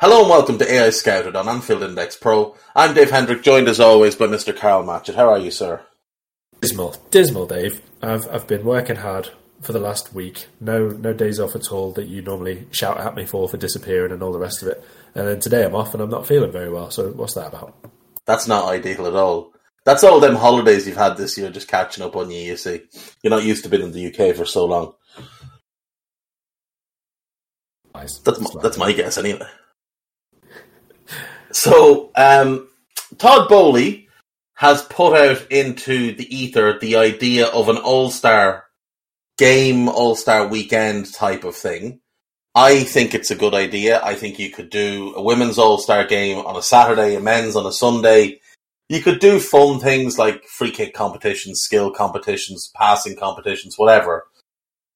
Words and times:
Hello 0.00 0.22
and 0.22 0.28
welcome 0.28 0.58
to 0.58 0.64
AEye 0.64 0.92
Scouted 0.92 1.36
on 1.36 1.48
Anfield 1.48 1.84
Index 1.84 2.16
Pro. 2.16 2.56
I'm 2.74 2.94
Dave 2.94 3.12
Hendrick, 3.12 3.44
joined 3.44 3.68
as 3.68 3.78
always 3.78 4.16
by 4.16 4.26
Mr. 4.26 4.54
Karl 4.54 4.82
Matchett. 4.82 5.14
How 5.14 5.28
are 5.28 5.38
you, 5.38 5.52
sir? 5.52 5.86
Dismal, 6.60 6.96
dismal, 7.12 7.46
Dave. 7.46 7.80
I've 8.02 8.28
I've 8.28 8.48
been 8.48 8.64
working 8.64 8.96
hard 8.96 9.28
for 9.62 9.72
the 9.72 9.78
last 9.78 10.12
week. 10.12 10.48
No 10.60 10.88
no 10.88 11.12
days 11.12 11.38
off 11.38 11.54
at 11.54 11.70
all 11.70 11.92
that 11.92 12.08
you 12.08 12.22
normally 12.22 12.66
shout 12.72 12.98
at 12.98 13.14
me 13.14 13.24
for 13.24 13.48
for 13.48 13.56
disappearing 13.56 14.10
and 14.10 14.20
all 14.20 14.32
the 14.32 14.38
rest 14.40 14.62
of 14.62 14.68
it. 14.68 14.82
And 15.14 15.28
then 15.28 15.38
today 15.38 15.64
I'm 15.64 15.76
off 15.76 15.94
and 15.94 16.02
I'm 16.02 16.10
not 16.10 16.26
feeling 16.26 16.50
very 16.50 16.70
well. 16.70 16.90
So 16.90 17.10
what's 17.10 17.34
that 17.34 17.54
about? 17.54 17.76
That's 18.26 18.48
not 18.48 18.64
ideal 18.64 19.06
at 19.06 19.14
all. 19.14 19.52
That's 19.84 20.02
all 20.02 20.18
them 20.18 20.34
holidays 20.34 20.88
you've 20.88 20.96
had 20.96 21.16
this 21.16 21.38
year 21.38 21.50
just 21.50 21.68
catching 21.68 22.02
up 22.02 22.16
on 22.16 22.32
you, 22.32 22.40
you 22.40 22.56
see. 22.56 22.82
You're 23.22 23.30
not 23.30 23.44
used 23.44 23.62
to 23.62 23.70
being 23.70 23.84
in 23.84 23.92
the 23.92 24.08
UK 24.08 24.34
for 24.34 24.44
so 24.44 24.64
long. 24.64 24.94
Nice. 27.94 28.18
That's 28.18 28.40
my, 28.40 28.50
that's 28.60 28.76
my 28.76 28.92
guess 28.92 29.18
anyway. 29.18 29.46
So, 31.54 32.10
um, 32.16 32.68
Todd 33.16 33.48
Boehly 33.48 34.08
has 34.54 34.82
put 34.82 35.16
out 35.16 35.52
into 35.52 36.12
the 36.12 36.36
ether 36.36 36.78
the 36.80 36.96
idea 36.96 37.46
of 37.46 37.68
an 37.68 37.76
all 37.76 38.10
star 38.10 38.64
game, 39.38 39.88
all 39.88 40.16
star 40.16 40.48
weekend 40.48 41.14
type 41.14 41.44
of 41.44 41.54
thing. 41.54 42.00
I 42.56 42.82
think 42.82 43.14
it's 43.14 43.30
a 43.30 43.36
good 43.36 43.54
idea. 43.54 44.02
I 44.02 44.16
think 44.16 44.40
you 44.40 44.50
could 44.50 44.68
do 44.68 45.14
a 45.16 45.22
women's 45.22 45.56
all 45.56 45.78
star 45.78 46.04
game 46.04 46.38
on 46.38 46.56
a 46.56 46.62
Saturday, 46.62 47.14
a 47.14 47.20
men's 47.20 47.54
on 47.54 47.66
a 47.66 47.72
Sunday. 47.72 48.40
You 48.88 49.00
could 49.00 49.20
do 49.20 49.38
fun 49.38 49.78
things 49.78 50.18
like 50.18 50.44
free 50.46 50.72
kick 50.72 50.92
competitions, 50.92 51.60
skill 51.60 51.92
competitions, 51.92 52.72
passing 52.74 53.14
competitions, 53.14 53.78
whatever, 53.78 54.26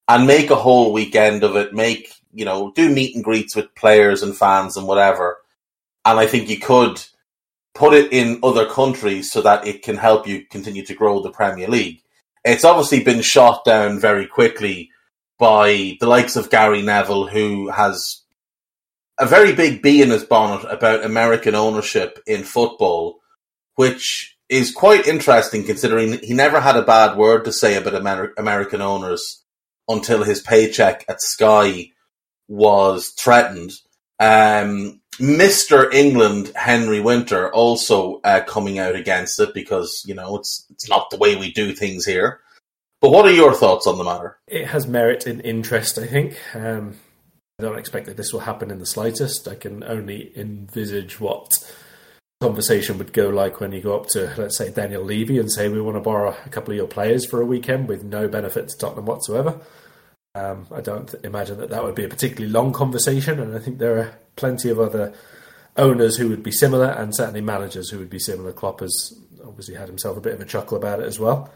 and 0.09 0.27
make 0.27 0.50
a 0.50 0.56
whole 0.56 0.93
weekend 0.93 1.45
of 1.45 1.55
it. 1.55 1.72
Make, 1.72 2.12
you 2.33 2.45
know, 2.45 2.72
do 2.75 2.89
meet 2.93 3.15
and 3.15 3.22
greets 3.22 3.55
with 3.55 3.72
players 3.77 4.25
and 4.25 4.37
fans 4.37 4.77
and 4.77 4.89
whatever. 4.89 5.39
And 6.09 6.19
I 6.19 6.27
think 6.27 6.48
you 6.48 6.59
could 6.59 7.05
put 7.75 7.92
it 7.92 8.14
in 8.14 8.41
other 8.42 8.64
countries 8.64 9.31
so 9.31 9.42
that 9.42 9.67
it 9.67 9.83
can 9.83 9.98
help 9.98 10.27
you 10.27 10.47
continue 10.47 10.83
to 10.87 10.95
grow 10.95 11.23
the 11.23 11.31
Premier 11.31 11.69
League. 11.69 12.00
It's 12.47 12.65
obviously 12.65 13.05
been 13.05 13.20
shot 13.20 13.62
down 13.67 14.00
very 14.00 14.27
quickly 14.27 14.91
by 15.39 15.98
the 16.00 16.06
likes 16.06 16.34
of 16.34 16.48
Gary 16.48 16.81
Neville, 16.81 17.27
who 17.27 17.69
has 17.69 18.23
a 19.21 19.27
very 19.27 19.55
big 19.55 19.82
bee 19.82 20.00
in 20.00 20.09
his 20.09 20.25
bonnet 20.25 20.65
about 20.71 21.05
American 21.05 21.55
ownership 21.55 22.19
in 22.27 22.43
football, 22.43 23.21
which 23.75 24.38
is 24.49 24.72
quite 24.72 25.06
interesting 25.06 25.62
considering 25.62 26.21
he 26.21 26.32
never 26.32 26.59
had 26.59 26.77
a 26.77 26.82
bad 26.82 27.19
word 27.19 27.44
to 27.44 27.53
say 27.53 27.77
about 27.77 27.94
Amer- 27.94 28.32
American 28.38 28.81
owners 28.81 29.44
until 29.88 30.22
his 30.22 30.41
paycheck 30.41 31.05
at 31.06 31.21
Sky 31.21 31.91
was 32.49 33.11
threatened. 33.11 33.72
Um, 34.21 35.01
Mr. 35.19 35.93
England 35.93 36.53
Henry 36.55 37.01
Winter 37.01 37.53
also 37.53 38.21
uh, 38.23 38.41
coming 38.47 38.79
out 38.79 38.95
against 38.95 39.41
it 39.41 39.53
because 39.53 40.03
you 40.06 40.15
know 40.15 40.37
it's 40.37 40.67
it's 40.71 40.89
not 40.89 41.11
the 41.11 41.17
way 41.17 41.37
we 41.37 41.53
do 41.53 41.73
things 41.73 42.05
here. 42.05 42.41
But 43.01 43.11
what 43.11 43.27
are 43.27 43.33
your 43.33 43.55
thoughts 43.55 43.87
on 43.87 43.99
the 43.99 44.05
matter? 44.05 44.39
It 44.49 44.67
has 44.67 44.87
merit 44.87 45.27
in 45.27 45.41
interest, 45.41 45.99
I 45.99 46.06
think. 46.06 46.37
Um, 46.55 46.97
I 47.59 47.62
don't 47.62 47.79
expect 47.79 48.06
that 48.06 48.17
this 48.17 48.33
will 48.33 48.41
happen 48.41 48.71
in 48.71 48.81
the 48.81 48.87
slightest. 48.87 49.47
I 49.47 49.55
can 49.55 49.84
only 49.84 50.33
envisage 50.37 51.21
what 51.21 51.49
conversation 52.41 52.99
would 52.99 53.12
go 53.12 53.29
like 53.29 53.61
when 53.61 53.73
you 53.73 53.81
go 53.81 53.97
up 53.97 54.06
to, 54.09 54.33
let's 54.37 54.56
say, 54.56 54.71
Daniel 54.71 55.03
Levy 55.03 55.39
and 55.39 55.50
say, 55.50 55.69
we 55.69 55.81
want 55.81 55.97
to 55.97 56.00
borrow 56.00 56.37
a 56.45 56.49
couple 56.50 56.73
of 56.73 56.77
your 56.77 56.87
players 56.87 57.27
for 57.27 57.41
a 57.41 57.47
weekend 57.47 57.89
with 57.89 58.05
no 58.05 58.29
benefit 58.29 58.69
to 58.69 58.79
Tottenham 58.79 59.06
whatsoever. 59.06 59.61
Um, 60.34 60.66
I 60.72 60.81
don't 60.81 61.12
imagine 61.25 61.59
that 61.59 61.71
that 61.71 61.83
would 61.83 61.94
be 61.94 62.05
a 62.05 62.09
particularly 62.09 62.53
long 62.53 62.72
conversation, 62.72 63.41
and 63.41 63.56
I 63.56 63.59
think 63.59 63.78
there 63.78 63.99
are 63.99 64.19
plenty 64.37 64.71
of 64.71 64.78
other 64.78 65.12
owners 65.77 66.16
who 66.16 66.28
would 66.28 66.43
be 66.43 66.53
similar, 66.53 66.91
and 66.91 67.15
certainly 67.15 67.41
managers 67.41 67.91
who 67.91 67.99
would 67.99 68.11
be 68.11 68.19
similar. 68.19 68.53
Klopp 68.53 68.81
has 68.81 69.19
obviously 69.44 69.75
had 69.75 69.88
himself 69.88 70.17
a 70.17 70.21
bit 70.21 70.34
of 70.34 70.41
a 70.41 70.44
chuckle 70.44 70.77
about 70.77 71.00
it 71.00 71.06
as 71.06 71.19
well. 71.19 71.53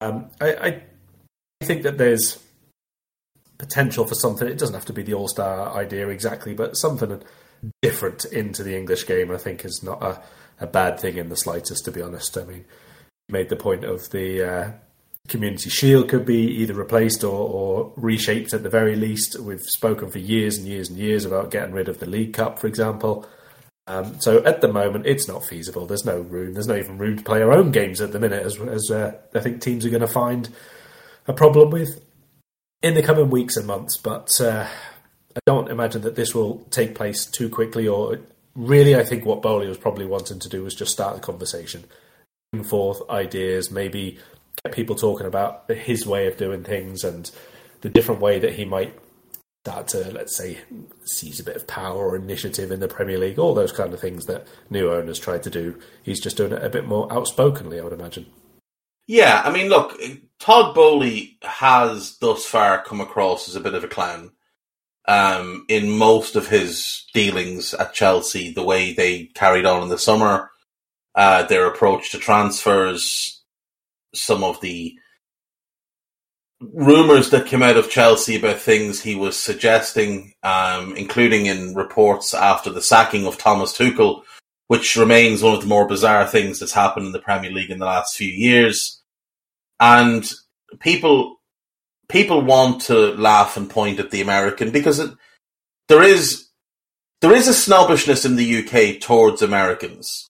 Um, 0.00 0.30
I, 0.40 0.54
I 0.54 0.82
think 1.64 1.82
that 1.82 1.98
there's 1.98 2.38
potential 3.58 4.04
for 4.04 4.14
something. 4.14 4.46
It 4.48 4.58
doesn't 4.58 4.74
have 4.74 4.84
to 4.86 4.92
be 4.92 5.02
the 5.02 5.14
All 5.14 5.28
Star 5.28 5.74
idea 5.74 6.08
exactly, 6.08 6.54
but 6.54 6.76
something 6.76 7.22
different 7.82 8.24
into 8.26 8.62
the 8.62 8.76
English 8.76 9.06
game. 9.06 9.30
I 9.30 9.38
think 9.38 9.64
is 9.64 9.82
not 9.82 10.02
a, 10.02 10.22
a 10.60 10.66
bad 10.66 11.00
thing 11.00 11.16
in 11.16 11.28
the 11.28 11.36
slightest. 11.36 11.84
To 11.84 11.92
be 11.92 12.02
honest, 12.02 12.36
I 12.36 12.44
mean, 12.44 12.64
you 13.28 13.32
made 13.32 13.48
the 13.48 13.56
point 13.56 13.84
of 13.84 14.10
the 14.10 14.42
uh, 14.42 14.70
Community 15.28 15.70
Shield 15.70 16.08
could 16.08 16.26
be 16.26 16.46
either 16.60 16.74
replaced 16.74 17.24
or, 17.24 17.48
or, 17.48 17.92
reshaped 17.96 18.52
at 18.52 18.62
the 18.62 18.68
very 18.68 18.94
least. 18.94 19.38
We've 19.40 19.62
spoken 19.62 20.10
for 20.10 20.18
years 20.18 20.58
and 20.58 20.66
years 20.66 20.90
and 20.90 20.98
years 20.98 21.24
about 21.24 21.50
getting 21.50 21.72
rid 21.72 21.88
of 21.88 21.98
the 21.98 22.06
League 22.06 22.34
Cup, 22.34 22.58
for 22.58 22.66
example. 22.66 23.26
Um, 23.86 24.20
so 24.20 24.44
at 24.44 24.60
the 24.60 24.68
moment, 24.68 25.06
it's 25.06 25.26
not 25.26 25.44
feasible. 25.44 25.86
There's 25.86 26.04
no 26.04 26.20
room. 26.20 26.54
There's 26.54 26.66
not 26.66 26.78
even 26.78 26.98
room 26.98 27.18
to 27.18 27.24
play 27.24 27.42
our 27.42 27.52
own 27.52 27.70
games 27.70 28.00
at 28.00 28.12
the 28.12 28.20
minute, 28.20 28.44
as, 28.44 28.60
as 28.60 28.90
uh, 28.90 29.12
I 29.34 29.40
think 29.40 29.60
teams 29.60 29.86
are 29.86 29.90
going 29.90 30.00
to 30.00 30.06
find 30.06 30.48
a 31.26 31.32
problem 31.32 31.70
with 31.70 32.04
in 32.82 32.94
the 32.94 33.02
coming 33.02 33.30
weeks 33.30 33.56
and 33.56 33.66
months. 33.66 33.96
But 33.96 34.30
uh, 34.40 34.66
I 35.36 35.40
don't 35.46 35.70
imagine 35.70 36.02
that 36.02 36.16
this 36.16 36.34
will 36.34 36.66
take 36.70 36.94
place 36.94 37.24
too 37.24 37.48
quickly. 37.48 37.88
Or 37.88 38.18
really, 38.54 38.94
I 38.94 39.04
think 39.04 39.24
what 39.24 39.42
Boehly 39.42 39.68
was 39.68 39.78
probably 39.78 40.06
wanting 40.06 40.38
to 40.40 40.48
do 40.48 40.64
was 40.64 40.74
just 40.74 40.92
start 40.92 41.14
the 41.14 41.20
conversation, 41.20 41.84
bring 42.52 42.64
forth 42.64 43.00
ideas, 43.10 43.70
maybe 43.70 44.18
people 44.72 44.96
talking 44.96 45.26
about 45.26 45.70
his 45.70 46.06
way 46.06 46.26
of 46.26 46.36
doing 46.36 46.64
things 46.64 47.04
and 47.04 47.30
the 47.82 47.88
different 47.90 48.20
way 48.20 48.38
that 48.38 48.54
he 48.54 48.64
might 48.64 48.98
start 49.64 49.88
to, 49.88 50.10
let's 50.12 50.36
say, 50.36 50.58
seize 51.04 51.40
a 51.40 51.44
bit 51.44 51.56
of 51.56 51.66
power 51.66 51.96
or 51.96 52.16
initiative 52.16 52.70
in 52.70 52.80
the 52.80 52.88
Premier 52.88 53.18
League, 53.18 53.38
all 53.38 53.54
those 53.54 53.72
kind 53.72 53.92
of 53.92 54.00
things 54.00 54.26
that 54.26 54.46
new 54.70 54.90
owners 54.90 55.18
try 55.18 55.38
to 55.38 55.50
do. 55.50 55.78
He's 56.02 56.20
just 56.20 56.36
doing 56.36 56.52
it 56.52 56.62
a 56.62 56.70
bit 56.70 56.86
more 56.86 57.10
outspokenly, 57.12 57.78
I 57.78 57.84
would 57.84 57.92
imagine. 57.92 58.26
Yeah, 59.06 59.42
I 59.44 59.52
mean, 59.52 59.68
look, 59.68 59.98
Todd 60.38 60.74
Boehly 60.74 61.36
has 61.42 62.16
thus 62.18 62.46
far 62.46 62.82
come 62.82 63.00
across 63.00 63.48
as 63.48 63.56
a 63.56 63.60
bit 63.60 63.74
of 63.74 63.84
a 63.84 63.88
clown 63.88 64.32
um, 65.06 65.66
in 65.68 65.90
most 65.90 66.36
of 66.36 66.48
his 66.48 67.04
dealings 67.12 67.74
at 67.74 67.92
Chelsea, 67.92 68.52
the 68.52 68.62
way 68.62 68.94
they 68.94 69.24
carried 69.34 69.66
on 69.66 69.82
in 69.82 69.88
the 69.90 69.98
summer, 69.98 70.50
uh, 71.14 71.42
their 71.44 71.66
approach 71.66 72.12
to 72.12 72.18
transfers, 72.18 73.43
some 74.14 74.44
of 74.44 74.60
the 74.60 74.94
rumors 76.60 77.30
that 77.30 77.46
came 77.46 77.62
out 77.62 77.76
of 77.76 77.90
Chelsea 77.90 78.36
about 78.36 78.58
things 78.58 79.00
he 79.00 79.14
was 79.14 79.38
suggesting, 79.38 80.32
um, 80.42 80.96
including 80.96 81.46
in 81.46 81.74
reports 81.74 82.32
after 82.32 82.70
the 82.70 82.82
sacking 82.82 83.26
of 83.26 83.38
Thomas 83.38 83.76
Tuchel, 83.76 84.22
which 84.68 84.96
remains 84.96 85.42
one 85.42 85.54
of 85.54 85.60
the 85.60 85.66
more 85.66 85.86
bizarre 85.86 86.26
things 86.26 86.58
that's 86.58 86.72
happened 86.72 87.06
in 87.06 87.12
the 87.12 87.18
Premier 87.18 87.50
League 87.50 87.70
in 87.70 87.78
the 87.78 87.86
last 87.86 88.16
few 88.16 88.30
years. 88.30 89.02
And 89.80 90.30
people 90.80 91.40
people 92.08 92.42
want 92.42 92.82
to 92.82 93.14
laugh 93.14 93.56
and 93.56 93.68
point 93.68 93.98
at 93.98 94.10
the 94.10 94.20
American 94.20 94.70
because 94.70 94.98
it, 94.98 95.10
there 95.88 96.02
is 96.02 96.48
there 97.20 97.34
is 97.34 97.48
a 97.48 97.54
snobbishness 97.54 98.24
in 98.24 98.36
the 98.36 98.58
UK 98.64 99.00
towards 99.00 99.42
Americans 99.42 100.28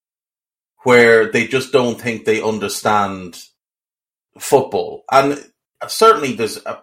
where 0.85 1.31
they 1.31 1.47
just 1.47 1.73
don't 1.73 2.01
think 2.01 2.25
they 2.25 2.43
understand 2.43 3.43
football. 4.39 5.05
And 5.11 5.45
certainly 5.89 6.35
there's 6.35 6.59
a 6.65 6.83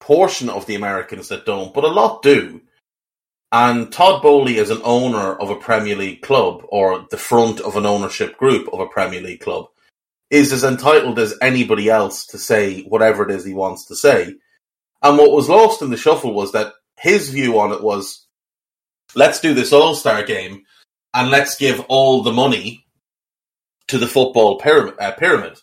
portion 0.00 0.48
of 0.48 0.66
the 0.66 0.74
Americans 0.74 1.28
that 1.28 1.46
don't, 1.46 1.74
but 1.74 1.84
a 1.84 1.88
lot 1.88 2.22
do. 2.22 2.60
And 3.50 3.90
Todd 3.90 4.22
Boehly, 4.22 4.58
as 4.58 4.70
an 4.70 4.82
owner 4.84 5.34
of 5.34 5.50
a 5.50 5.56
Premier 5.56 5.96
League 5.96 6.22
club 6.22 6.62
or 6.68 7.06
the 7.10 7.16
front 7.16 7.60
of 7.60 7.76
an 7.76 7.86
ownership 7.86 8.36
group 8.36 8.68
of 8.72 8.80
a 8.80 8.86
Premier 8.86 9.22
League 9.22 9.40
club, 9.40 9.66
is 10.30 10.52
as 10.52 10.64
entitled 10.64 11.18
as 11.18 11.34
anybody 11.40 11.88
else 11.88 12.26
to 12.26 12.38
say 12.38 12.82
whatever 12.82 13.24
it 13.24 13.34
is 13.34 13.44
he 13.44 13.54
wants 13.54 13.86
to 13.86 13.96
say. 13.96 14.34
And 15.02 15.16
what 15.16 15.32
was 15.32 15.48
lost 15.48 15.80
in 15.80 15.90
the 15.90 15.96
shuffle 15.96 16.34
was 16.34 16.52
that 16.52 16.74
his 16.98 17.30
view 17.30 17.58
on 17.58 17.72
it 17.72 17.82
was 17.82 18.26
let's 19.14 19.40
do 19.40 19.54
this 19.54 19.72
all 19.72 19.94
star 19.94 20.22
game 20.22 20.64
and 21.14 21.30
let's 21.30 21.56
give 21.56 21.80
all 21.88 22.22
the 22.22 22.32
money 22.32 22.84
to 23.86 23.96
the 23.98 24.06
football 24.06 24.58
pyramid, 24.58 24.94
uh, 25.00 25.12
pyramid. 25.12 25.58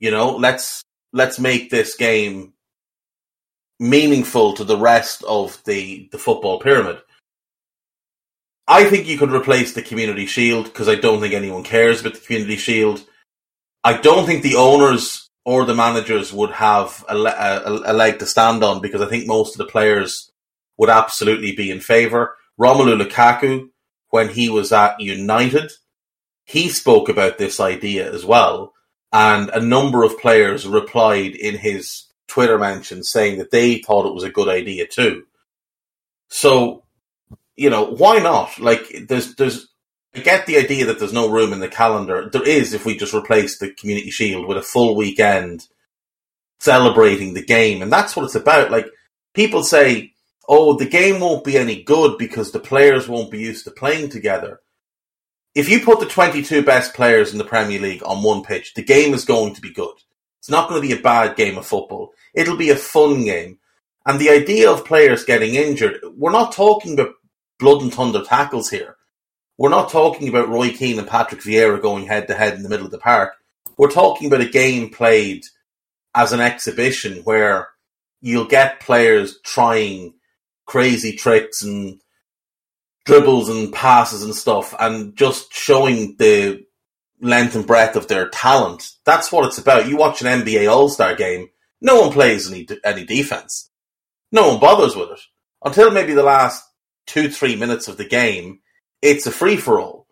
You 0.00 0.10
know, 0.10 0.36
let's 0.36 0.82
let's 1.12 1.38
make 1.38 1.70
this 1.70 1.96
game 1.96 2.52
meaningful 3.80 4.54
to 4.54 4.64
the 4.64 4.76
rest 4.76 5.22
of 5.24 5.62
the 5.64 6.08
the 6.12 6.18
football 6.18 6.60
pyramid. 6.60 6.98
I 8.66 8.84
think 8.84 9.06
you 9.06 9.16
could 9.16 9.32
replace 9.32 9.72
the 9.72 9.82
Community 9.82 10.26
Shield 10.26 10.66
because 10.66 10.88
I 10.88 10.94
don't 10.94 11.20
think 11.20 11.32
anyone 11.32 11.62
cares 11.62 12.00
about 12.00 12.14
the 12.14 12.20
Community 12.20 12.56
Shield. 12.56 13.02
I 13.82 13.94
don't 13.94 14.26
think 14.26 14.42
the 14.42 14.56
owners 14.56 15.30
or 15.46 15.64
the 15.64 15.74
managers 15.74 16.30
would 16.30 16.50
have 16.50 17.02
a, 17.08 17.16
a, 17.16 17.92
a 17.92 17.94
leg 17.94 18.18
to 18.18 18.26
stand 18.26 18.62
on 18.62 18.82
because 18.82 19.00
I 19.00 19.06
think 19.06 19.26
most 19.26 19.54
of 19.54 19.58
the 19.58 19.72
players 19.72 20.30
would 20.76 20.90
absolutely 20.90 21.52
be 21.52 21.70
in 21.70 21.80
favour. 21.80 22.36
Romelu 22.60 23.00
Lukaku, 23.00 23.70
when 24.10 24.28
he 24.28 24.50
was 24.50 24.72
at 24.72 25.00
United, 25.00 25.72
he 26.44 26.68
spoke 26.68 27.08
about 27.08 27.38
this 27.38 27.60
idea 27.60 28.12
as 28.12 28.26
well. 28.26 28.74
And 29.12 29.48
a 29.50 29.60
number 29.60 30.04
of 30.04 30.18
players 30.18 30.66
replied 30.66 31.34
in 31.34 31.56
his 31.56 32.04
Twitter 32.26 32.58
mentions 32.58 33.10
saying 33.10 33.38
that 33.38 33.50
they 33.50 33.78
thought 33.78 34.06
it 34.06 34.14
was 34.14 34.24
a 34.24 34.30
good 34.30 34.48
idea 34.48 34.86
too. 34.86 35.24
So, 36.28 36.84
you 37.56 37.70
know, 37.70 37.84
why 37.84 38.18
not? 38.18 38.58
Like, 38.58 39.06
there's, 39.08 39.34
there's, 39.36 39.68
I 40.14 40.20
get 40.20 40.46
the 40.46 40.58
idea 40.58 40.86
that 40.86 40.98
there's 40.98 41.12
no 41.12 41.30
room 41.30 41.52
in 41.52 41.60
the 41.60 41.68
calendar. 41.68 42.28
There 42.30 42.46
is 42.46 42.74
if 42.74 42.84
we 42.84 42.98
just 42.98 43.14
replace 43.14 43.58
the 43.58 43.72
Community 43.72 44.10
Shield 44.10 44.46
with 44.46 44.58
a 44.58 44.62
full 44.62 44.94
weekend 44.94 45.66
celebrating 46.60 47.32
the 47.32 47.44
game. 47.44 47.80
And 47.80 47.90
that's 47.90 48.14
what 48.14 48.24
it's 48.26 48.34
about. 48.34 48.70
Like, 48.70 48.88
people 49.32 49.62
say, 49.62 50.12
oh, 50.48 50.76
the 50.76 50.86
game 50.86 51.20
won't 51.20 51.44
be 51.44 51.56
any 51.56 51.82
good 51.82 52.18
because 52.18 52.52
the 52.52 52.60
players 52.60 53.08
won't 53.08 53.30
be 53.30 53.38
used 53.38 53.64
to 53.64 53.70
playing 53.70 54.10
together. 54.10 54.60
If 55.58 55.68
you 55.68 55.80
put 55.80 55.98
the 55.98 56.06
22 56.06 56.62
best 56.62 56.94
players 56.94 57.32
in 57.32 57.38
the 57.38 57.44
Premier 57.44 57.80
League 57.80 58.04
on 58.06 58.22
one 58.22 58.44
pitch, 58.44 58.74
the 58.74 58.82
game 58.84 59.12
is 59.12 59.24
going 59.24 59.54
to 59.54 59.60
be 59.60 59.72
good. 59.72 59.96
It's 60.38 60.48
not 60.48 60.68
going 60.68 60.80
to 60.80 60.86
be 60.86 60.94
a 60.94 61.02
bad 61.02 61.34
game 61.34 61.58
of 61.58 61.66
football. 61.66 62.12
It'll 62.32 62.56
be 62.56 62.70
a 62.70 62.76
fun 62.76 63.24
game. 63.24 63.58
And 64.06 64.20
the 64.20 64.30
idea 64.30 64.70
of 64.70 64.84
players 64.84 65.24
getting 65.24 65.56
injured, 65.56 65.98
we're 66.16 66.30
not 66.30 66.52
talking 66.52 66.92
about 66.92 67.14
blood 67.58 67.82
and 67.82 67.92
thunder 67.92 68.22
tackles 68.22 68.70
here. 68.70 68.98
We're 69.56 69.68
not 69.70 69.90
talking 69.90 70.28
about 70.28 70.48
Roy 70.48 70.70
Keane 70.70 71.00
and 71.00 71.08
Patrick 71.08 71.40
Vieira 71.40 71.82
going 71.82 72.06
head 72.06 72.28
to 72.28 72.34
head 72.34 72.54
in 72.54 72.62
the 72.62 72.68
middle 72.68 72.86
of 72.86 72.92
the 72.92 72.98
park. 72.98 73.34
We're 73.76 73.90
talking 73.90 74.28
about 74.28 74.42
a 74.42 74.48
game 74.48 74.90
played 74.90 75.42
as 76.14 76.32
an 76.32 76.38
exhibition 76.38 77.22
where 77.24 77.66
you'll 78.20 78.44
get 78.44 78.78
players 78.78 79.40
trying 79.42 80.14
crazy 80.66 81.16
tricks 81.16 81.64
and 81.64 82.00
dribbles 83.08 83.48
and 83.48 83.72
passes 83.72 84.22
and 84.22 84.34
stuff 84.34 84.74
and 84.78 85.16
just 85.16 85.50
showing 85.50 86.14
the 86.18 86.62
length 87.22 87.56
and 87.56 87.66
breadth 87.66 87.96
of 87.96 88.06
their 88.06 88.28
talent. 88.28 88.90
That's 89.06 89.32
what 89.32 89.46
it's 89.46 89.56
about. 89.56 89.88
You 89.88 89.96
watch 89.96 90.20
an 90.20 90.42
NBA 90.42 90.70
All 90.70 90.90
Star 90.90 91.14
game, 91.14 91.48
no 91.80 92.02
one 92.02 92.12
plays 92.12 92.52
any 92.52 92.68
any 92.84 93.06
defense. 93.06 93.70
No 94.30 94.48
one 94.48 94.60
bothers 94.60 94.94
with 94.94 95.10
it 95.10 95.20
until 95.64 95.90
maybe 95.90 96.12
the 96.12 96.22
last 96.22 96.62
two 97.06 97.30
three 97.30 97.56
minutes 97.56 97.88
of 97.88 97.96
the 97.96 98.04
game. 98.04 98.60
It's 99.00 99.26
a 99.26 99.32
free 99.32 99.56
for 99.56 99.80
all, 99.80 100.06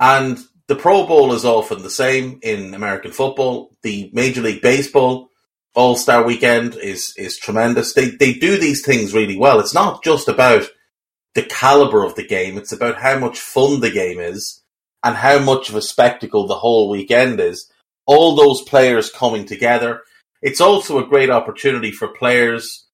and 0.00 0.38
the 0.68 0.76
Pro 0.76 1.06
Bowl 1.06 1.34
is 1.34 1.44
often 1.44 1.82
the 1.82 1.90
same 1.90 2.40
in 2.42 2.72
American 2.72 3.12
football. 3.12 3.76
The 3.82 4.10
Major 4.14 4.40
League 4.40 4.62
Baseball 4.62 5.28
All 5.74 5.96
Star 5.96 6.22
Weekend 6.22 6.76
is 6.76 7.12
is 7.18 7.36
tremendous. 7.36 7.92
They 7.92 8.08
they 8.08 8.32
do 8.32 8.56
these 8.56 8.82
things 8.82 9.12
really 9.12 9.36
well. 9.36 9.60
It's 9.60 9.74
not 9.74 10.02
just 10.02 10.28
about 10.28 10.66
the 11.34 11.42
caliber 11.42 12.04
of 12.04 12.14
the 12.14 12.26
game; 12.26 12.56
it's 12.56 12.72
about 12.72 13.00
how 13.00 13.18
much 13.18 13.40
fun 13.40 13.80
the 13.80 13.90
game 13.90 14.18
is 14.18 14.62
and 15.02 15.16
how 15.16 15.38
much 15.38 15.68
of 15.68 15.74
a 15.74 15.82
spectacle 15.82 16.46
the 16.46 16.54
whole 16.54 16.88
weekend 16.88 17.40
is. 17.40 17.70
All 18.06 18.34
those 18.34 18.62
players 18.62 19.10
coming 19.10 19.46
together. 19.46 20.02
It's 20.40 20.60
also 20.60 20.98
a 20.98 21.06
great 21.06 21.30
opportunity 21.30 21.92
for 21.92 22.08
players 22.08 22.86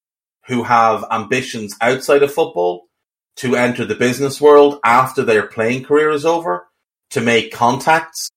who 0.47 0.63
have 0.65 1.05
ambitions 1.11 1.77
outside 1.81 2.23
of 2.23 2.33
football 2.33 2.89
to 3.37 3.57
enter 3.57 3.85
the 3.85 3.95
business 3.95 4.41
world 4.41 4.81
after 4.85 5.23
their 5.23 5.47
playing 5.47 5.85
career 5.85 6.11
is 6.11 6.27
over, 6.27 6.67
to 7.11 7.21
make 7.21 7.53
contacts 7.53 8.31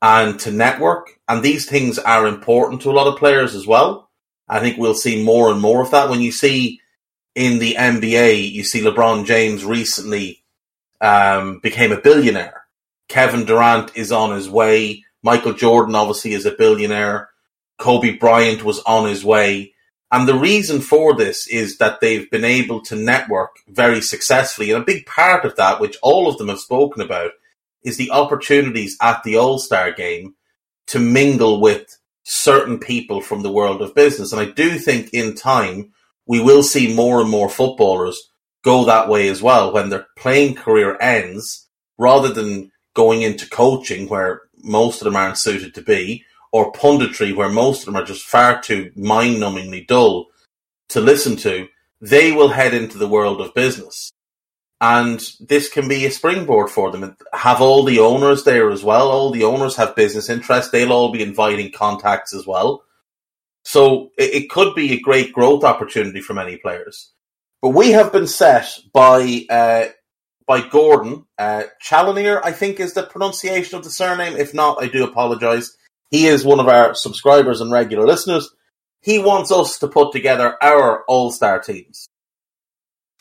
and 0.00 0.38
to 0.40 0.50
network. 0.50 1.18
And 1.28 1.42
these 1.42 1.66
things 1.66 1.98
are 1.98 2.26
important 2.26 2.82
to 2.82 2.90
a 2.90 2.92
lot 2.92 3.06
of 3.06 3.18
players 3.18 3.54
as 3.54 3.66
well. 3.66 4.08
I 4.48 4.60
think 4.60 4.78
we'll 4.78 4.94
see 4.94 5.22
more 5.22 5.50
and 5.50 5.60
more 5.60 5.82
of 5.82 5.90
that. 5.90 6.08
When 6.08 6.20
you 6.20 6.32
see 6.32 6.80
in 7.34 7.58
the 7.58 7.74
NBA, 7.74 8.50
you 8.50 8.64
see 8.64 8.82
LeBron 8.82 9.24
James 9.26 9.64
recently 9.64 10.42
um, 11.00 11.60
became 11.60 11.92
a 11.92 12.00
billionaire 12.00 12.58
Kevin 13.08 13.44
Durant 13.44 13.96
is 13.96 14.12
on 14.12 14.32
his 14.32 14.48
way. 14.48 15.04
Michael 15.22 15.54
Jordan 15.54 15.94
obviously 15.94 16.32
is 16.34 16.46
a 16.46 16.52
billionaire. 16.52 17.30
Kobe 17.78 18.16
Bryant 18.16 18.64
was 18.64 18.80
on 18.80 19.08
his 19.08 19.24
way. 19.24 19.74
And 20.10 20.26
the 20.26 20.34
reason 20.34 20.80
for 20.80 21.14
this 21.14 21.46
is 21.48 21.78
that 21.78 22.00
they've 22.00 22.30
been 22.30 22.44
able 22.44 22.80
to 22.82 22.96
network 22.96 23.56
very 23.68 24.00
successfully. 24.00 24.70
And 24.70 24.82
a 24.82 24.86
big 24.86 25.06
part 25.06 25.44
of 25.44 25.56
that, 25.56 25.80
which 25.80 25.96
all 26.02 26.28
of 26.28 26.38
them 26.38 26.48
have 26.48 26.60
spoken 26.60 27.02
about, 27.02 27.32
is 27.82 27.96
the 27.96 28.10
opportunities 28.10 28.96
at 29.02 29.22
the 29.22 29.36
All 29.36 29.58
Star 29.58 29.92
game 29.92 30.34
to 30.88 30.98
mingle 30.98 31.60
with 31.60 31.98
certain 32.24 32.78
people 32.78 33.20
from 33.20 33.42
the 33.42 33.52
world 33.52 33.82
of 33.82 33.94
business. 33.94 34.32
And 34.32 34.40
I 34.40 34.46
do 34.46 34.78
think 34.78 35.12
in 35.12 35.34
time 35.34 35.92
we 36.28 36.38
will 36.38 36.62
see 36.62 36.94
more 36.94 37.20
and 37.20 37.30
more 37.30 37.48
footballers 37.48 38.30
go 38.62 38.84
that 38.84 39.08
way 39.08 39.28
as 39.28 39.42
well 39.42 39.72
when 39.72 39.88
their 39.88 40.06
playing 40.16 40.54
career 40.54 40.96
ends 41.00 41.66
rather 41.96 42.28
than 42.28 42.70
going 42.94 43.22
into 43.22 43.48
coaching 43.48 44.08
where 44.08 44.42
most 44.62 45.00
of 45.00 45.06
them 45.06 45.16
aren't 45.16 45.38
suited 45.38 45.74
to 45.74 45.82
be, 45.82 46.24
or 46.52 46.72
punditry 46.72 47.34
where 47.34 47.48
most 47.48 47.80
of 47.80 47.86
them 47.86 47.96
are 47.96 48.04
just 48.04 48.24
far 48.24 48.60
too 48.60 48.90
mind 48.96 49.36
numbingly 49.36 49.86
dull 49.86 50.26
to 50.88 51.00
listen 51.00 51.36
to, 51.36 51.68
they 52.00 52.32
will 52.32 52.48
head 52.48 52.74
into 52.74 52.98
the 52.98 53.08
world 53.08 53.40
of 53.40 53.54
business. 53.54 54.10
And 54.80 55.20
this 55.40 55.68
can 55.68 55.88
be 55.88 56.06
a 56.06 56.10
springboard 56.10 56.70
for 56.70 56.90
them. 56.92 57.16
Have 57.32 57.60
all 57.60 57.84
the 57.84 57.98
owners 57.98 58.44
there 58.44 58.70
as 58.70 58.84
well. 58.84 59.08
All 59.08 59.30
the 59.30 59.44
owners 59.44 59.74
have 59.76 59.96
business 59.96 60.28
interests. 60.28 60.70
They'll 60.70 60.92
all 60.92 61.10
be 61.10 61.22
inviting 61.22 61.72
contacts 61.72 62.32
as 62.32 62.46
well. 62.46 62.84
So 63.68 64.12
it, 64.16 64.44
it 64.44 64.48
could 64.48 64.74
be 64.74 64.94
a 64.94 65.00
great 65.00 65.34
growth 65.34 65.62
opportunity 65.62 66.22
for 66.22 66.32
many 66.32 66.56
players. 66.56 67.12
But 67.60 67.74
we 67.74 67.90
have 67.90 68.10
been 68.10 68.26
set 68.26 68.66
by 68.94 69.44
uh, 69.50 69.88
by 70.46 70.66
Gordon. 70.66 71.26
Uh, 71.36 71.64
I 71.92 72.52
think, 72.52 72.80
is 72.80 72.94
the 72.94 73.02
pronunciation 73.02 73.76
of 73.76 73.84
the 73.84 73.90
surname. 73.90 74.38
If 74.38 74.54
not, 74.54 74.82
I 74.82 74.88
do 74.88 75.04
apologise. 75.04 75.76
He 76.10 76.28
is 76.28 76.46
one 76.46 76.60
of 76.60 76.68
our 76.68 76.94
subscribers 76.94 77.60
and 77.60 77.70
regular 77.70 78.06
listeners. 78.06 78.48
He 79.02 79.18
wants 79.18 79.52
us 79.52 79.78
to 79.80 79.88
put 79.88 80.12
together 80.12 80.56
our 80.62 81.04
All 81.04 81.30
Star 81.30 81.58
teams 81.58 82.08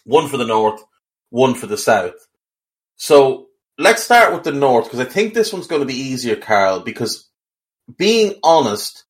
one 0.05 0.29
for 0.29 0.37
the 0.37 0.47
North, 0.47 0.81
one 1.29 1.55
for 1.55 1.67
the 1.67 1.77
South. 1.77 2.25
So 2.95 3.47
let's 3.77 4.01
start 4.01 4.31
with 4.31 4.43
the 4.43 4.53
North 4.53 4.85
because 4.85 5.01
I 5.01 5.11
think 5.11 5.33
this 5.33 5.51
one's 5.51 5.67
going 5.67 5.81
to 5.81 5.93
be 5.93 5.99
easier, 5.99 6.37
Karl, 6.37 6.79
because 6.79 7.27
being 7.97 8.35
honest, 8.45 9.03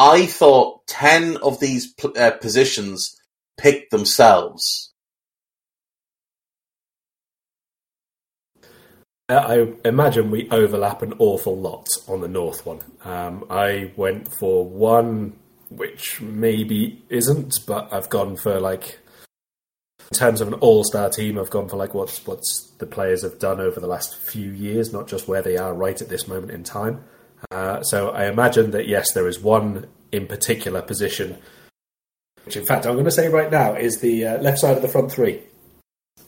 I 0.00 0.24
thought 0.24 0.86
10 0.86 1.36
of 1.36 1.60
these 1.60 1.94
uh, 2.16 2.30
positions 2.30 3.20
picked 3.58 3.90
themselves. 3.90 4.94
I 9.28 9.74
imagine 9.84 10.30
we 10.30 10.48
overlap 10.50 11.02
an 11.02 11.12
awful 11.18 11.54
lot 11.54 11.86
on 12.08 12.22
the 12.22 12.28
North 12.28 12.64
one. 12.64 12.80
Um, 13.04 13.44
I 13.50 13.92
went 13.94 14.32
for 14.32 14.66
one 14.66 15.38
which 15.68 16.20
maybe 16.22 17.04
isn't, 17.10 17.58
but 17.66 17.92
I've 17.92 18.08
gone 18.08 18.36
for 18.36 18.58
like 18.58 18.98
in 20.10 20.18
terms 20.18 20.40
of 20.40 20.48
an 20.48 20.54
all-star 20.54 21.10
team, 21.10 21.38
I've 21.38 21.50
gone 21.50 21.68
for 21.68 21.76
like 21.76 21.92
what's 21.92 22.26
what's 22.26 22.72
the 22.78 22.86
players 22.86 23.22
have 23.22 23.38
done 23.38 23.60
over 23.60 23.78
the 23.78 23.86
last 23.86 24.16
few 24.16 24.50
years, 24.50 24.94
not 24.94 25.08
just 25.08 25.28
where 25.28 25.42
they 25.42 25.58
are 25.58 25.74
right 25.74 26.00
at 26.00 26.08
this 26.08 26.26
moment 26.26 26.52
in 26.52 26.64
time. 26.64 27.04
Uh, 27.50 27.82
so 27.82 28.10
I 28.10 28.26
imagine 28.26 28.70
that 28.72 28.88
yes, 28.88 29.12
there 29.12 29.28
is 29.28 29.40
one 29.40 29.86
in 30.12 30.26
particular 30.26 30.82
position, 30.82 31.38
which 32.44 32.56
in 32.56 32.66
fact 32.66 32.86
I'm 32.86 32.94
going 32.94 33.04
to 33.04 33.10
say 33.10 33.28
right 33.28 33.50
now 33.50 33.74
is 33.74 34.00
the 34.00 34.26
uh, 34.26 34.38
left 34.38 34.58
side 34.58 34.76
of 34.76 34.82
the 34.82 34.88
front 34.88 35.10
three. 35.12 35.42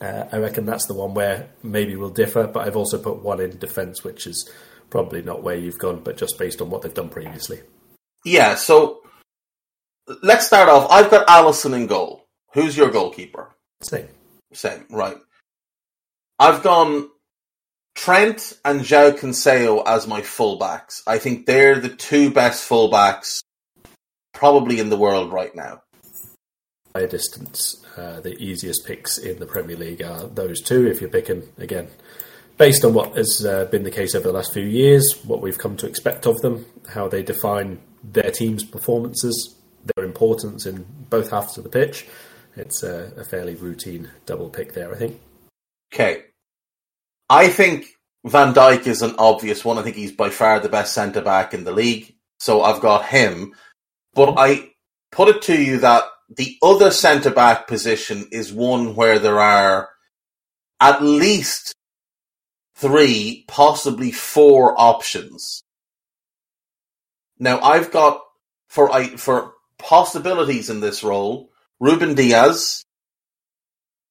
Uh, 0.01 0.25
I 0.31 0.37
reckon 0.37 0.65
that's 0.65 0.87
the 0.87 0.93
one 0.93 1.13
where 1.13 1.49
maybe 1.61 1.95
we'll 1.95 2.09
differ, 2.09 2.47
but 2.47 2.67
I've 2.67 2.75
also 2.75 2.97
put 2.97 3.23
one 3.23 3.39
in 3.39 3.57
defence, 3.57 4.03
which 4.03 4.27
is 4.27 4.49
probably 4.89 5.21
not 5.21 5.43
where 5.43 5.55
you've 5.55 5.79
gone, 5.79 6.01
but 6.03 6.17
just 6.17 6.37
based 6.37 6.61
on 6.61 6.69
what 6.69 6.81
they've 6.81 6.93
done 6.93 7.09
previously. 7.09 7.61
Yeah, 8.25 8.55
so 8.55 9.01
let's 10.21 10.47
start 10.47 10.69
off. 10.69 10.89
I've 10.89 11.11
got 11.11 11.27
Alisson 11.27 11.75
in 11.75 11.87
goal. 11.87 12.25
Who's 12.53 12.75
your 12.75 12.91
goalkeeper? 12.91 13.49
Same. 13.81 14.07
Same, 14.53 14.85
right. 14.89 15.17
I've 16.39 16.63
gone 16.63 17.09
Trent 17.95 18.57
and 18.65 18.81
João 18.81 19.17
Cancelo 19.17 19.83
as 19.85 20.07
my 20.07 20.21
fullbacks. 20.21 21.01
I 21.05 21.19
think 21.19 21.45
they're 21.45 21.79
the 21.79 21.89
two 21.89 22.31
best 22.31 22.67
fullbacks 22.67 23.43
probably 24.33 24.79
in 24.79 24.89
the 24.89 24.97
world 24.97 25.31
right 25.31 25.55
now. 25.55 25.81
By 26.93 27.01
a 27.01 27.07
distance, 27.07 27.83
uh, 27.97 28.19
the 28.19 28.35
easiest 28.37 28.85
picks 28.85 29.17
in 29.17 29.39
the 29.39 29.45
Premier 29.45 29.75
League 29.75 30.01
are 30.01 30.27
those 30.27 30.61
two. 30.61 30.87
If 30.87 31.01
you're 31.01 31.09
picking 31.09 31.43
again, 31.57 31.87
based 32.57 32.83
on 32.85 32.93
what 32.93 33.15
has 33.15 33.45
uh, 33.45 33.65
been 33.65 33.83
the 33.83 33.91
case 33.91 34.15
over 34.15 34.27
the 34.27 34.33
last 34.33 34.53
few 34.53 34.65
years, 34.65 35.19
what 35.25 35.41
we've 35.41 35.57
come 35.57 35.77
to 35.77 35.87
expect 35.87 36.27
of 36.27 36.41
them, 36.41 36.65
how 36.89 37.07
they 37.07 37.23
define 37.23 37.79
their 38.03 38.31
team's 38.31 38.63
performances, 38.63 39.55
their 39.95 40.05
importance 40.05 40.65
in 40.65 40.85
both 41.09 41.31
halves 41.31 41.57
of 41.57 41.63
the 41.63 41.69
pitch, 41.69 42.05
it's 42.55 42.83
a, 42.83 43.11
a 43.17 43.23
fairly 43.23 43.55
routine 43.55 44.09
double 44.25 44.49
pick 44.49 44.73
there. 44.73 44.93
I 44.93 44.97
think. 44.97 45.19
Okay, 45.93 46.23
I 47.29 47.47
think 47.47 47.87
Van 48.25 48.53
Dijk 48.53 48.87
is 48.87 49.01
an 49.01 49.15
obvious 49.17 49.65
one. 49.65 49.77
I 49.77 49.81
think 49.81 49.95
he's 49.95 50.11
by 50.11 50.29
far 50.29 50.59
the 50.59 50.69
best 50.69 50.93
centre 50.93 51.21
back 51.21 51.53
in 51.53 51.63
the 51.63 51.71
league. 51.71 52.15
So 52.39 52.61
I've 52.61 52.81
got 52.81 53.05
him. 53.05 53.53
But 54.13 54.35
I 54.37 54.71
put 55.11 55.29
it 55.29 55.41
to 55.43 55.61
you 55.61 55.79
that 55.79 56.03
the 56.29 56.57
other 56.61 56.91
centre 56.91 57.31
back 57.31 57.67
position 57.67 58.27
is 58.31 58.53
one 58.53 58.95
where 58.95 59.19
there 59.19 59.39
are 59.39 59.89
at 60.79 61.03
least 61.03 61.73
three, 62.75 63.45
possibly 63.47 64.11
four 64.11 64.79
options. 64.79 65.63
Now 67.39 67.59
I've 67.61 67.91
got 67.91 68.21
for 68.67 68.91
I 68.91 69.15
for 69.17 69.53
possibilities 69.77 70.69
in 70.69 70.79
this 70.79 71.03
role, 71.03 71.49
Ruben 71.79 72.15
Dias, 72.15 72.83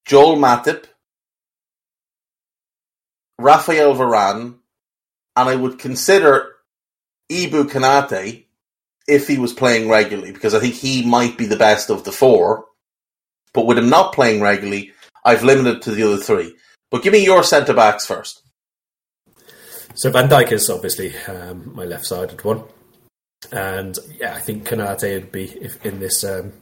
Joel 0.04 0.36
Matip, 0.36 0.84
Rafael 3.38 3.94
Varane, 3.94 4.58
and 5.36 5.48
I 5.48 5.56
would 5.56 5.78
consider 5.78 6.48
Ibou 7.30 7.64
Konate 7.64 8.44
if 9.08 9.26
he 9.26 9.38
was 9.38 9.52
playing 9.52 9.88
regularly, 9.88 10.32
because 10.32 10.54
I 10.54 10.60
think 10.60 10.74
he 10.74 11.04
might 11.04 11.36
be 11.36 11.46
the 11.46 11.56
best 11.56 11.90
of 11.90 12.04
the 12.04 12.12
four. 12.12 12.66
But 13.54 13.66
with 13.66 13.78
him 13.78 13.90
not 13.90 14.14
playing 14.14 14.40
regularly, 14.40 14.92
I've 15.24 15.44
limited 15.44 15.82
to 15.82 15.90
the 15.90 16.04
other 16.04 16.16
three. 16.16 16.54
But 16.90 17.02
give 17.02 17.12
me 17.12 17.24
your 17.24 17.42
centre 17.42 17.74
backs 17.74 18.06
first. 18.06 18.42
So 19.94 20.10
Van 20.10 20.28
Dijk 20.28 20.52
is 20.52 20.70
obviously 20.70 21.14
um, 21.28 21.74
my 21.74 21.84
left-sided 21.84 22.42
one, 22.44 22.64
and 23.50 23.98
yeah, 24.18 24.34
I 24.34 24.40
think 24.40 24.66
Konate 24.66 25.14
would 25.14 25.32
be 25.32 25.68
in 25.84 26.00
this 26.00 26.24
um, 26.24 26.52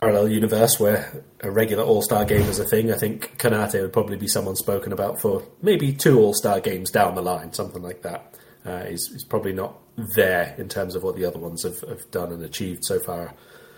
parallel 0.00 0.28
universe 0.28 0.78
where 0.78 1.24
a 1.40 1.50
regular 1.50 1.84
All 1.84 2.02
Star 2.02 2.24
game 2.24 2.42
is 2.42 2.58
a 2.58 2.64
thing. 2.64 2.92
I 2.92 2.96
think 2.96 3.38
Konate 3.38 3.80
would 3.80 3.92
probably 3.92 4.16
be 4.16 4.28
someone 4.28 4.56
spoken 4.56 4.92
about 4.92 5.20
for 5.20 5.42
maybe 5.62 5.92
two 5.92 6.18
All 6.18 6.34
Star 6.34 6.60
games 6.60 6.90
down 6.90 7.14
the 7.14 7.22
line, 7.22 7.52
something 7.52 7.82
like 7.82 8.02
that. 8.02 8.34
Uh, 8.64 8.84
he's, 8.84 9.08
he's, 9.12 9.24
probably 9.24 9.52
not 9.52 9.78
there 10.14 10.54
in 10.58 10.68
terms 10.68 10.94
of 10.94 11.02
what 11.02 11.16
the 11.16 11.24
other 11.24 11.38
ones 11.38 11.62
have, 11.62 11.80
have 11.88 12.10
done 12.10 12.32
and 12.32 12.42
achieved 12.42 12.84
so 12.84 12.98
far. 12.98 13.32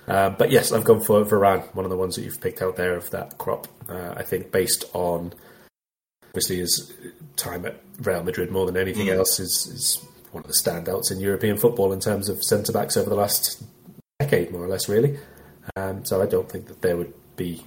Uh, 0.09 0.31
but 0.31 0.51
yes, 0.51 0.73
I've 0.73 0.85
gone 0.85 1.01
for 1.01 1.25
Varane, 1.25 1.63
one 1.75 1.85
of 1.85 1.91
the 1.91 1.97
ones 1.97 2.17
that 2.17 2.23
you've 2.23 2.41
picked 2.41 2.63
out 2.63 2.77
there 2.77 2.97
of 2.97 3.11
that 3.11 3.39
crop. 3.39 3.69
Uh, 3.89 4.15
I 4.17 4.23
think 4.23 4.51
based 4.51 4.85
on 4.93 5.33
obviously 6.29 6.59
his 6.59 6.93
time 7.37 7.67
at 7.67 7.81
Real 8.01 8.23
Madrid 8.25 8.51
more 8.51 8.67
than 8.67 8.77
anything 8.77 9.07
mm. 9.07 9.15
else 9.15 9.39
is, 9.39 9.67
is 9.67 10.05
one 10.33 10.43
of 10.43 10.49
the 10.49 10.57
standouts 10.57 11.11
in 11.13 11.21
European 11.21 11.57
football 11.57 11.93
in 11.93 12.01
terms 12.01 12.29
of 12.29 12.43
centre 12.43 12.73
backs 12.73 12.97
over 12.97 13.11
the 13.11 13.17
last 13.17 13.63
decade, 14.19 14.51
more 14.51 14.65
or 14.65 14.69
less, 14.69 14.89
really. 14.89 15.19
Um, 15.77 16.05
so 16.05 16.23
I 16.23 16.27
don't 16.27 16.51
think 16.51 16.67
that 16.67 16.83
there 16.83 16.97
would 16.97 17.13
be 17.37 17.65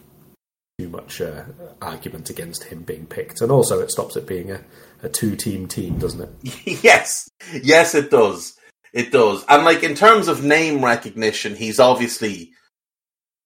too 0.80 0.90
much 0.90 1.22
uh, 1.22 1.44
argument 1.82 2.30
against 2.30 2.64
him 2.64 2.82
being 2.82 3.06
picked. 3.06 3.42
And 3.42 3.52
also, 3.52 3.80
it 3.80 3.92
stops 3.92 4.16
it 4.16 4.28
being 4.28 4.52
a, 4.52 4.62
a 5.04 5.10
two 5.10 5.36
team 5.36 5.68
team, 5.68 6.00
doesn't 6.00 6.22
it? 6.22 6.84
yes, 6.84 7.30
yes, 7.62 7.96
it 7.96 8.10
does. 8.10 8.58
It 8.94 9.12
does. 9.12 9.44
And 9.50 9.66
like 9.66 9.84
in 9.84 9.96
terms 9.96 10.28
of 10.28 10.44
name 10.44 10.84
recognition, 10.84 11.56
he's 11.56 11.80
obviously 11.80 12.52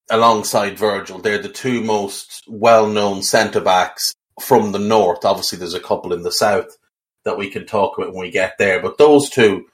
alongside 0.09 0.77
Virgil. 0.77 1.19
They're 1.19 1.41
the 1.41 1.49
two 1.49 1.81
most 1.81 2.43
well 2.47 2.87
known 2.87 3.23
centre 3.23 3.61
backs 3.61 4.13
from 4.41 4.71
the 4.71 4.79
north. 4.79 5.25
Obviously, 5.25 5.57
there's 5.57 5.73
a 5.73 5.79
couple 5.79 6.13
in 6.13 6.23
the 6.23 6.31
south 6.31 6.77
that 7.25 7.37
we 7.37 7.49
can 7.49 7.65
talk 7.65 7.97
about 7.97 8.13
when 8.13 8.21
we 8.21 8.31
get 8.31 8.57
there, 8.57 8.81
but 8.81 8.97
those 8.97 9.29
two 9.29 9.65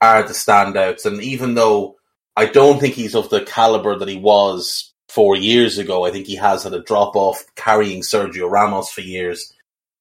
are 0.00 0.22
the 0.22 0.30
standouts. 0.32 1.04
And 1.04 1.22
even 1.22 1.54
though 1.54 1.96
I 2.36 2.46
don't 2.46 2.80
think 2.80 2.94
he's 2.94 3.14
of 3.14 3.30
the 3.30 3.42
caliber 3.42 3.96
that 3.98 4.08
he 4.08 4.16
was 4.16 4.92
four 5.08 5.36
years 5.36 5.78
ago. 5.78 6.04
I 6.04 6.10
think 6.10 6.26
he 6.26 6.36
has 6.36 6.64
had 6.64 6.72
a 6.72 6.82
drop 6.82 7.14
off 7.14 7.44
carrying 7.54 8.02
Sergio 8.02 8.50
Ramos 8.50 8.90
for 8.90 9.02
years. 9.02 9.52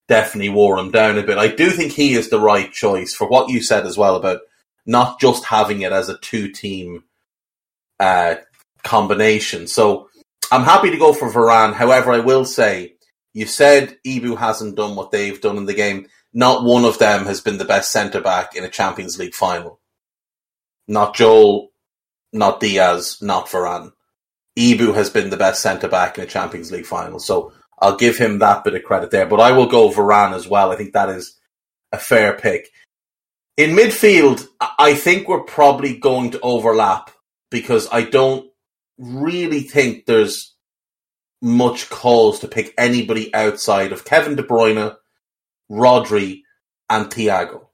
Definitely 0.07 0.49
wore 0.49 0.77
him 0.77 0.91
down 0.91 1.17
a 1.17 1.23
bit. 1.23 1.37
I 1.37 1.47
do 1.47 1.69
think 1.69 1.91
he 1.91 2.13
is 2.13 2.29
the 2.29 2.39
right 2.39 2.71
choice 2.71 3.13
for 3.13 3.27
what 3.27 3.49
you 3.49 3.61
said 3.61 3.85
as 3.85 3.97
well 3.97 4.15
about 4.15 4.41
not 4.85 5.19
just 5.19 5.45
having 5.45 5.81
it 5.81 5.91
as 5.91 6.09
a 6.09 6.17
two 6.17 6.49
team 6.49 7.03
uh, 7.99 8.35
combination. 8.83 9.67
So 9.67 10.09
I'm 10.51 10.63
happy 10.63 10.91
to 10.91 10.97
go 10.97 11.13
for 11.13 11.29
Varane. 11.29 11.73
However, 11.73 12.11
I 12.11 12.19
will 12.19 12.45
say 12.45 12.95
you 13.33 13.45
said 13.45 13.97
Ibou 14.05 14.37
hasn't 14.37 14.75
done 14.75 14.95
what 14.95 15.11
they've 15.11 15.39
done 15.39 15.57
in 15.57 15.65
the 15.65 15.73
game. 15.73 16.07
Not 16.33 16.63
one 16.63 16.85
of 16.85 16.97
them 16.97 17.25
has 17.25 17.41
been 17.41 17.57
the 17.57 17.65
best 17.65 17.91
centre 17.91 18.21
back 18.21 18.55
in 18.55 18.63
a 18.63 18.69
Champions 18.69 19.19
League 19.19 19.35
final. 19.35 19.79
Not 20.87 21.15
Joel 21.15 21.70
not 22.33 22.59
Dias, 22.59 23.21
not 23.21 23.47
Varane. 23.47 23.91
Ibou 24.57 24.93
has 24.93 25.09
been 25.09 25.29
the 25.29 25.37
best 25.37 25.61
centre 25.61 25.87
back 25.87 26.17
in 26.17 26.23
a 26.23 26.27
Champions 26.27 26.71
League 26.71 26.85
final, 26.85 27.19
so 27.19 27.53
I'll 27.79 27.95
give 27.95 28.17
him 28.17 28.39
that 28.39 28.63
bit 28.63 28.75
of 28.75 28.83
credit 28.83 29.11
there. 29.11 29.25
But 29.25 29.39
I 29.39 29.51
will 29.51 29.67
go 29.67 29.89
Varane 29.89 30.33
as 30.33 30.47
well. 30.47 30.71
I 30.71 30.75
think 30.75 30.93
that 30.93 31.09
is 31.09 31.39
a 31.91 31.97
fair 31.97 32.33
pick. 32.33 32.69
In 33.57 33.71
midfield, 33.71 34.45
I 34.59 34.93
think 34.93 35.27
we're 35.27 35.43
probably 35.43 35.97
going 35.97 36.31
to 36.31 36.39
overlap 36.41 37.11
because 37.49 37.87
I 37.91 38.03
don't 38.03 38.49
really 38.97 39.61
think 39.61 40.05
there's 40.05 40.55
much 41.41 41.89
cause 41.89 42.39
to 42.39 42.47
pick 42.47 42.73
anybody 42.77 43.33
outside 43.33 43.91
of 43.91 44.05
Kevin 44.05 44.35
De 44.35 44.43
Bruyne, 44.43 44.95
Rodri, 45.69 46.41
and 46.89 47.07
Thiago. 47.07 47.67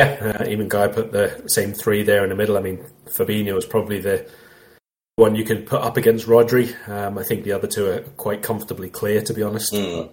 Yeah, 0.00 0.36
uh, 0.40 0.48
even 0.48 0.68
Guy 0.68 0.88
put 0.88 1.12
the 1.12 1.42
same 1.46 1.74
three 1.74 2.02
there 2.02 2.24
in 2.24 2.30
the 2.30 2.36
middle. 2.36 2.56
I 2.56 2.60
mean, 2.60 2.84
Fabinho 3.06 3.58
is 3.58 3.66
probably 3.66 4.00
the 4.00 4.26
one 5.16 5.34
you 5.34 5.44
could 5.44 5.66
put 5.66 5.82
up 5.82 5.98
against 5.98 6.26
Rodri. 6.26 6.74
Um, 6.88 7.18
I 7.18 7.22
think 7.22 7.44
the 7.44 7.52
other 7.52 7.66
two 7.66 7.86
are 7.86 8.00
quite 8.16 8.42
comfortably 8.42 8.88
clear, 8.88 9.20
to 9.20 9.34
be 9.34 9.42
honest. 9.42 9.74
Mm. 9.74 10.10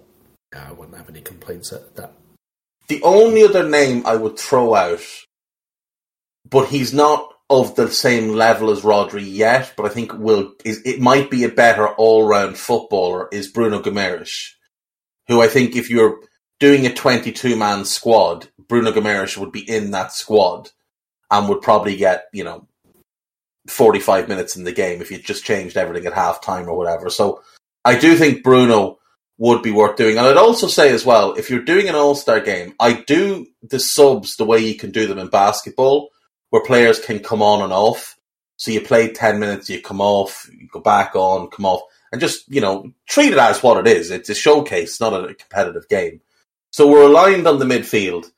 I 0.54 0.72
wouldn't 0.72 0.96
have 0.96 1.08
any 1.08 1.22
complaints 1.22 1.72
at 1.72 1.96
that. 1.96 2.12
The 2.88 3.02
only 3.02 3.44
other 3.44 3.66
name 3.66 4.02
I 4.04 4.16
would 4.16 4.38
throw 4.38 4.74
out, 4.74 5.04
but 6.48 6.68
he's 6.68 6.92
not 6.92 7.32
of 7.48 7.74
the 7.76 7.90
same 7.90 8.28
level 8.28 8.70
as 8.70 8.82
Rodri 8.82 9.24
yet, 9.24 9.72
but 9.74 9.86
I 9.86 9.88
think 9.88 10.12
will 10.12 10.52
is 10.66 10.82
it 10.84 11.00
might 11.00 11.30
be 11.30 11.44
a 11.44 11.48
better 11.48 11.88
all 11.88 12.28
round 12.28 12.58
footballer 12.58 13.28
is 13.32 13.48
Bruno 13.48 13.80
Guimaraes, 13.80 14.50
who 15.28 15.40
I 15.40 15.48
think 15.48 15.76
if 15.76 15.88
you're 15.88 16.20
doing 16.60 16.84
a 16.84 16.92
22 16.92 17.56
man 17.56 17.86
squad, 17.86 18.48
Bruno 18.68 18.92
Guimaraes 18.92 19.36
would 19.36 19.52
be 19.52 19.68
in 19.68 19.90
that 19.92 20.12
squad 20.12 20.70
and 21.30 21.48
would 21.48 21.62
probably 21.62 21.96
get, 21.96 22.26
you 22.32 22.44
know, 22.44 22.66
45 23.68 24.28
minutes 24.28 24.56
in 24.56 24.64
the 24.64 24.72
game 24.72 25.00
if 25.00 25.10
you 25.10 25.18
just 25.18 25.44
changed 25.44 25.76
everything 25.76 26.06
at 26.06 26.14
half 26.14 26.40
time 26.40 26.68
or 26.68 26.76
whatever. 26.76 27.10
So 27.10 27.42
I 27.84 27.98
do 27.98 28.16
think 28.16 28.42
Bruno 28.42 28.98
would 29.38 29.62
be 29.62 29.70
worth 29.70 29.96
doing. 29.96 30.18
And 30.18 30.26
I'd 30.26 30.36
also 30.36 30.66
say 30.66 30.92
as 30.92 31.06
well, 31.06 31.34
if 31.34 31.48
you're 31.48 31.62
doing 31.62 31.88
an 31.88 31.94
all 31.94 32.14
star 32.14 32.40
game, 32.40 32.74
I 32.80 32.92
do 32.92 33.46
the 33.62 33.78
subs 33.78 34.36
the 34.36 34.44
way 34.44 34.58
you 34.58 34.74
can 34.74 34.90
do 34.90 35.06
them 35.06 35.18
in 35.18 35.28
basketball, 35.28 36.10
where 36.50 36.62
players 36.62 36.98
can 36.98 37.20
come 37.20 37.42
on 37.42 37.62
and 37.62 37.72
off. 37.72 38.16
So 38.56 38.72
you 38.72 38.80
play 38.80 39.12
10 39.12 39.38
minutes, 39.38 39.70
you 39.70 39.80
come 39.80 40.00
off, 40.00 40.50
you 40.52 40.66
go 40.72 40.80
back 40.80 41.14
on, 41.14 41.48
come 41.48 41.64
off, 41.64 41.82
and 42.10 42.20
just, 42.20 42.48
you 42.48 42.60
know, 42.60 42.92
treat 43.08 43.32
it 43.32 43.38
as 43.38 43.62
what 43.62 43.86
it 43.86 43.96
is. 43.96 44.10
It's 44.10 44.30
a 44.30 44.34
showcase, 44.34 45.00
not 45.00 45.12
a 45.12 45.34
competitive 45.34 45.88
game. 45.88 46.20
So 46.72 46.90
we're 46.90 47.06
aligned 47.06 47.46
on 47.46 47.60
the 47.60 47.64
midfield. 47.64 48.30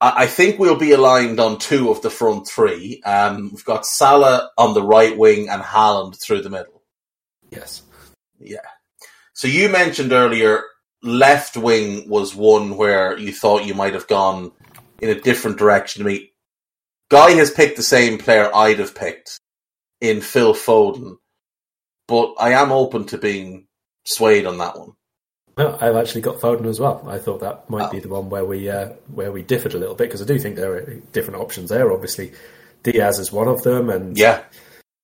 I 0.00 0.26
think 0.26 0.58
we'll 0.58 0.76
be 0.76 0.92
aligned 0.92 1.40
on 1.40 1.58
two 1.58 1.90
of 1.90 2.02
the 2.02 2.10
front 2.10 2.46
three. 2.46 3.00
Um, 3.04 3.50
we've 3.52 3.64
got 3.64 3.86
Salah 3.86 4.50
on 4.58 4.74
the 4.74 4.82
right 4.82 5.16
wing 5.16 5.48
and 5.48 5.62
Haaland 5.62 6.20
through 6.20 6.42
the 6.42 6.50
middle. 6.50 6.82
Yes. 7.50 7.82
Yeah. 8.38 8.58
So 9.32 9.48
you 9.48 9.68
mentioned 9.68 10.12
earlier 10.12 10.62
left 11.02 11.56
wing 11.56 12.08
was 12.08 12.34
one 12.34 12.76
where 12.76 13.16
you 13.18 13.32
thought 13.32 13.66
you 13.66 13.74
might 13.74 13.94
have 13.94 14.08
gone 14.08 14.52
in 15.00 15.10
a 15.10 15.20
different 15.20 15.58
direction 15.58 16.02
to 16.02 16.08
me. 16.08 16.32
Guy 17.10 17.32
has 17.32 17.50
picked 17.50 17.76
the 17.76 17.82
same 17.82 18.18
player 18.18 18.50
I'd 18.54 18.78
have 18.78 18.94
picked 18.94 19.38
in 20.00 20.20
Phil 20.20 20.54
Foden, 20.54 21.16
but 22.08 22.34
I 22.38 22.52
am 22.52 22.72
open 22.72 23.04
to 23.06 23.18
being 23.18 23.66
swayed 24.04 24.46
on 24.46 24.58
that 24.58 24.78
one. 24.78 24.92
No, 25.56 25.78
I've 25.80 25.96
actually 25.96 26.22
got 26.22 26.40
Foden 26.40 26.66
as 26.66 26.80
well. 26.80 27.04
I 27.08 27.18
thought 27.18 27.40
that 27.40 27.70
might 27.70 27.88
oh. 27.88 27.90
be 27.90 28.00
the 28.00 28.08
one 28.08 28.28
where 28.28 28.44
we 28.44 28.68
uh, 28.68 28.88
where 29.08 29.30
we 29.30 29.42
differed 29.42 29.74
a 29.74 29.78
little 29.78 29.94
bit 29.94 30.08
because 30.08 30.22
I 30.22 30.26
do 30.26 30.38
think 30.38 30.56
there 30.56 30.74
are 30.74 30.94
different 31.12 31.40
options 31.40 31.70
there. 31.70 31.92
Obviously, 31.92 32.32
Diaz 32.82 33.18
is 33.18 33.32
one 33.32 33.48
of 33.48 33.62
them, 33.62 33.88
and 33.88 34.18
yeah, 34.18 34.42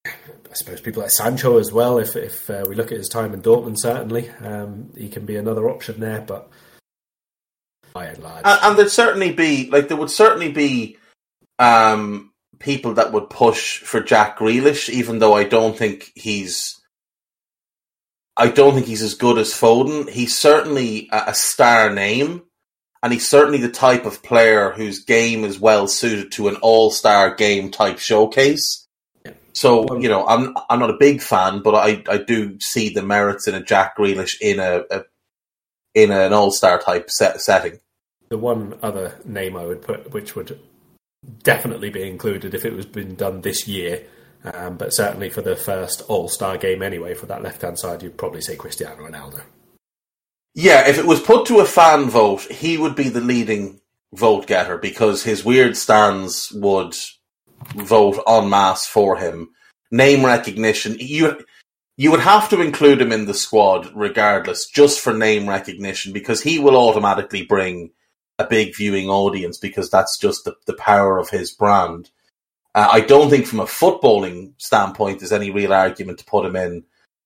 I 0.07 0.55
suppose 0.55 0.81
people 0.81 1.03
like 1.03 1.13
Sancho 1.13 1.59
as 1.59 1.73
well. 1.73 1.99
If 1.99 2.17
if 2.17 2.51
uh, 2.51 2.65
we 2.69 2.75
look 2.75 2.91
at 2.91 2.99
his 2.99 3.09
time 3.09 3.33
in 3.33 3.43
Dortmund, 3.43 3.79
certainly 3.79 4.29
um, 4.41 4.91
he 4.97 5.09
can 5.09 5.25
be 5.25 5.37
another 5.37 5.69
option 5.69 6.01
there. 6.01 6.21
But 6.21 6.51
by 7.93 8.07
and 8.07 8.19
large. 8.19 8.43
And, 8.45 8.61
and 8.63 8.79
there'd 8.79 8.91
certainly 8.91 9.33
be 9.33 9.71
like 9.71 9.89
there 9.89 9.97
would 9.97 10.11
certainly 10.11 10.51
be 10.51 10.97
um, 11.59 12.33
people 12.59 12.95
that 12.95 13.13
would 13.13 13.31
push 13.31 13.79
for 13.79 14.01
Jack 14.01 14.39
Grealish, 14.39 14.89
even 14.89 15.19
though 15.19 15.35
I 15.35 15.45
don't 15.45 15.77
think 15.77 16.13
he's. 16.15 16.80
I 18.37 18.49
don't 18.49 18.75
think 18.75 18.87
he's 18.87 19.03
as 19.03 19.15
good 19.15 19.39
as 19.39 19.53
Foden. 19.53 20.09
He's 20.09 20.37
certainly 20.37 21.09
a, 21.13 21.25
a 21.29 21.35
star 21.35 21.93
name, 21.93 22.43
and 23.03 23.13
he's 23.13 23.29
certainly 23.29 23.59
the 23.59 23.71
type 23.71 24.07
of 24.07 24.23
player 24.23 24.71
whose 24.71 25.05
game 25.05 25.45
is 25.45 25.61
well 25.61 25.87
suited 25.87 26.33
to 26.33 26.49
an 26.49 26.57
all-star 26.57 27.35
game 27.35 27.71
type 27.71 27.99
showcase. 27.99 28.87
So 29.53 29.99
you 29.99 30.09
know, 30.09 30.27
I'm 30.27 30.55
I'm 30.69 30.79
not 30.79 30.91
a 30.91 30.99
big 30.99 31.21
fan, 31.21 31.63
but 31.63 31.75
I, 31.75 32.03
I 32.09 32.19
do 32.19 32.59
see 32.61 32.89
the 32.89 33.03
merits 33.03 33.49
in 33.49 33.55
a 33.55 33.63
Jack 33.63 33.97
Grealish 33.97 34.37
in 34.41 34.61
a, 34.61 34.85
a 34.91 35.05
in 35.95 36.13
an 36.13 36.33
all-star 36.33 36.81
type 36.81 37.11
set, 37.11 37.41
setting. 37.41 37.81
The 38.29 38.39
one 38.39 38.79
other 38.81 39.19
name 39.25 39.57
I 39.57 39.67
would 39.67 39.83
put, 39.83 40.13
which 40.13 40.37
would 40.37 40.59
definitely 41.43 41.91
be 41.91 42.09
included 42.09 42.55
if 42.55 42.65
it 42.65 42.75
was 42.75 42.87
been 42.87 43.17
done 43.17 43.41
this 43.41 43.67
year, 43.67 44.05
um, 44.45 44.77
but 44.77 44.95
certainly 44.95 45.31
for 45.31 45.43
the 45.43 45.57
first 45.57 46.03
All 46.09 46.29
Star 46.29 46.57
game 46.57 46.83
anyway, 46.83 47.15
for 47.15 47.27
that 47.27 47.43
left 47.43 47.63
hand 47.63 47.79
side, 47.79 48.03
you'd 48.03 48.17
probably 48.17 48.41
say 48.41 48.57
Cristiano 48.57 49.07
Ronaldo. 49.07 49.43
Yeah, 50.55 50.89
if 50.89 50.99
it 50.99 51.07
was 51.07 51.21
put 51.21 51.47
to 51.47 51.61
a 51.61 51.65
fan 51.67 52.11
vote, 52.11 52.43
he 52.43 52.77
would 52.77 52.97
be 52.97 53.09
the 53.09 53.21
leading 53.21 53.81
vote 54.13 54.47
getter 54.47 54.79
because 54.79 55.23
his 55.23 55.45
weird 55.45 55.77
stands 55.77 56.51
would 56.53 56.97
vote 57.77 58.23
en 58.27 58.49
masse 58.49 58.87
for 58.87 59.17
him. 59.17 59.51
Name 59.91 60.25
recognition, 60.25 60.97
you 60.99 61.45
you 61.97 62.11
would 62.11 62.21
have 62.21 62.49
to 62.49 62.63
include 62.63 63.03
him 63.03 63.13
in 63.13 63.27
the 63.27 63.35
squad 63.35 63.91
regardless, 63.95 64.67
just 64.67 65.01
for 65.01 65.13
name 65.13 65.49
recognition, 65.49 66.13
because 66.13 66.41
he 66.41 66.59
will 66.59 66.77
automatically 66.77 67.45
bring 67.45 67.91
a 68.39 68.47
big 68.47 68.75
viewing 68.75 69.11
audience 69.11 69.59
because 69.59 69.91
that's 69.91 70.17
just 70.17 70.45
the, 70.45 70.55
the 70.67 70.73
power 70.73 71.19
of 71.19 71.29
his 71.29 71.53
brand. 71.53 72.11
Uh, 72.75 72.89
I 72.93 73.01
don't 73.01 73.31
think, 73.31 73.47
from 73.47 73.61
a 73.61 73.65
footballing 73.65 74.53
standpoint, 74.59 75.19
there's 75.19 75.33
any 75.33 75.51
real 75.51 75.73
argument 75.73 76.19
to 76.19 76.25
put 76.25 76.47
him 76.47 76.57
in, 76.57 76.85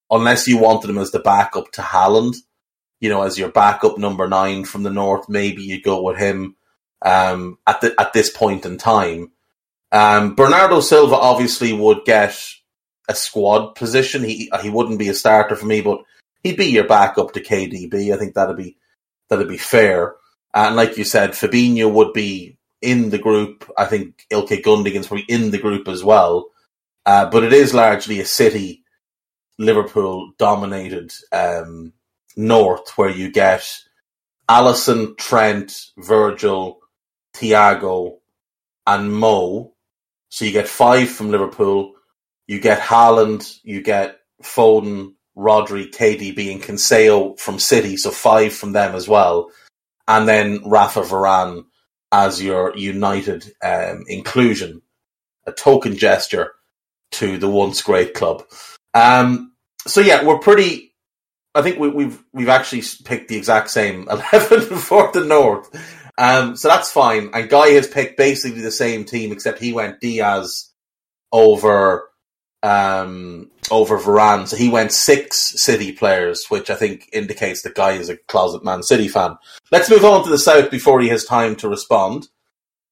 unless 0.09 0.47
you 0.47 0.57
wanted 0.57 0.89
him 0.89 0.97
as 0.97 1.11
the 1.11 1.19
backup 1.19 1.71
to 1.73 1.81
Haaland. 1.81 2.35
You 2.99 3.09
know, 3.09 3.23
as 3.23 3.37
your 3.37 3.49
backup 3.49 3.97
number 3.97 4.27
nine 4.27 4.65
from 4.65 4.83
the 4.83 4.89
north, 4.89 5.29
maybe 5.29 5.61
you 5.61 5.81
go 5.81 6.01
with 6.01 6.17
him 6.17 6.55
um, 7.03 7.59
at 7.67 7.81
the 7.81 7.93
at 7.99 8.13
this 8.13 8.29
point 8.29 8.65
in 8.65 8.77
time. 8.77 9.31
Um, 9.91 10.35
Bernardo 10.35 10.79
Silva 10.79 11.15
obviously 11.15 11.71
would 11.73 12.05
get 12.05 12.37
a 13.07 13.15
squad 13.15 13.75
position. 13.75 14.23
He 14.23 14.51
he 14.61 14.69
wouldn't 14.69 14.99
be 14.99 15.09
a 15.09 15.13
starter 15.13 15.55
for 15.55 15.65
me, 15.65 15.81
but 15.81 15.99
he'd 16.43 16.57
be 16.57 16.65
your 16.65 16.87
backup 16.87 17.33
to 17.33 17.41
KDB. 17.41 18.13
I 18.13 18.17
think 18.17 18.33
that'd 18.33 18.57
be 18.57 18.77
that'd 19.29 19.47
be 19.47 19.57
fair. 19.57 20.15
And 20.53 20.75
like 20.75 20.97
you 20.97 21.03
said, 21.03 21.31
Fabinho 21.31 21.91
would 21.91 22.13
be 22.13 22.57
in 22.81 23.09
the 23.09 23.17
group. 23.17 23.69
I 23.77 23.85
think 23.85 24.25
Ilkay 24.31 24.63
Gundogan's 24.63 25.07
probably 25.07 25.25
in 25.27 25.51
the 25.51 25.57
group 25.57 25.87
as 25.87 26.03
well. 26.03 26.47
Uh, 27.05 27.29
but 27.29 27.43
it 27.43 27.53
is 27.53 27.73
largely 27.73 28.19
a 28.19 28.25
City, 28.25 28.83
Liverpool 29.59 30.31
dominated 30.37 31.11
um, 31.31 31.93
North 32.35 32.97
where 32.97 33.09
you 33.09 33.31
get 33.31 33.63
Alisson, 34.49 35.17
Trent, 35.17 35.91
Virgil, 35.97 36.79
Thiago, 37.35 38.17
and 38.87 39.13
Mo. 39.13 39.73
So 40.29 40.45
you 40.45 40.51
get 40.51 40.67
five 40.67 41.09
from 41.09 41.31
Liverpool. 41.31 41.93
You 42.47 42.59
get 42.59 42.79
Haaland, 42.79 43.59
you 43.63 43.81
get 43.81 44.19
Foden, 44.43 45.13
Rodri, 45.37 45.91
KDB, 45.91 46.51
and 46.51 46.61
Cancelo 46.61 47.39
from 47.39 47.59
City. 47.59 47.97
So 47.97 48.11
five 48.11 48.53
from 48.53 48.73
them 48.73 48.95
as 48.95 49.07
well 49.07 49.51
and 50.07 50.27
then 50.27 50.61
Rafa 50.65 51.01
Varane 51.01 51.65
as 52.15 52.41
your 52.41 52.73
United 52.77 53.53
um, 53.61 54.05
inclusion, 54.07 54.81
a 55.45 55.51
token 55.51 55.97
gesture 55.97 56.53
to 57.11 57.37
the 57.37 57.49
once 57.49 57.81
great 57.81 58.13
club. 58.13 58.43
Um, 58.93 59.51
so 59.85 59.99
yeah, 59.99 60.23
we're 60.23 60.39
pretty. 60.39 60.93
I 61.53 61.61
think 61.61 61.77
we, 61.77 61.87
have 61.87 61.95
we've, 61.95 62.23
we've 62.33 62.49
actually 62.49 62.83
picked 63.03 63.27
the 63.27 63.35
exact 63.35 63.69
same 63.69 64.07
eleven 64.09 64.61
for 64.61 65.11
the 65.11 65.25
North, 65.25 65.69
um, 66.17 66.55
so 66.55 66.69
that's 66.69 66.91
fine. 66.91 67.31
And 67.33 67.49
Guy 67.49 67.71
has 67.71 67.87
picked 67.87 68.17
basically 68.17 68.61
the 68.61 68.71
same 68.71 69.03
team, 69.03 69.33
except 69.33 69.59
he 69.59 69.73
went 69.73 69.99
Dias 69.99 70.73
over 71.33 72.09
um, 72.65 73.51
over 73.69 73.99
Varane. 73.99 74.47
So 74.47 74.57
he 74.57 74.69
went 74.69 74.91
six 74.91 75.61
City 75.61 75.91
players, 75.91 76.45
which 76.49 76.71
I 76.71 76.75
think 76.75 77.07
indicates 77.13 77.61
the 77.61 77.69
guy 77.69 77.91
is 77.91 78.09
a 78.09 78.17
closet 78.17 78.63
Man 78.63 78.81
City 78.81 79.07
fan. 79.07 79.37
Let's 79.71 79.89
move 79.89 80.03
on 80.03 80.23
to 80.23 80.29
the 80.31 80.39
South 80.39 80.71
before 80.71 80.99
he 80.99 81.09
has 81.09 81.25
time 81.25 81.55
to 81.57 81.69
respond. 81.69 82.27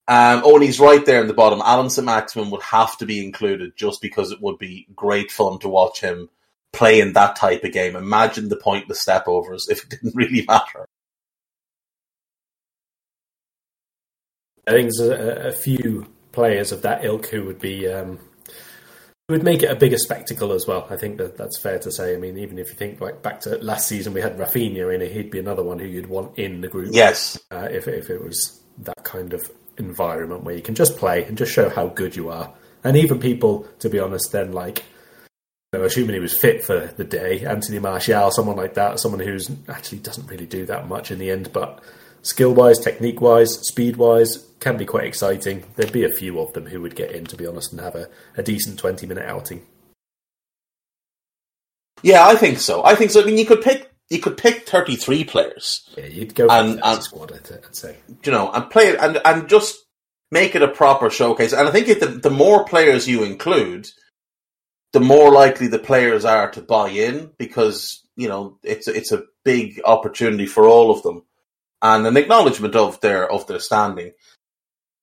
Um, 0.06 0.42
oh, 0.44 0.54
and 0.54 0.62
he's 0.62 0.78
right 0.78 1.04
there 1.04 1.20
in 1.20 1.26
the 1.26 1.34
bottom. 1.34 1.60
Allan 1.64 1.90
Saint-Maximin 1.90 2.50
would 2.50 2.62
have 2.62 2.96
to 2.98 3.06
be 3.06 3.24
included 3.24 3.72
just 3.74 4.00
because 4.00 4.30
it 4.30 4.40
would 4.40 4.58
be 4.58 4.86
great 4.94 5.32
fun 5.32 5.58
to 5.60 5.68
watch 5.68 6.00
him 6.00 6.28
play 6.72 7.00
in 7.00 7.14
that 7.14 7.34
type 7.34 7.64
of 7.64 7.72
game. 7.72 7.96
Imagine 7.96 8.48
the 8.48 8.56
pointless 8.56 9.04
stepovers 9.04 9.62
if 9.68 9.82
it 9.82 9.90
didn't 9.90 10.14
really 10.14 10.44
matter. 10.46 10.86
I 14.68 14.70
think 14.70 14.90
there's 14.96 15.10
a, 15.10 15.48
a 15.48 15.52
few 15.52 16.06
players 16.32 16.70
of 16.70 16.82
that 16.82 17.04
ilk 17.04 17.26
who 17.26 17.44
would 17.44 17.58
be 17.58 17.88
um, 17.88 18.18
it 19.28 19.32
would 19.32 19.42
make 19.42 19.62
it 19.62 19.70
a 19.70 19.76
bigger 19.76 19.96
spectacle 19.96 20.52
as 20.52 20.66
well. 20.66 20.86
I 20.90 20.96
think 20.96 21.16
that 21.16 21.38
that's 21.38 21.58
fair 21.58 21.78
to 21.78 21.90
say. 21.90 22.14
I 22.14 22.18
mean, 22.18 22.36
even 22.36 22.58
if 22.58 22.68
you 22.68 22.74
think 22.74 23.00
like 23.00 23.22
back 23.22 23.40
to 23.42 23.56
last 23.58 23.88
season, 23.88 24.12
we 24.12 24.20
had 24.20 24.36
Rafinha 24.36 24.94
in 24.94 25.00
it. 25.00 25.12
He'd 25.12 25.30
be 25.30 25.38
another 25.38 25.62
one 25.62 25.78
who 25.78 25.86
you'd 25.86 26.08
want 26.08 26.38
in 26.38 26.60
the 26.60 26.68
group. 26.68 26.90
Yes, 26.92 27.38
uh, 27.50 27.68
if 27.70 27.88
if 27.88 28.10
it 28.10 28.22
was 28.22 28.60
that 28.78 29.02
kind 29.02 29.32
of 29.32 29.50
environment 29.78 30.44
where 30.44 30.54
you 30.54 30.60
can 30.60 30.74
just 30.74 30.98
play 30.98 31.24
and 31.24 31.38
just 31.38 31.52
show 31.52 31.70
how 31.70 31.86
good 31.88 32.14
you 32.14 32.28
are, 32.28 32.52
and 32.84 32.98
even 32.98 33.18
people, 33.18 33.66
to 33.78 33.88
be 33.88 33.98
honest, 33.98 34.32
then 34.32 34.52
like. 34.52 34.84
You 35.72 35.80
know, 35.80 35.86
assuming 35.86 36.14
he 36.14 36.20
was 36.20 36.38
fit 36.38 36.62
for 36.62 36.86
the 36.96 37.02
day, 37.02 37.44
Anthony 37.44 37.80
Martial, 37.80 38.30
someone 38.30 38.54
like 38.54 38.74
that, 38.74 39.00
someone 39.00 39.18
who's 39.18 39.50
actually 39.68 39.98
doesn't 39.98 40.28
really 40.28 40.46
do 40.46 40.64
that 40.66 40.86
much 40.86 41.10
in 41.10 41.18
the 41.18 41.32
end, 41.32 41.52
but 41.52 41.82
skill 42.22 42.54
wise, 42.54 42.78
technique 42.78 43.20
wise, 43.20 43.58
speed 43.66 43.96
wise, 43.96 44.43
can 44.60 44.76
be 44.76 44.86
quite 44.86 45.04
exciting. 45.04 45.64
There'd 45.76 45.92
be 45.92 46.04
a 46.04 46.12
few 46.12 46.40
of 46.40 46.52
them 46.52 46.66
who 46.66 46.80
would 46.80 46.96
get 46.96 47.12
in, 47.12 47.26
to 47.26 47.36
be 47.36 47.46
honest, 47.46 47.72
and 47.72 47.80
have 47.80 47.94
a, 47.94 48.08
a 48.36 48.42
decent 48.42 48.78
20 48.78 49.06
minute 49.06 49.26
outing. 49.26 49.66
Yeah, 52.02 52.26
I 52.26 52.34
think 52.36 52.58
so. 52.58 52.84
I 52.84 52.94
think 52.94 53.10
so. 53.10 53.22
I 53.22 53.24
mean, 53.24 53.38
you 53.38 53.46
could 53.46 53.62
pick 53.62 53.90
you 54.10 54.18
could 54.18 54.36
pick 54.36 54.68
33 54.68 55.24
players. 55.24 55.88
Yeah, 55.96 56.06
you'd 56.06 56.34
go 56.34 56.48
and, 56.48 56.80
and 56.82 57.02
squad, 57.02 57.32
I'd, 57.32 57.74
say. 57.74 57.96
You 58.24 58.32
know, 58.32 58.50
and 58.52 58.68
play 58.70 58.88
it 58.88 59.00
and, 59.00 59.20
and 59.24 59.48
just 59.48 59.84
make 60.30 60.54
it 60.54 60.62
a 60.62 60.68
proper 60.68 61.10
showcase. 61.10 61.52
And 61.52 61.66
I 61.66 61.70
think 61.70 61.88
if 61.88 62.00
the, 62.00 62.06
the 62.06 62.30
more 62.30 62.64
players 62.64 63.08
you 63.08 63.24
include, 63.24 63.88
the 64.92 65.00
more 65.00 65.32
likely 65.32 65.68
the 65.68 65.78
players 65.78 66.24
are 66.24 66.50
to 66.50 66.60
buy 66.60 66.90
in 66.90 67.30
because, 67.38 68.02
you 68.16 68.28
know, 68.28 68.58
it's, 68.62 68.88
it's 68.88 69.12
a 69.12 69.24
big 69.44 69.80
opportunity 69.84 70.46
for 70.46 70.68
all 70.68 70.90
of 70.90 71.02
them 71.02 71.24
and 71.82 72.06
an 72.06 72.16
acknowledgement 72.16 72.76
of 72.76 73.00
their, 73.00 73.30
of 73.30 73.46
their 73.46 73.58
standing. 73.58 74.12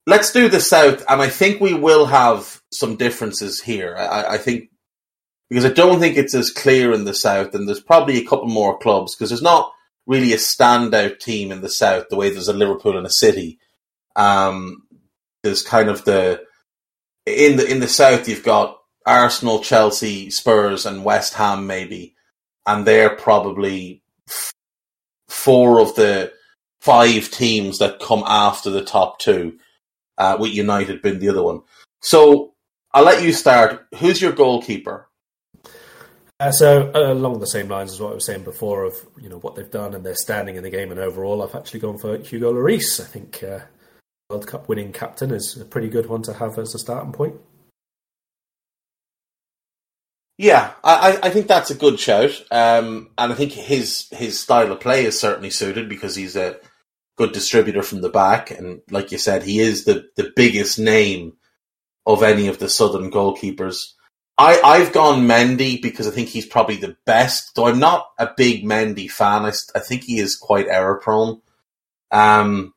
Let's 0.08 0.32
do 0.32 0.50
the 0.50 0.60
South, 0.60 1.04
and 1.08 1.22
I 1.22 1.30
think 1.30 1.62
we 1.62 1.74
will 1.74 2.08
have 2.08 2.62
some 2.72 2.96
differences 2.96 3.62
here. 3.62 3.96
I, 3.96 4.34
I 4.34 4.38
think 4.38 4.70
because 5.50 5.66
I 5.66 5.70
don't 5.70 6.00
think 6.00 6.18
it's 6.18 6.34
as 6.34 6.50
clear 6.50 6.94
in 6.94 7.06
the 7.06 7.14
South, 7.14 7.54
and 7.54 7.68
there's 7.68 7.82
probably 7.82 8.18
a 8.18 8.26
couple 8.26 8.48
more 8.48 8.80
clubs 8.80 9.16
because 9.16 9.30
there's 9.30 9.42
not 9.42 9.72
really 10.08 10.34
a 10.34 10.38
standout 10.38 11.20
team 11.20 11.52
in 11.52 11.62
the 11.62 11.70
South 11.70 12.06
the 12.10 12.16
way 12.16 12.30
there's 12.30 12.48
a 12.48 12.54
Liverpool 12.54 12.98
and 12.98 13.06
a 13.06 13.12
City. 13.12 13.60
Um, 14.16 14.84
there's 15.44 15.62
kind 15.62 15.90
of 15.90 16.04
the 16.06 16.42
in 17.26 17.58
the 17.58 17.70
in 17.70 17.80
the 17.80 17.88
South 17.88 18.28
you've 18.28 18.44
got 18.44 18.80
Arsenal, 19.06 19.60
Chelsea, 19.60 20.30
Spurs, 20.32 20.86
and 20.86 21.04
West 21.04 21.36
Ham 21.36 21.68
maybe, 21.68 22.16
and 22.66 22.86
they're 22.86 23.16
probably 23.16 24.02
f- 24.28 24.54
four 25.28 25.80
of 25.80 25.96
the 25.96 26.34
five 26.80 27.30
teams 27.30 27.78
that 27.78 28.00
come 28.00 28.24
after 28.26 28.72
the 28.72 28.84
top 28.84 29.20
two 29.20 29.60
uh, 30.22 30.38
with 30.40 30.54
United 30.54 31.02
being 31.02 31.18
the 31.18 31.30
other 31.30 31.42
one. 31.42 31.64
So 32.00 32.54
I'll 32.94 33.04
let 33.04 33.24
you 33.24 33.34
start. 33.34 33.88
Who's 33.98 34.22
your 34.22 34.34
goalkeeper? 34.34 35.08
Uh, 36.40 36.52
so 36.52 36.92
uh, 36.94 37.12
along 37.14 37.40
the 37.40 37.48
same 37.48 37.68
lines 37.68 37.92
as 37.92 38.00
what 38.00 38.12
I 38.12 38.16
was 38.16 38.26
saying 38.26 38.44
before 38.44 38.84
of 38.84 38.96
you 39.20 39.30
know 39.30 39.40
what 39.40 39.56
they've 39.56 39.70
done 39.70 39.94
and 39.94 40.06
their 40.06 40.16
standing 40.16 40.56
in 40.56 40.64
the 40.64 40.70
game 40.70 40.92
and 40.92 41.00
overall, 41.00 41.42
I've 41.42 41.56
actually 41.56 41.80
gone 41.80 41.98
for 41.98 42.18
Hugo 42.18 42.54
Lloris. 42.54 43.00
I 43.00 43.06
think 43.06 43.44
uh, 43.44 43.62
World 44.30 44.48
Cup 44.48 44.70
winning 44.70 44.92
captain 44.92 45.32
is 45.32 45.58
a 45.58 45.66
pretty 45.66 45.90
good 45.90 46.08
one 46.08 46.22
to 46.24 46.34
have 46.34 46.58
as 46.60 46.76
a 46.76 46.80
starting 46.80 47.14
point. 47.14 47.36
Yeah, 50.38 50.74
I, 50.84 51.20
I 51.22 51.30
think 51.30 51.48
that's 51.48 51.70
a 51.70 51.76
good 51.76 52.00
shout, 52.00 52.32
um, 52.50 53.10
and 53.18 53.32
I 53.32 53.36
think 53.36 53.52
his 53.52 54.08
his 54.12 54.40
style 54.40 54.72
of 54.72 54.80
play 54.80 55.06
is 55.06 55.20
certainly 55.20 55.52
suited 55.52 55.88
because 55.88 56.16
he's 56.16 56.36
a 56.36 56.60
good 57.22 57.34
distributor 57.34 57.84
from 57.84 58.02
the 58.02 58.10
back, 58.10 58.50
and 58.50 58.82
like 58.90 59.12
you 59.12 59.20
said, 59.20 59.44
he 59.44 59.60
is 59.60 59.86
the 59.86 60.10
the 60.16 60.34
biggest 60.36 60.80
name 60.80 61.34
of 62.08 62.24
any 62.24 62.48
of 62.48 62.58
the 62.58 62.68
Southern 62.68 63.12
goalkeepers. 63.12 63.94
I, 64.40 64.60
I've 64.62 64.92
gone 64.92 65.28
Mendy 65.28 65.80
because 65.80 66.08
I 66.08 66.12
think 66.12 66.30
he's 66.30 66.48
probably 66.48 66.78
the 66.78 66.98
best, 67.06 67.54
though 67.54 67.68
I'm 67.68 67.78
not 67.78 68.08
a 68.18 68.32
big 68.36 68.64
Mendy 68.64 69.10
fan. 69.10 69.46
I, 69.46 69.52
I 69.76 69.80
think 69.80 70.04
he 70.04 70.18
is 70.18 70.36
quite 70.36 70.68
error 70.68 70.96
prone. 70.96 71.42
Um, 72.10 72.74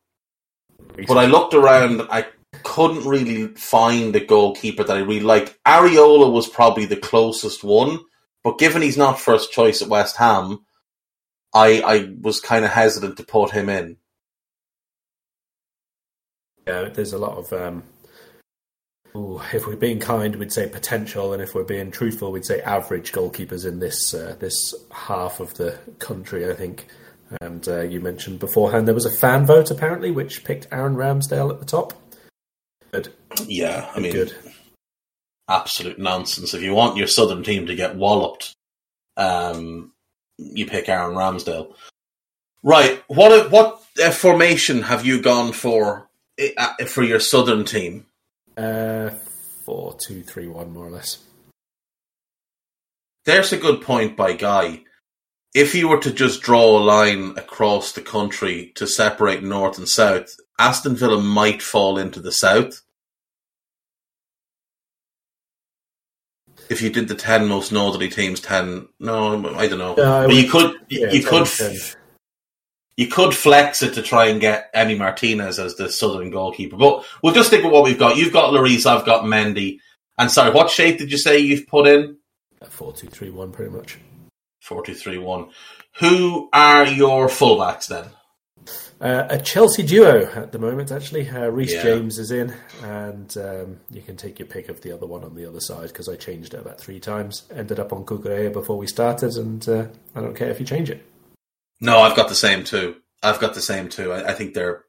but 1.08 1.16
I 1.16 1.24
looked 1.24 1.54
around, 1.54 2.02
I 2.10 2.26
couldn't 2.64 3.06
really 3.06 3.46
find 3.54 4.14
a 4.14 4.20
goalkeeper 4.20 4.84
that 4.84 4.96
I 4.96 5.00
really 5.00 5.20
liked. 5.20 5.56
Areola 5.64 6.30
was 6.30 6.48
probably 6.50 6.84
the 6.84 6.96
closest 6.96 7.64
one, 7.64 8.00
but 8.42 8.58
given 8.58 8.82
he's 8.82 8.98
not 8.98 9.18
first 9.18 9.50
choice 9.50 9.80
at 9.80 9.88
West 9.88 10.18
Ham, 10.18 10.66
I 11.54 11.80
I 11.80 12.14
was 12.20 12.40
kind 12.40 12.66
of 12.66 12.72
hesitant 12.72 13.16
to 13.16 13.24
put 13.24 13.52
him 13.52 13.70
in. 13.70 13.96
Yeah, 16.66 16.88
there's 16.88 17.12
a 17.12 17.18
lot 17.18 17.36
of. 17.36 17.52
Um, 17.52 17.82
ooh, 19.16 19.40
if 19.52 19.66
we're 19.66 19.76
being 19.76 20.00
kind, 20.00 20.36
we'd 20.36 20.52
say 20.52 20.68
potential, 20.68 21.32
and 21.32 21.42
if 21.42 21.54
we're 21.54 21.64
being 21.64 21.90
truthful, 21.90 22.32
we'd 22.32 22.46
say 22.46 22.60
average 22.62 23.12
goalkeepers 23.12 23.66
in 23.66 23.80
this 23.80 24.14
uh, 24.14 24.36
this 24.38 24.74
half 24.90 25.40
of 25.40 25.54
the 25.54 25.78
country. 25.98 26.50
I 26.50 26.54
think. 26.54 26.86
And 27.40 27.66
uh, 27.66 27.80
you 27.80 28.00
mentioned 28.00 28.38
beforehand 28.38 28.86
there 28.86 28.94
was 28.94 29.06
a 29.06 29.10
fan 29.10 29.46
vote 29.46 29.70
apparently, 29.70 30.10
which 30.10 30.44
picked 30.44 30.68
Aaron 30.70 30.94
Ramsdale 30.94 31.50
at 31.50 31.58
the 31.58 31.64
top. 31.64 31.94
Good. 32.92 33.12
Yeah, 33.46 33.90
I 33.94 33.98
mean, 33.98 34.12
Good. 34.12 34.36
absolute 35.48 35.98
nonsense. 35.98 36.54
If 36.54 36.62
you 36.62 36.74
want 36.74 36.96
your 36.96 37.08
Southern 37.08 37.42
team 37.42 37.66
to 37.66 37.74
get 37.74 37.96
walloped, 37.96 38.54
um, 39.16 39.92
you 40.38 40.66
pick 40.66 40.88
Aaron 40.88 41.16
Ramsdale. 41.16 41.74
Right. 42.62 43.02
What 43.08 43.50
what 43.50 43.82
uh, 44.02 44.10
formation 44.10 44.82
have 44.82 45.04
you 45.04 45.20
gone 45.20 45.52
for 45.52 46.08
for 46.86 47.02
your 47.02 47.20
Southern 47.20 47.64
team? 47.64 48.06
Uh, 48.56 49.10
four, 49.64 49.96
two, 49.98 50.22
three, 50.22 50.48
one, 50.48 50.72
more 50.72 50.86
or 50.86 50.90
less. 50.90 51.18
There's 53.24 53.52
a 53.52 53.56
good 53.56 53.80
point 53.80 54.16
by 54.16 54.34
Guy. 54.34 54.82
If 55.54 55.74
you 55.74 55.88
were 55.88 56.00
to 56.00 56.12
just 56.12 56.42
draw 56.42 56.78
a 56.78 56.82
line 56.82 57.34
across 57.36 57.92
the 57.92 58.00
country 58.00 58.72
to 58.74 58.86
separate 58.86 59.42
north 59.42 59.78
and 59.78 59.88
south, 59.88 60.36
Aston 60.58 60.96
Villa 60.96 61.20
might 61.20 61.62
fall 61.62 61.96
into 61.96 62.20
the 62.20 62.32
south. 62.32 62.82
If 66.68 66.82
you 66.82 66.90
did 66.90 67.08
the 67.08 67.14
ten 67.14 67.46
most 67.46 67.72
northerly 67.72 68.08
teams, 68.08 68.40
ten 68.40 68.88
no, 68.98 69.36
I 69.54 69.68
don't 69.68 69.78
know. 69.78 69.94
No, 69.94 70.22
I 70.22 70.26
but 70.26 70.34
you 70.34 70.50
could 70.50 70.74
yeah, 70.88 71.12
you 71.12 71.22
10, 71.22 71.30
could 71.30 71.46
10. 71.46 71.76
You 72.96 73.08
could 73.08 73.34
flex 73.34 73.82
it 73.82 73.94
to 73.94 74.02
try 74.02 74.26
and 74.26 74.40
get 74.40 74.72
Emi 74.74 74.96
Martinez 74.96 75.58
as 75.58 75.74
the 75.76 75.90
southern 75.90 76.30
goalkeeper. 76.30 76.76
But 76.76 77.04
we'll 77.22 77.34
just 77.34 77.48
stick 77.48 77.64
with 77.64 77.72
what 77.72 77.84
we've 77.84 77.98
got. 77.98 78.16
You've 78.16 78.32
got 78.32 78.52
Lloris, 78.52 78.86
I've 78.86 79.04
got 79.04 79.24
Mendy. 79.24 79.78
And 80.16 80.30
sorry, 80.30 80.52
what 80.52 80.70
shape 80.70 80.98
did 80.98 81.10
you 81.10 81.18
say 81.18 81.38
you've 81.38 81.66
put 81.66 81.86
in? 81.88 82.18
Four, 82.68 82.92
two, 82.92 83.08
three, 83.08 83.30
one, 83.30 83.52
pretty 83.52 83.72
much. 83.72 83.98
Four 84.64 84.82
two 84.82 84.94
three 84.94 85.18
one. 85.18 85.50
Who 85.98 86.48
are 86.52 86.86
your 86.86 87.28
fullbacks 87.28 87.86
then? 87.88 88.06
Uh, 88.98 89.26
a 89.28 89.38
Chelsea 89.38 89.82
duo 89.82 90.24
at 90.34 90.52
the 90.52 90.58
moment, 90.58 90.90
actually. 90.90 91.28
Uh, 91.28 91.48
Reece 91.48 91.74
Yeah. 91.74 91.82
James 91.82 92.18
is 92.18 92.30
in, 92.30 92.54
and 92.82 93.36
um, 93.36 93.80
you 93.90 94.00
can 94.00 94.16
take 94.16 94.38
your 94.38 94.48
pick 94.48 94.70
of 94.70 94.80
the 94.80 94.92
other 94.92 95.06
one 95.06 95.22
on 95.22 95.34
the 95.34 95.46
other 95.46 95.60
side 95.60 95.88
because 95.88 96.08
I 96.08 96.16
changed 96.16 96.54
it 96.54 96.60
about 96.60 96.80
three 96.80 96.98
times. 96.98 97.42
Ended 97.54 97.78
up 97.78 97.92
on 97.92 98.06
Cucurella 98.06 98.52
before 98.54 98.78
we 98.78 98.86
started, 98.86 99.34
and 99.36 99.68
uh, 99.68 99.86
I 100.14 100.22
don't 100.22 100.34
care 100.34 100.48
if 100.48 100.58
you 100.58 100.64
change 100.64 100.88
it. 100.88 101.04
No, 101.80 101.98
I've 102.00 102.16
got 102.16 102.28
the 102.28 102.34
same 102.34 102.64
two. 102.64 102.96
I've 103.22 103.40
got 103.40 103.54
the 103.54 103.62
same 103.62 103.88
two. 103.88 104.12
I, 104.12 104.30
I 104.30 104.32
think 104.34 104.54
they're 104.54 104.84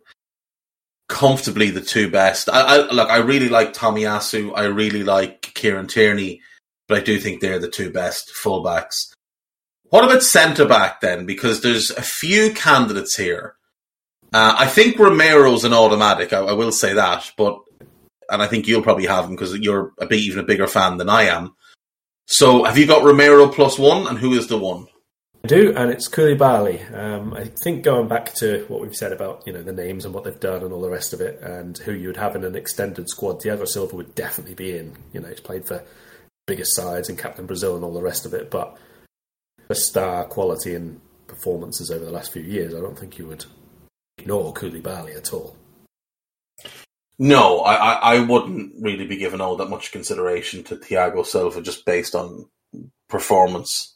comfortably 1.08 1.69
the 1.69 1.82
two 1.82 2.10
best. 2.10 2.50
I, 2.50 2.62
I 2.62 2.91
look. 2.91 3.10
I 3.10 3.17
really 3.17 3.50
like 3.50 3.74
Tomiyasu. 3.74 4.54
I 4.56 4.65
really 4.65 5.04
like 5.04 5.41
Kieran 5.54 5.88
Tierney, 5.88 6.41
but 6.88 6.98
I 6.98 7.02
do 7.02 7.19
think 7.19 7.41
they're 7.41 7.60
the 7.60 7.69
two 7.69 7.91
best 7.91 8.32
fullbacks. 8.43 9.13
What 9.89 10.04
about 10.04 10.24
centre 10.24 10.65
back 10.65 11.02
then? 11.02 11.26
Because 11.26 11.62
there's 11.62 11.91
a 11.91 12.02
few 12.02 12.54
candidates 12.54 13.15
here. 13.15 13.56
Uh, 14.34 14.56
I 14.58 14.67
think 14.67 14.98
Romero's 14.98 15.63
an 15.63 15.74
automatic. 15.74 16.34
I, 16.34 16.39
I 16.39 16.54
will 16.54 16.71
say 16.71 16.93
that, 16.93 17.32
but 17.38 17.60
and 18.30 18.41
I 18.41 18.48
think 18.48 18.67
you'll 18.67 18.82
probably 18.82 19.06
have 19.06 19.26
him 19.26 19.32
because 19.32 19.56
you're 19.58 19.93
a 20.00 20.06
big, 20.06 20.21
even 20.21 20.39
a 20.39 20.43
bigger 20.43 20.67
fan 20.67 20.98
than 20.98 21.10
I 21.10 21.24
am. 21.24 21.56
So, 22.28 22.63
have 22.63 22.78
you 22.78 22.88
got 22.88 23.04
Romero 23.04 23.48
plus 23.48 23.78
one, 23.78 24.08
and 24.08 24.17
who 24.17 24.34
is 24.34 24.48
the 24.48 24.58
one? 24.58 24.88
Do, 25.46 25.74
and 25.76 25.92
it's 25.92 26.10
Koulibaly. 26.10 26.94
Um, 26.94 27.34
I 27.34 27.46
think 27.46 27.84
going 27.84 28.08
back 28.08 28.34
to 28.36 28.66
what 28.68 28.82
we've 28.82 28.96
said 28.96 29.12
about 29.12 29.44
you 29.46 29.54
know 29.54 29.64
the 29.64 29.74
names 29.74 30.06
and 30.06 30.14
what 30.14 30.24
they've 30.24 30.40
done 30.40 30.64
and 30.64 30.74
all 30.74 30.82
the 30.82 30.90
rest 30.90 31.14
of 31.14 31.22
it, 31.22 31.42
and 31.42 31.78
who 31.78 31.94
you 31.94 32.08
would 32.08 32.18
have 32.18 32.36
in 32.36 32.44
an 32.44 32.56
extended 32.56 33.10
squad, 33.10 33.42
Thiago 33.42 33.68
Silva 33.68 33.96
would 33.96 34.16
definitely 34.16 34.56
be 34.56 34.78
in. 34.78 34.96
You 35.14 35.22
know, 35.22 35.30
he's 35.30 35.40
played 35.40 35.68
for 35.68 35.84
biggest 36.48 36.76
sides 36.76 37.10
and 37.10 37.18
captain 37.18 37.46
Brazil 37.46 37.76
and 37.76 37.84
all 37.84 37.94
the 37.94 38.02
rest 38.02 38.26
of 38.26 38.34
it, 38.34 38.52
but 38.52 38.78
the 39.68 39.76
star 39.76 40.26
quality 40.26 40.76
and 40.76 41.02
performances 41.28 41.90
over 41.90 42.06
the 42.06 42.12
last 42.12 42.32
few 42.32 42.44
years, 42.44 42.76
I 42.76 42.80
don't 42.80 42.98
think 42.98 43.18
you 43.18 43.26
would 43.28 43.46
ignore 44.18 44.54
Koulibaly 44.54 45.18
at 45.18 45.34
all. 45.34 45.58
No, 47.18 47.60
I, 47.60 47.76
I, 47.76 48.16
I 48.16 48.20
wouldn't 48.20 48.74
really 48.80 49.06
be 49.06 49.18
giving 49.18 49.42
all 49.42 49.56
that 49.58 49.70
much 49.70 49.92
consideration 49.92 50.64
to 50.66 50.76
Thiago 50.76 51.26
Silva 51.26 51.62
just 51.62 51.86
based 51.86 52.14
on 52.14 52.50
performance. 53.10 53.96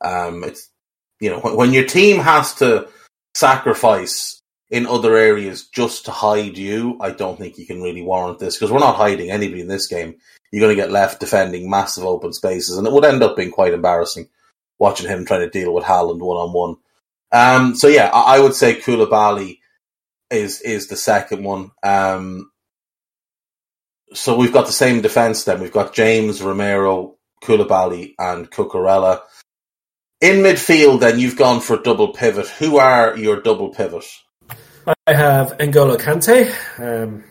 Um, 0.00 0.44
it's 0.44 0.70
you 1.20 1.30
know 1.30 1.40
when, 1.40 1.72
your 1.72 1.84
team 1.84 2.18
has 2.20 2.54
to 2.54 2.88
sacrifice 3.34 4.42
in 4.70 4.86
other 4.86 5.16
areas 5.16 5.66
just 5.68 6.04
to 6.04 6.10
hide 6.10 6.58
you, 6.58 6.98
I 7.00 7.10
don't 7.10 7.38
think 7.38 7.56
you 7.58 7.66
can 7.66 7.82
really 7.82 8.02
warrant 8.02 8.38
this 8.38 8.56
because 8.56 8.70
we're 8.70 8.78
not 8.78 8.96
hiding 8.96 9.30
anybody 9.30 9.62
in 9.62 9.68
this 9.68 9.86
game. 9.86 10.16
You're 10.52 10.60
going 10.60 10.76
to 10.76 10.82
get 10.82 10.92
left 10.92 11.20
defending 11.20 11.68
massive 11.68 12.04
open 12.04 12.32
spaces, 12.32 12.76
and 12.76 12.86
it 12.86 12.92
would 12.92 13.04
end 13.04 13.22
up 13.22 13.36
being 13.36 13.50
quite 13.50 13.74
embarrassing 13.74 14.28
watching 14.78 15.08
him 15.08 15.24
trying 15.24 15.40
to 15.40 15.50
deal 15.50 15.74
with 15.74 15.84
Haaland 15.84 16.20
one 16.20 16.36
on 16.36 16.52
one. 16.52 16.76
Um, 17.30 17.74
so 17.74 17.88
yeah, 17.88 18.10
I, 18.12 18.36
I 18.36 18.40
would 18.40 18.54
say 18.54 18.76
Koulibaly 18.76 19.58
is 20.30 20.60
is 20.62 20.88
the 20.88 20.96
second 20.96 21.44
one. 21.44 21.70
Um, 21.82 22.50
so 24.14 24.36
we've 24.36 24.52
got 24.52 24.66
the 24.66 24.72
same 24.72 25.02
defence 25.02 25.44
then. 25.44 25.60
We've 25.60 25.72
got 25.72 25.92
James, 25.94 26.40
Romero, 26.40 27.16
Koulibaly, 27.42 28.14
and 28.18 28.50
Cucurella. 28.50 29.20
In 30.20 30.42
midfield, 30.42 30.98
then 30.98 31.20
you've 31.20 31.36
gone 31.36 31.60
for 31.60 31.76
double 31.76 32.08
pivot. 32.08 32.48
Who 32.48 32.78
are 32.78 33.16
your 33.16 33.40
double 33.40 33.68
pivot? 33.68 34.04
I 35.06 35.12
have 35.14 35.56
N'Golo 35.58 35.96
Kante, 35.96 36.50
um, 36.80 37.22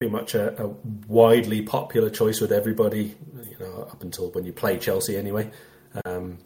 pretty 0.00 0.12
much 0.12 0.34
a, 0.34 0.60
a 0.60 0.66
widely 1.06 1.62
popular 1.62 2.10
choice 2.10 2.40
with 2.40 2.50
everybody, 2.50 3.14
you 3.48 3.56
know, 3.60 3.82
up 3.82 4.02
until 4.02 4.30
when 4.30 4.44
you 4.44 4.52
play 4.52 4.76
Chelsea 4.76 5.16
anyway. 5.16 5.52
Um, 6.04 6.38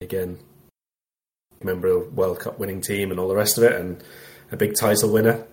again, 0.00 0.40
member 1.62 1.86
of 1.86 2.16
World 2.16 2.40
Cup 2.40 2.58
winning 2.58 2.80
team 2.80 3.12
and 3.12 3.20
all 3.20 3.28
the 3.28 3.36
rest 3.36 3.58
of 3.58 3.64
it, 3.64 3.80
and 3.80 4.02
a 4.50 4.56
big 4.56 4.74
title 4.74 5.12
winner 5.12 5.46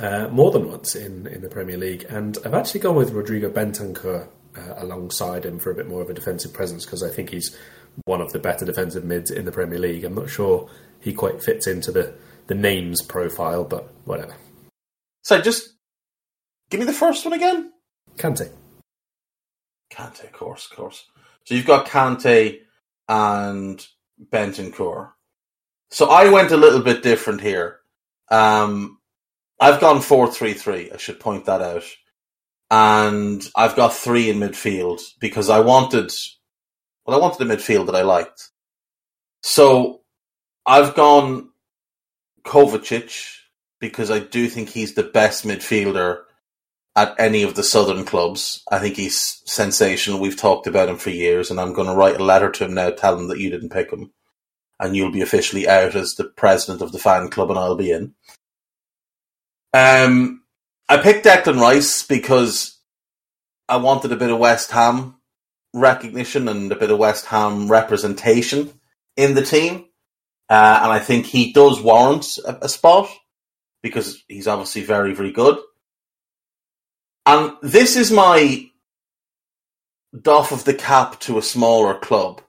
uh, 0.00 0.26
more 0.32 0.50
than 0.50 0.68
once 0.68 0.96
in, 0.96 1.28
in 1.28 1.42
the 1.42 1.48
Premier 1.48 1.76
League. 1.76 2.06
And 2.08 2.38
I've 2.44 2.54
actually 2.54 2.80
gone 2.80 2.96
with 2.96 3.12
Rodrigo 3.12 3.50
Bentancur 3.50 4.26
uh, 4.56 4.74
alongside 4.78 5.44
him 5.46 5.60
for 5.60 5.70
a 5.70 5.74
bit 5.76 5.88
more 5.88 6.02
of 6.02 6.10
a 6.10 6.14
defensive 6.14 6.52
presence 6.52 6.84
because 6.84 7.04
I 7.04 7.08
think 7.08 7.30
he's 7.30 7.56
one 8.04 8.20
of 8.20 8.32
the 8.32 8.38
better 8.38 8.64
defensive 8.64 9.04
mids 9.04 9.30
in 9.30 9.44
the 9.44 9.52
Premier 9.52 9.78
League. 9.78 10.04
I'm 10.04 10.14
not 10.14 10.30
sure 10.30 10.68
he 11.00 11.12
quite 11.12 11.42
fits 11.42 11.66
into 11.66 11.92
the, 11.92 12.14
the 12.46 12.54
names 12.54 13.02
profile, 13.02 13.64
but 13.64 13.88
whatever. 14.04 14.36
So 15.22 15.40
just 15.40 15.74
give 16.70 16.80
me 16.80 16.86
the 16.86 16.92
first 16.92 17.24
one 17.24 17.34
again. 17.34 17.72
Kante. 18.16 18.50
Kante, 19.92 20.24
of 20.24 20.32
course, 20.32 20.68
of 20.70 20.76
course. 20.76 21.06
So 21.44 21.54
you've 21.54 21.66
got 21.66 21.86
Kante 21.86 22.60
and 23.08 23.86
Bentancur. 24.30 25.10
So 25.90 26.08
I 26.08 26.30
went 26.30 26.50
a 26.52 26.56
little 26.56 26.80
bit 26.80 27.02
different 27.02 27.40
here. 27.40 27.80
Um, 28.30 28.98
I've 29.60 29.80
gone 29.80 30.00
four 30.00 30.32
three 30.32 30.54
three. 30.54 30.90
I 30.90 30.96
should 30.96 31.20
point 31.20 31.44
that 31.44 31.60
out, 31.60 31.84
and 32.70 33.46
I've 33.54 33.76
got 33.76 33.92
three 33.92 34.30
in 34.30 34.38
midfield 34.38 35.00
because 35.20 35.50
I 35.50 35.60
wanted, 35.60 36.10
well, 37.04 37.16
I 37.16 37.20
wanted 37.20 37.48
a 37.48 37.56
midfield 37.56 37.86
that 37.86 37.96
I 37.96 38.02
liked. 38.02 38.50
So 39.42 40.02
I've 40.66 40.94
gone 40.94 41.50
Kovacic 42.44 43.38
because 43.80 44.10
I 44.10 44.20
do 44.20 44.48
think 44.48 44.68
he's 44.68 44.94
the 44.94 45.02
best 45.02 45.44
midfielder 45.44 46.22
at 46.94 47.14
any 47.18 47.42
of 47.42 47.54
the 47.54 47.62
southern 47.62 48.04
clubs. 48.04 48.62
I 48.70 48.78
think 48.78 48.96
he's 48.96 49.42
sensational. 49.44 50.20
We've 50.20 50.36
talked 50.36 50.66
about 50.66 50.88
him 50.88 50.96
for 50.96 51.10
years, 51.10 51.50
and 51.50 51.58
I'm 51.58 51.72
going 51.72 51.88
to 51.88 51.94
write 51.94 52.20
a 52.20 52.24
letter 52.24 52.50
to 52.50 52.64
him 52.64 52.74
now, 52.74 52.90
tell 52.90 53.18
him 53.18 53.28
that 53.28 53.38
you 53.38 53.50
didn't 53.50 53.72
pick 53.72 53.90
him, 53.90 54.12
and 54.78 54.94
you'll 54.94 55.10
be 55.10 55.22
officially 55.22 55.66
out 55.66 55.94
as 55.94 56.14
the 56.14 56.24
president 56.24 56.82
of 56.82 56.92
the 56.92 56.98
fan 56.98 57.28
club, 57.28 57.50
and 57.50 57.58
I'll 57.58 57.76
be 57.76 57.90
in. 57.90 58.14
Um, 59.74 60.42
I 60.88 60.98
picked 60.98 61.24
Declan 61.24 61.60
Rice 61.60 62.02
because 62.02 62.78
I 63.68 63.76
wanted 63.78 64.12
a 64.12 64.16
bit 64.16 64.30
of 64.30 64.38
West 64.38 64.70
Ham 64.72 65.16
recognition 65.72 66.48
and 66.48 66.70
a 66.70 66.76
bit 66.76 66.90
of 66.90 66.98
West 66.98 67.26
Ham 67.26 67.70
representation 67.70 68.72
in 69.16 69.34
the 69.34 69.42
team, 69.42 69.86
uh, 70.48 70.80
and 70.82 70.92
I 70.92 70.98
think 70.98 71.26
he 71.26 71.52
does 71.52 71.80
warrant 71.80 72.38
a, 72.44 72.66
a 72.66 72.68
spot 72.68 73.08
because 73.82 74.22
he's 74.28 74.48
obviously 74.48 74.82
very, 74.82 75.14
very 75.14 75.32
good. 75.32 75.58
And 77.26 77.56
this 77.62 77.96
is 77.96 78.10
my 78.10 78.66
doff 80.18 80.52
of 80.52 80.64
the 80.64 80.74
cap 80.74 81.20
to 81.20 81.38
a 81.38 81.42
smaller 81.42 81.94
club. 81.94 82.42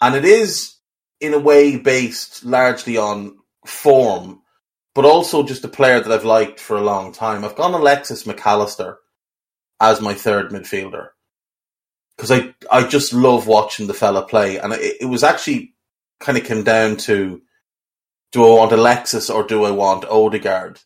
And 0.00 0.14
it 0.14 0.24
is, 0.24 0.76
in 1.20 1.34
a 1.34 1.38
way, 1.38 1.76
based 1.76 2.44
largely 2.44 2.96
on 2.96 3.38
form, 3.66 4.42
but 4.94 5.04
also 5.04 5.42
just 5.42 5.64
a 5.64 5.68
player 5.68 6.00
that 6.00 6.12
I've 6.12 6.24
liked 6.24 6.60
for 6.60 6.76
a 6.76 6.82
long 6.82 7.12
time. 7.12 7.44
I've 7.44 7.56
gone 7.56 7.74
Alexis 7.74 8.24
McAllister 8.24 8.96
as 9.80 10.00
my 10.00 10.14
third 10.14 10.50
midfielder 10.50 11.08
because 12.18 12.32
I 12.32 12.52
I 12.70 12.82
just 12.82 13.12
love 13.12 13.46
watching 13.46 13.86
the 13.86 13.94
fella 13.94 14.26
play, 14.26 14.58
and 14.58 14.72
it, 14.72 14.96
it 15.02 15.06
was 15.06 15.22
actually 15.22 15.74
kind 16.18 16.36
of 16.36 16.44
came 16.44 16.64
down 16.64 16.96
to 16.96 17.40
do 18.32 18.44
I 18.44 18.50
want 18.50 18.72
Alexis 18.72 19.30
or 19.30 19.44
do 19.44 19.64
I 19.64 19.70
want 19.70 20.04
Odegaard? 20.04 20.80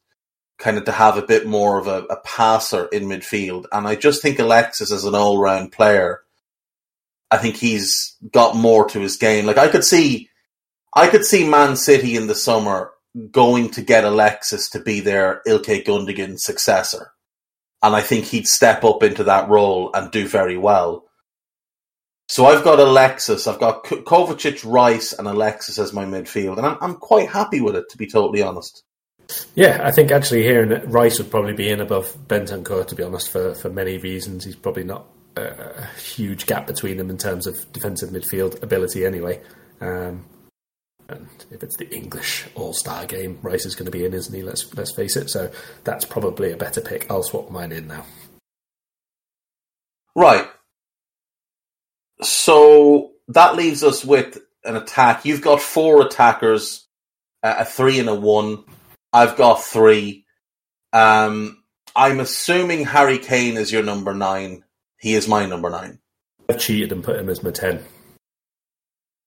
Kind 0.59 0.77
of 0.77 0.85
to 0.85 0.93
have 0.93 1.17
a 1.17 1.27
bit 1.27 1.47
more 1.47 1.79
of 1.79 1.87
a, 1.89 2.05
a 2.05 2.17
passer 2.21 2.87
in 2.87 3.05
midfield, 3.05 3.65
and 3.73 3.89
I 3.89 3.97
just 3.97 4.21
think 4.21 4.39
Alexis 4.39 4.93
as 4.93 5.05
an 5.05 5.15
all 5.15 5.39
round 5.39 5.73
player, 5.73 6.21
I 7.31 7.39
think 7.39 7.57
he's 7.57 8.17
got 8.31 8.55
more 8.55 8.87
to 8.91 9.01
his 9.01 9.17
game. 9.17 9.47
Like 9.47 9.59
I 9.59 9.69
could 9.69 9.85
see, 9.85 10.29
I 10.95 11.09
could 11.09 11.25
see 11.25 11.49
Man 11.49 11.77
City 11.77 12.15
in 12.15 12.27
the 12.27 12.35
summer 12.35 12.91
going 13.31 13.71
to 13.71 13.83
get 13.83 14.05
Alexis 14.05 14.69
to 14.71 14.81
be 14.81 15.01
their 15.01 15.41
Ilkay 15.47 15.85
Gundogan 15.87 16.39
successor, 16.39 17.13
and 17.83 17.97
I 17.97 18.03
think 18.03 18.27
he'd 18.27 18.47
step 18.47 18.85
up 18.85 19.03
into 19.03 19.25
that 19.25 19.49
role 19.49 19.91
and 19.95 20.11
do 20.11 20.29
very 20.29 20.59
well. 20.59 21.07
So 22.33 22.47
I've 22.47 22.65
got 22.65 22.81
Alexis, 22.81 23.47
I've 23.47 23.61
got 23.61 23.85
Kovacic, 23.85 24.65
Rice, 24.65 25.13
and 25.13 25.29
Alexis 25.29 25.79
as 25.79 25.93
my 25.93 26.07
midfield, 26.07 26.57
and 26.57 26.65
I'm 26.65 26.79
I'm 26.81 26.95
quite 26.95 27.29
happy 27.29 27.61
with 27.61 27.77
it 27.77 27.91
to 27.91 27.99
be 27.99 28.07
totally 28.07 28.41
honest. 28.41 28.85
Yeah, 29.55 29.83
I 29.85 29.91
think 29.91 30.11
actually 30.11 30.43
here 30.43 30.83
Rice 30.87 31.19
would 31.19 31.31
probably 31.31 31.53
be 31.53 31.69
in 31.69 31.81
above 31.81 32.17
Bentancur 32.29 32.87
to 32.87 32.95
be 32.95 33.03
honest 33.03 33.29
for 33.29 33.55
for 33.55 33.69
many 33.69 33.99
reasons. 33.99 34.47
He's 34.47 34.57
probably 34.57 34.85
not 34.85 35.05
a 35.37 35.85
huge 35.99 36.47
gap 36.47 36.67
between 36.67 36.97
them 36.97 37.11
in 37.11 37.19
terms 37.19 37.47
of 37.47 37.71
defensive 37.71 38.09
midfield 38.09 38.63
ability 38.63 39.05
anyway. 39.05 39.39
Um, 39.83 40.25
and 41.11 41.29
if 41.51 41.63
it's 41.63 41.77
the 41.77 41.95
English 41.95 42.47
All 42.55 42.73
Star 42.73 43.05
game, 43.05 43.41
Rice 43.43 43.67
is 43.67 43.75
going 43.75 43.93
to 43.93 43.99
be 43.99 44.07
in, 44.07 44.15
isn't 44.15 44.35
he? 44.35 44.43
Let's 44.43 44.75
let's 44.75 44.93
face 44.93 45.17
it. 45.17 45.29
So 45.29 45.51
that's 45.85 46.07
probably 46.07 46.51
a 46.51 46.57
better 46.57 46.81
pick. 46.81 47.11
I'll 47.11 47.25
swap 47.25 47.51
mine 47.51 47.73
in 47.73 47.89
now. 47.89 48.07
Right. 50.17 50.49
So 52.21 53.13
that 53.29 53.57
leaves 53.57 53.83
us 53.83 54.05
with 54.05 54.39
an 54.65 54.77
attack. 54.77 55.25
You've 55.25 55.43
got 55.43 55.61
four 55.61 56.03
attackers, 56.03 56.87
a 57.43 57.65
three 57.65 57.99
and 57.99 58.09
a 58.09 58.15
one. 58.15 58.65
I've 59.13 59.37
got 59.37 59.63
three. 59.63 60.25
Um, 60.93 61.63
I'm 61.95 62.21
assuming 62.21 62.85
Harry 62.85 63.19
Kane 63.19 63.57
is 63.57 63.73
your 63.73 63.83
number 63.83 64.15
nine. 64.15 64.65
He 64.99 65.15
is 65.15 65.29
my 65.29 65.47
number 65.47 65.71
nine. 65.71 65.99
I've 66.49 66.59
cheated 66.59 66.93
and 66.93 67.03
put 67.03 67.17
him 67.17 67.29
as 67.29 67.43
my 67.43 67.51
ten. 67.51 67.85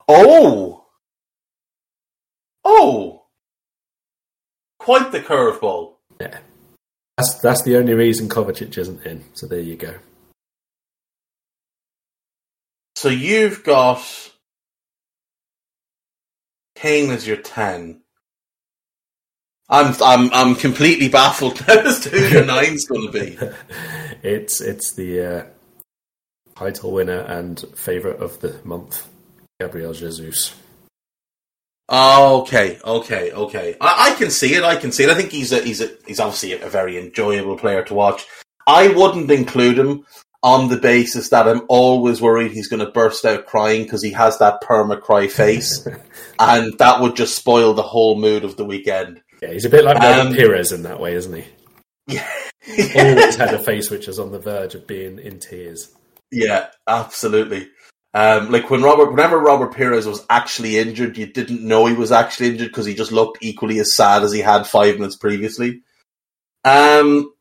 Oh, 0.07 0.85
oh, 2.63 3.23
quite 4.79 5.11
the 5.11 5.19
curveball. 5.19 5.95
Yeah, 6.21 6.39
that's 7.17 7.39
that's 7.39 7.63
the 7.63 7.77
only 7.77 7.93
reason 7.93 8.29
Kovacic 8.29 8.77
isn't 8.77 9.05
in. 9.05 9.23
So 9.33 9.47
there 9.47 9.59
you 9.59 9.75
go. 9.75 9.95
So 13.05 13.11
you've 13.11 13.63
got 13.63 14.03
Kane 16.73 17.11
as 17.11 17.27
your 17.27 17.37
ten. 17.37 18.01
I'm 19.69 19.93
I'm 20.01 20.33
I'm 20.33 20.55
completely 20.55 21.07
baffled 21.07 21.63
as 21.67 21.99
to 21.99 22.09
who 22.09 22.27
your 22.29 22.45
nine's 22.45 22.85
going 22.85 23.05
to 23.05 23.11
be. 23.11 23.37
it's 24.27 24.59
it's 24.59 24.95
the 24.95 25.21
uh, 25.21 25.43
title 26.55 26.93
winner 26.93 27.19
and 27.19 27.63
favorite 27.75 28.19
of 28.23 28.39
the 28.39 28.59
month, 28.63 29.07
Gabriel 29.59 29.93
Jesus. 29.93 30.55
Oh, 31.87 32.41
okay, 32.41 32.79
okay, 32.83 33.31
okay. 33.33 33.77
I, 33.79 34.13
I, 34.13 34.15
can 34.15 34.31
see 34.31 34.55
it. 34.55 34.63
I 34.63 34.77
can 34.77 34.91
see 34.91 35.03
it. 35.03 35.11
I 35.11 35.13
think 35.13 35.29
he's 35.29 35.51
a, 35.51 35.61
he's 35.61 35.81
a, 35.81 35.91
he's 36.07 36.19
obviously 36.19 36.53
a 36.53 36.69
very 36.69 36.97
enjoyable 36.97 37.55
player 37.55 37.83
to 37.83 37.93
watch. 37.93 38.25
I 38.65 38.87
wouldn't 38.87 39.29
include 39.29 39.77
him 39.77 40.07
on 40.45 40.69
the 40.69 40.77
basis 40.77 41.29
that 41.29 41.47
I'm 41.47 41.63
always 41.69 42.21
worried 42.21 42.51
he's 42.51 42.67
going 42.67 42.85
to 42.85 42.91
burst 42.91 43.25
out 43.25 43.47
crying 43.47 43.81
because 43.81 44.03
he 44.03 44.11
has 44.11 44.37
that 44.37 44.61
perma 44.61 45.01
cry 45.01 45.27
face, 45.27 45.85
and 46.39 46.77
that 46.77 47.01
would 47.01 47.15
just 47.15 47.35
spoil 47.35 47.73
the 47.73 47.81
whole 47.81 48.15
mood 48.15 48.43
of 48.43 48.55
the 48.55 48.63
weekend. 48.63 49.21
Yeah, 49.41 49.51
he's 49.51 49.65
a 49.65 49.69
bit 49.69 49.83
like 49.83 49.99
um, 49.99 50.35
Pires 50.35 50.71
in 50.71 50.83
that 50.83 50.99
way, 50.99 51.15
isn't 51.15 51.33
he? 51.33 51.45
Yeah, 52.07 52.29
always 52.95 53.35
had 53.35 53.55
a 53.55 53.59
face 53.63 53.89
which 53.89 54.07
is 54.07 54.19
on 54.19 54.31
the 54.31 54.39
verge 54.39 54.75
of 54.75 54.85
being 54.85 55.17
in 55.17 55.39
tears. 55.39 55.91
Yeah, 56.31 56.67
absolutely. 56.87 57.67
Um, 58.13 58.51
like 58.51 58.69
when 58.69 58.83
Robert, 58.83 59.09
whenever 59.09 59.39
Robert 59.39 59.75
Pires 59.75 60.05
was 60.05 60.23
actually 60.29 60.77
injured, 60.77 61.17
you 61.17 61.25
didn't 61.25 61.67
know 61.67 61.87
he 61.87 61.95
was 61.95 62.11
actually 62.11 62.49
injured 62.49 62.67
because 62.67 62.85
he 62.85 62.93
just 62.93 63.11
looked 63.11 63.39
equally 63.41 63.79
as 63.79 63.95
sad 63.95 64.21
as 64.21 64.31
he 64.31 64.41
had 64.41 64.67
five 64.67 64.95
minutes 64.95 65.17
previously. 65.17 65.81
Um, 66.63 67.31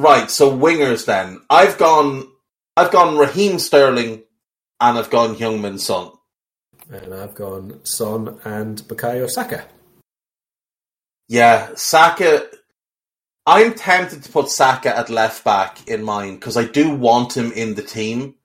Right, 0.00 0.30
so 0.30 0.50
wingers 0.56 1.04
then. 1.04 1.42
I've 1.50 1.76
gone 1.76 2.26
I've 2.74 2.90
gone 2.90 3.18
Raheem 3.18 3.58
Sterling 3.58 4.22
and 4.80 4.96
I've 4.98 5.10
gone 5.10 5.36
Heung-min 5.36 5.78
Son. 5.78 6.12
And 6.90 7.12
I've 7.12 7.34
gone 7.34 7.84
Son 7.84 8.40
and 8.42 8.78
Bukayo 8.88 9.28
Saka. 9.28 9.66
Yeah, 11.28 11.68
Saka 11.74 12.46
I'm 13.44 13.74
tempted 13.74 14.22
to 14.22 14.32
put 14.32 14.48
Saka 14.48 14.96
at 14.96 15.10
left 15.10 15.44
back 15.44 15.86
in 15.86 16.02
mine 16.02 16.36
because 16.36 16.56
I 16.56 16.64
do 16.64 16.94
want 16.94 17.36
him 17.36 17.52
in 17.52 17.74
the 17.74 17.82
team. 17.82 18.36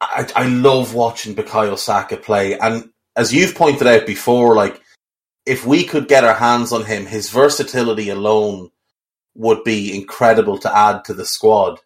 I, 0.00 0.30
I 0.36 0.46
love 0.46 0.94
watching 0.94 1.34
Bukayo 1.34 1.76
Saka 1.76 2.18
play, 2.18 2.56
and 2.56 2.90
as 3.16 3.34
you've 3.34 3.56
pointed 3.56 3.88
out 3.88 4.06
before, 4.06 4.54
like 4.54 4.80
if 5.44 5.66
we 5.66 5.82
could 5.82 6.06
get 6.06 6.22
our 6.22 6.34
hands 6.34 6.70
on 6.70 6.84
him, 6.84 7.04
his 7.04 7.30
versatility 7.30 8.10
alone 8.10 8.70
would 9.34 9.64
be 9.64 9.96
incredible 9.96 10.58
to 10.58 10.76
add 10.76 11.04
to 11.04 11.14
the 11.14 11.24
squad. 11.24 11.80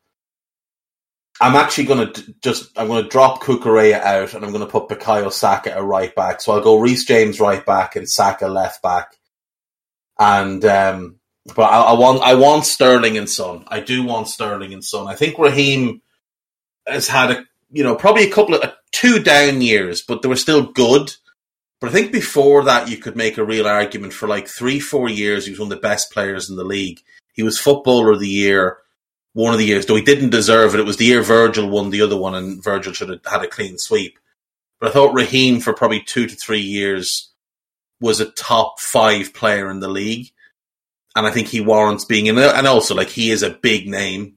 I'm 1.41 1.55
actually 1.55 1.85
going 1.85 2.13
to 2.13 2.35
just 2.43 2.77
I'm 2.77 2.89
going 2.89 3.03
to 3.03 3.09
drop 3.09 3.43
Cucurella 3.43 4.01
out 4.01 4.35
and 4.35 4.45
I'm 4.45 4.51
going 4.53 4.65
to 4.65 4.71
put 4.71 4.89
Bukayo 4.89 5.33
Saka 5.33 5.77
at 5.77 5.83
right 5.83 6.15
back. 6.15 6.41
So 6.41 6.53
I'll 6.53 6.63
go 6.63 6.81
Reece 6.81 7.05
James 7.05 7.39
right 7.39 7.65
back 7.65 7.95
and 7.95 8.09
Saka 8.09 8.49
left 8.49 8.83
back. 8.83 9.17
And 10.19 10.65
um, 10.65 11.21
but 11.55 11.63
I, 11.63 11.81
I, 11.81 11.93
want 11.93 12.23
I 12.23 12.35
want 12.35 12.67
Sterling 12.67 13.17
and 13.17 13.31
Son. 13.31 13.65
I 13.69 13.81
do 13.81 14.03
want 14.03 14.29
Sterling 14.29 14.73
and 14.73 14.85
Son. 14.85 15.07
I 15.07 15.15
think 15.15 15.39
Raheem 15.39 16.03
has 16.87 17.07
had 17.07 17.31
a 17.31 17.45
you 17.71 17.85
know 17.85 17.95
probably 17.95 18.25
a 18.25 18.33
couple 18.33 18.57
of 18.57 18.63
uh, 18.63 18.73
two 18.91 19.23
down 19.23 19.61
years, 19.61 20.03
but 20.03 20.23
they 20.23 20.29
were 20.29 20.37
still 20.37 20.65
good. 20.65 21.13
But 21.81 21.91
I 21.91 21.93
think 21.93 22.11
before 22.11 22.65
that, 22.65 22.89
you 22.89 22.97
could 22.97 23.15
make 23.15 23.39
a 23.39 23.45
real 23.45 23.69
argument 23.69 24.13
for 24.13 24.27
like 24.27 24.49
three, 24.49 24.81
four 24.81 25.09
years. 25.09 25.45
He 25.45 25.53
was 25.53 25.61
one 25.61 25.71
of 25.71 25.79
the 25.79 25.89
best 25.89 26.11
players 26.11 26.51
in 26.51 26.57
the 26.57 26.65
league. 26.65 27.01
He 27.39 27.45
was 27.45 27.57
footballer 27.57 28.11
of 28.11 28.19
the 28.19 28.27
year 28.27 28.79
one 29.33 29.53
of 29.53 29.61
the 29.61 29.65
years, 29.65 29.87
though 29.87 29.95
he 29.95 30.03
didn't 30.03 30.31
deserve 30.31 30.75
it. 30.75 30.81
It 30.81 30.87
was 30.87 30.97
the 30.97 31.05
year 31.05 31.23
Virgil 31.23 31.69
won 31.71 31.91
the 31.91 32.03
other 32.03 32.17
one, 32.17 32.35
and 32.35 32.63
Virgil 32.63 32.93
should 32.93 33.11
have 33.11 33.21
had 33.25 33.45
a 33.45 33.47
clean 33.47 33.79
sweep. 33.79 34.19
But 34.81 34.89
I 34.89 34.93
thought 34.93 35.15
Raheem 35.15 35.61
for 35.61 35.73
probably 35.73 36.01
two 36.01 36.27
to 36.27 36.35
three 36.35 36.63
years 36.63 37.33
was 38.01 38.19
a 38.19 38.29
top 38.33 38.81
five 38.81 39.33
player 39.35 39.71
in 39.71 39.79
the 39.79 39.87
league, 39.87 40.33
and 41.15 41.29
I 41.29 41.31
think 41.31 41.47
he 41.47 41.61
warrants 41.61 42.05
being 42.05 42.27
in. 42.27 42.39
And 42.39 42.67
also, 42.67 42.97
like 42.97 43.11
he 43.11 43.31
is 43.31 43.45
a 43.45 43.51
big 43.51 43.87
name. 43.87 44.35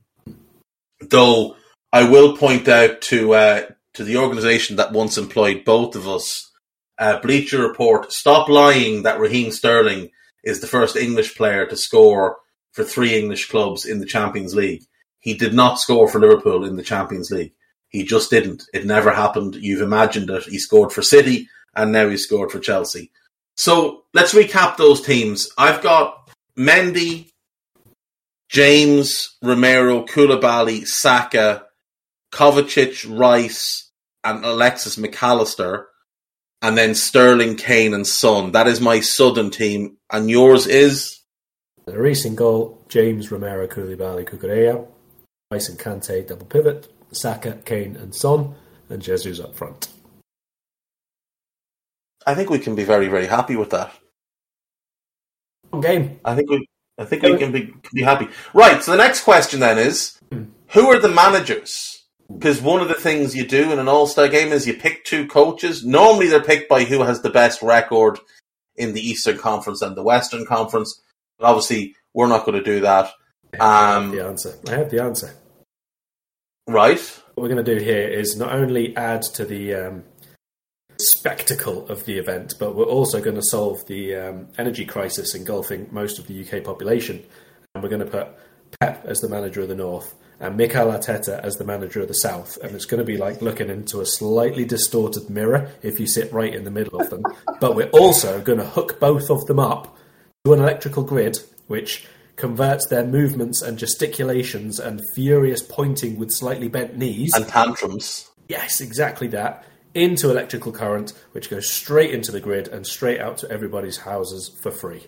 Though 1.00 1.56
I 1.92 2.08
will 2.08 2.38
point 2.38 2.68
out 2.68 3.02
to 3.02 3.34
uh, 3.34 3.66
to 3.96 4.04
the 4.04 4.18
organisation 4.18 4.76
that 4.76 4.92
once 4.92 5.18
employed 5.18 5.66
both 5.66 5.96
of 5.96 6.08
us, 6.08 6.52
uh, 7.00 7.20
Bleacher 7.20 7.68
Report, 7.68 8.14
stop 8.14 8.48
lying 8.48 9.02
that 9.02 9.20
Raheem 9.20 9.52
Sterling 9.52 10.12
is 10.44 10.62
the 10.62 10.68
first 10.68 10.96
English 10.96 11.36
player 11.36 11.66
to 11.66 11.76
score 11.76 12.38
for 12.72 12.84
three 12.84 13.18
English 13.18 13.50
clubs 13.50 13.86
in 13.86 14.00
the 14.00 14.06
Champions 14.06 14.56
League. 14.56 14.84
He 15.20 15.34
did 15.34 15.54
not 15.54 15.80
score 15.80 16.08
for 16.08 16.20
Liverpool 16.20 16.66
in 16.66 16.76
the 16.76 16.84
Champions 16.84 17.32
League. 17.32 17.54
He 17.90 18.04
just 18.04 18.30
didn't. 18.30 18.64
It 18.74 18.86
never 18.86 19.12
happened. 19.12 19.56
You've 19.56 19.82
imagined 19.82 20.30
it. 20.30 20.44
He 20.44 20.58
scored 20.58 20.92
for 20.92 21.02
City 21.02 21.50
and 21.76 21.92
now 21.92 22.10
he 22.10 22.18
scored 22.18 22.52
for 22.52 22.60
Chelsea. 22.60 23.12
So 23.56 24.04
let's 24.14 24.34
recap 24.34 24.78
those 24.78 25.02
teams. 25.02 25.50
I've 25.58 25.82
got 25.82 26.32
Mendy, 26.58 27.32
James, 28.50 29.38
Romero, 29.42 30.06
Koulibaly, 30.06 30.88
Saka, 30.88 31.66
Kovacic, 32.32 33.06
Rice, 33.18 33.90
and 34.24 34.44
Alexis 34.46 34.98
McAllister, 34.98 35.86
and 36.62 36.78
then 36.78 36.96
Sterling, 36.96 37.56
Kane, 37.56 37.94
and 37.94 38.06
Son. 38.06 38.52
That 38.52 38.68
is 38.68 38.80
my 38.80 39.00
Southern 39.00 39.50
team. 39.50 39.98
And 40.12 40.30
yours 40.30 40.68
is? 40.68 41.21
The 41.92 42.00
racing 42.00 42.36
goal, 42.36 42.82
James 42.88 43.32
Romero, 43.32 43.68
Koulibaly, 43.68 44.24
Cucurella, 44.24 44.88
Rice 45.52 45.68
and 45.68 45.78
Kante 45.78 46.26
double 46.26 46.46
pivot, 46.46 46.90
Saka, 47.12 47.60
Kane 47.66 47.98
and 47.98 48.16
Son, 48.16 48.56
and 48.88 49.02
Jesus 49.02 49.42
up 49.42 49.54
front. 49.56 49.90
I 52.26 52.34
think 52.34 52.50
we 52.50 52.60
can 52.60 52.76
be 52.76 52.86
very, 52.86 53.10
very 53.10 53.28
happy 53.28 53.58
with 53.58 53.72
that. 53.72 53.94
Game. 55.82 56.22
I 56.24 56.34
think 56.34 56.50
we, 56.50 56.66
I 56.98 57.04
think 57.04 57.24
we 57.24 57.38
can 57.38 57.52
be, 57.52 57.66
can 57.66 57.92
be 57.94 58.04
happy. 58.04 58.30
Right. 58.54 58.82
So 58.82 58.92
the 58.92 58.98
next 58.98 59.26
question 59.26 59.60
then 59.60 59.78
is, 59.78 60.18
hmm. 60.32 60.46
who 60.70 60.88
are 60.88 61.00
the 61.00 61.10
managers 61.10 62.06
Because 62.34 62.62
one 62.62 62.80
of 62.80 62.88
the 62.88 62.94
things 62.94 63.36
you 63.36 63.46
do 63.46 63.70
in 63.70 63.80
an 63.80 63.90
All 63.90 64.08
Star 64.08 64.30
game 64.30 64.54
is 64.54 64.66
you 64.66 64.76
pick 64.76 65.04
two 65.04 65.28
coaches. 65.28 65.86
Normally, 65.86 66.28
they're 66.28 66.42
picked 66.42 66.70
by 66.70 66.86
who 66.86 67.02
has 67.04 67.22
the 67.22 67.30
best 67.30 67.62
record 67.62 68.18
in 68.78 68.94
the 68.94 69.06
Eastern 69.06 69.38
Conference 69.38 69.82
and 69.82 69.98
the 69.98 70.04
Western 70.04 70.46
Conference. 70.46 71.02
But 71.42 71.48
obviously, 71.50 71.96
we're 72.14 72.28
not 72.28 72.46
going 72.46 72.58
to 72.58 72.64
do 72.64 72.82
that. 72.82 73.12
I 73.60 73.92
have 73.94 74.04
Um, 74.04 74.12
the 74.12 74.24
answer. 74.24 74.54
I 74.70 74.76
have 74.76 74.92
the 74.92 75.02
answer. 75.02 75.34
right? 76.68 77.00
What 77.34 77.44
we're 77.44 77.50
going 77.54 77.66
to 77.66 77.80
do 77.80 77.84
here 77.84 78.08
is 78.08 78.38
not 78.38 78.54
only 78.54 78.96
add 78.96 79.24
to 79.34 79.44
the 79.46 79.74
um, 79.74 80.04
spectacle 81.00 81.88
of 81.88 82.06
the 82.06 82.18
event, 82.20 82.54
but 82.60 82.76
we're 82.76 82.86
also 82.86 83.20
going 83.20 83.36
to 83.36 83.42
solve 83.44 83.86
the 83.88 84.16
um, 84.16 84.48
energy 84.60 84.86
crisis 84.86 85.34
engulfing 85.34 85.88
most 85.92 86.20
of 86.20 86.28
the 86.28 86.46
UK 86.46 86.64
population. 86.64 87.24
And 87.74 87.84
we're 87.84 87.90
going 87.90 88.06
to 88.06 88.12
put 88.12 88.28
Pep 88.80 89.04
as 89.06 89.20
the 89.20 89.28
manager 89.30 89.62
of 89.62 89.68
the 89.70 89.76
North 89.76 90.14
and 90.40 90.56
Mikel 90.58 90.88
Arteta 90.92 91.40
as 91.42 91.56
the 91.56 91.66
manager 91.66 92.02
of 92.02 92.08
the 92.08 92.14
South. 92.14 92.58
And 92.64 92.76
it's 92.76 92.86
going 92.86 93.00
to 93.00 93.06
be 93.06 93.18
like 93.18 93.42
looking 93.42 93.70
into 93.70 94.00
a 94.02 94.06
slightly 94.06 94.64
distorted 94.66 95.30
mirror 95.30 95.72
if 95.82 96.00
you 96.00 96.06
sit 96.08 96.32
right 96.32 96.54
in 96.54 96.64
the 96.66 96.72
middle 96.72 97.02
of 97.02 97.10
them. 97.10 97.24
but 97.60 97.76
we're 97.76 97.90
also 97.90 98.40
going 98.42 98.60
to 98.60 98.66
hook 98.66 99.00
both 99.00 99.30
of 99.32 99.46
them 99.48 99.60
up 99.60 99.98
to 100.46 100.54
an 100.54 100.60
electrical 100.60 101.04
grid, 101.04 101.40
which 101.68 102.08
converts 102.36 102.88
their 102.88 103.06
movements 103.06 103.62
and 103.62 103.78
gesticulations 103.78 104.80
and 104.80 105.02
furious 105.14 105.62
pointing 105.62 106.18
with 106.18 106.32
slightly 106.32 106.68
bent 106.68 106.98
knees. 106.98 107.32
And 107.36 107.48
tantrums. 107.48 108.30
Yes, 108.48 108.82
exactly 108.82 109.28
that. 109.28 109.64
Into 109.94 110.32
electrical 110.32 110.72
current, 110.72 111.14
which 111.34 111.50
goes 111.50 111.70
straight 111.70 112.12
into 112.12 112.32
the 112.32 112.40
grid 112.40 112.68
and 112.68 112.88
straight 112.88 113.20
out 113.20 113.38
to 113.40 113.52
everybody's 113.52 113.98
houses 113.98 114.50
for 114.62 114.72
free. 114.72 115.06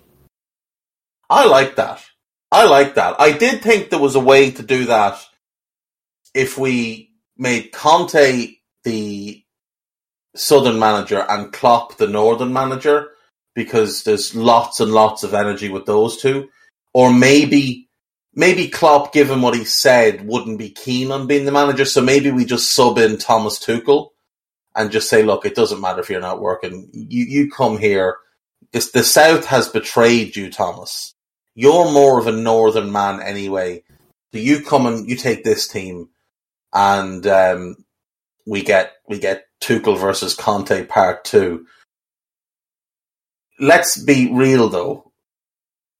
I 1.30 1.46
like 1.46 1.78
that. 1.78 2.04
I 2.52 2.65
like 2.65 2.96
that. 2.96 3.19
I 3.19 3.32
did 3.32 3.63
think 3.63 3.89
there 3.89 4.00
was 4.00 4.15
a 4.15 4.19
way 4.19 4.52
to 4.52 4.62
do 4.62 4.86
that 4.86 5.19
if 6.36 6.58
we 6.58 7.12
made 7.38 7.72
Conte 7.72 8.56
the 8.84 9.43
southern 10.36 10.78
manager 10.78 11.26
and 11.28 11.52
Klopp 11.52 11.98
the 11.98 12.08
northern 12.08 12.54
manager, 12.54 13.12
because 13.56 14.04
there's 14.04 14.36
lots 14.36 14.80
and 14.80 14.92
lots 14.92 15.24
of 15.24 15.34
energy 15.34 15.70
with 15.70 15.86
those 15.86 16.18
two. 16.18 16.50
Or 16.94 17.12
maybe 17.12 17.89
maybe 18.36 18.68
Klopp, 18.68 19.13
given 19.13 19.42
what 19.42 19.56
he 19.56 19.66
said, 19.66 20.26
wouldn't 20.26 20.58
be 20.58 20.70
keen 20.70 21.12
on 21.12 21.28
being 21.28 21.46
the 21.46 21.52
manager, 21.52 21.86
so 21.86 22.02
maybe 22.02 22.32
we 22.32 22.46
just 22.46 22.74
sub 22.74 22.98
in 22.98 23.18
Thomas 23.18 23.60
Tuchel 23.60 24.10
and 24.76 24.92
just 24.92 25.10
say, 25.10 25.24
look, 25.24 25.46
it 25.46 25.56
doesn't 25.56 25.82
matter 25.82 26.02
if 26.02 26.10
you're 26.10 26.22
not 26.22 26.42
working. 26.42 26.89
You 26.94 27.26
you 27.26 27.52
come 27.52 27.78
here. 27.78 28.18
It's, 28.72 28.92
the 28.92 29.04
South 29.04 29.46
has 29.46 29.70
betrayed 29.70 30.36
you, 30.36 30.50
Thomas. 30.52 31.13
You're 31.54 31.92
more 31.92 32.20
of 32.20 32.26
a 32.28 32.32
northern 32.32 32.92
man 32.92 33.22
anyway. 33.22 33.84
So 34.34 34.39
you 34.39 34.63
come 34.63 34.88
and 34.88 35.08
you 35.08 35.16
take 35.16 35.44
this 35.44 35.68
team, 35.68 36.10
and 36.74 37.26
um, 37.28 37.76
we 38.48 38.63
get 38.63 38.94
we 39.08 39.20
get 39.20 39.46
Tuchel 39.62 40.00
versus 40.00 40.36
Conte 40.36 40.86
part 40.86 41.24
two. 41.24 41.68
Let's 43.63 43.97
be 43.97 44.30
real 44.32 44.67
though. 44.69 45.12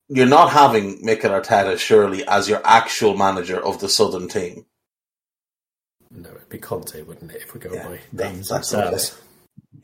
You're 0.08 0.26
not 0.26 0.50
having 0.50 1.04
Mikel 1.04 1.30
Arteta 1.30 1.78
surely 1.78 2.26
as 2.26 2.46
your 2.48 2.60
actual 2.62 3.16
manager 3.16 3.58
of 3.58 3.80
the 3.80 3.88
southern 3.88 4.28
team. 4.28 4.66
No, 6.10 6.28
it'd 6.30 6.48
be 6.50 6.58
Conte, 6.58 7.00
wouldn't 7.02 7.32
it, 7.32 7.42
if 7.42 7.54
we 7.54 7.60
go 7.60 7.72
Yeah, 7.72 7.88
by 7.88 7.98
that- 8.12 8.32
names 8.34 8.48
that's 8.48 8.70
themselves? 8.70 9.18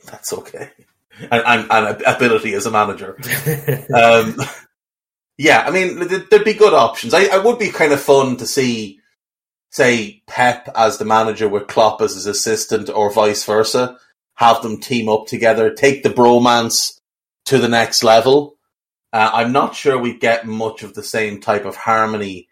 That's 0.05 0.33
okay. 0.33 0.71
And, 1.19 1.43
and, 1.47 1.67
and 1.71 2.03
ability 2.03 2.53
as 2.55 2.67
a 2.67 2.71
manager. 2.71 3.19
Um, 3.95 4.37
yeah, 5.39 5.65
I 5.67 5.71
mean, 5.71 6.07
there'd 6.07 6.45
be 6.45 6.53
good 6.53 6.75
options. 6.75 7.15
I, 7.15 7.25
I 7.27 7.39
would 7.39 7.59
be 7.59 7.71
kind 7.71 7.93
of 7.95 8.01
fun 8.01 8.37
to 8.37 8.47
see, 8.47 9.01
say, 9.71 10.23
Pep 10.27 10.69
as 10.77 10.99
the 10.99 11.07
manager 11.07 11.49
with 11.49 11.67
Klopp 11.67 12.03
as 12.03 12.13
his 12.15 12.27
assistant, 12.27 12.91
or 12.91 13.11
vice 13.11 13.43
versa. 13.45 13.97
Have 14.35 14.61
them 14.63 14.81
team 14.81 15.09
up 15.09 15.27
together, 15.27 15.73
take 15.73 16.03
the 16.03 16.11
bromance 16.11 17.00
to 17.51 17.59
the 17.59 17.69
next 17.69 18.05
level. 18.05 18.57
Uh, 19.13 19.31
I'm 19.33 19.51
not 19.53 19.75
sure 19.75 19.99
we 19.99 20.17
get 20.17 20.47
much 20.47 20.85
of 20.85 20.95
the 20.95 21.03
same 21.03 21.41
type 21.41 21.65
of 21.65 21.75
harmony 21.75 22.49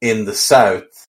in 0.00 0.24
the 0.24 0.34
South, 0.34 1.06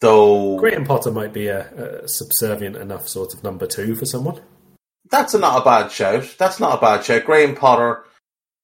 though. 0.00 0.58
Graham 0.58 0.84
Potter 0.84 1.12
might 1.12 1.32
be 1.32 1.46
a, 1.46 2.02
a 2.02 2.08
subservient 2.08 2.74
enough 2.74 3.06
sort 3.06 3.32
of 3.32 3.44
number 3.44 3.66
two 3.66 3.94
for 3.94 4.06
someone. 4.06 4.40
That's 5.08 5.34
a, 5.34 5.38
not 5.38 5.62
a 5.62 5.64
bad 5.64 5.92
shout. 5.92 6.34
That's 6.36 6.58
not 6.58 6.78
a 6.78 6.80
bad 6.80 7.04
shout. 7.04 7.24
Graham 7.24 7.54
Potter 7.54 8.04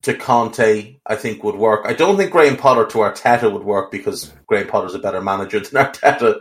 to 0.02 0.14
Conte, 0.14 0.96
I 1.06 1.14
think, 1.14 1.44
would 1.44 1.54
work. 1.54 1.86
I 1.86 1.92
don't 1.92 2.16
think 2.16 2.32
Graham 2.32 2.56
Potter 2.56 2.86
to 2.86 2.98
Arteta 2.98 3.50
would 3.50 3.62
work 3.62 3.92
because 3.92 4.32
Graham 4.48 4.66
Potter's 4.66 4.94
a 4.94 4.98
better 4.98 5.22
manager 5.22 5.60
than 5.60 5.84
Arteta. 5.86 6.40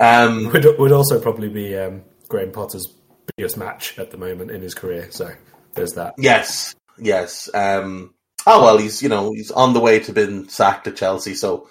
Um, 0.00 0.50
Would, 0.52 0.66
would 0.80 0.90
also 0.90 1.20
probably 1.20 1.48
be 1.48 1.76
um, 1.76 2.02
Graham 2.28 2.50
Potter's 2.50 2.92
biggest 3.36 3.56
match 3.56 3.96
at 4.00 4.10
the 4.10 4.16
moment 4.16 4.50
in 4.50 4.60
his 4.60 4.74
career. 4.74 5.06
So 5.12 5.32
there's 5.74 5.94
that. 5.94 6.14
yes, 6.18 6.74
yes. 6.98 7.48
Um, 7.54 8.14
oh 8.46 8.64
well, 8.64 8.78
he's 8.78 9.02
you 9.02 9.08
know 9.08 9.32
he's 9.32 9.50
on 9.50 9.72
the 9.72 9.80
way 9.80 10.00
to 10.00 10.12
being 10.12 10.48
sacked 10.48 10.86
at 10.86 10.96
Chelsea. 10.96 11.34
So 11.34 11.68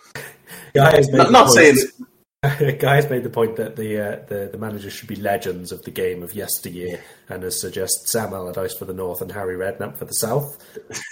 Guy 0.73 0.95
has 0.95 1.11
made 1.11 1.17
not, 1.17 1.31
not 1.31 1.49
saying 1.49 1.77
Guy 2.79 2.95
has 2.95 3.07
made 3.07 3.23
the 3.23 3.29
point 3.29 3.57
that 3.57 3.75
the, 3.75 3.99
uh, 3.99 4.25
the 4.27 4.49
the 4.51 4.57
managers 4.57 4.93
should 4.93 5.07
be 5.07 5.15
legends 5.15 5.71
of 5.71 5.83
the 5.83 5.91
game 5.91 6.23
of 6.23 6.33
yesteryear, 6.33 6.99
and 7.29 7.43
has 7.43 7.61
suggested 7.61 8.07
Sam 8.07 8.33
Allardyce 8.33 8.73
for 8.73 8.85
the 8.85 8.95
North 8.95 9.21
and 9.21 9.31
Harry 9.31 9.55
Redknapp 9.55 9.97
for 9.97 10.05
the 10.05 10.13
South. 10.13 10.57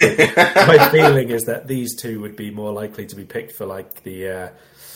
My 0.02 0.88
feeling 0.90 1.30
is 1.30 1.44
that 1.44 1.68
these 1.68 1.94
two 1.94 2.20
would 2.20 2.34
be 2.34 2.50
more 2.50 2.72
likely 2.72 3.06
to 3.06 3.14
be 3.14 3.24
picked 3.24 3.52
for 3.52 3.64
like 3.64 4.02
the 4.02 4.28
uh, 4.28 4.48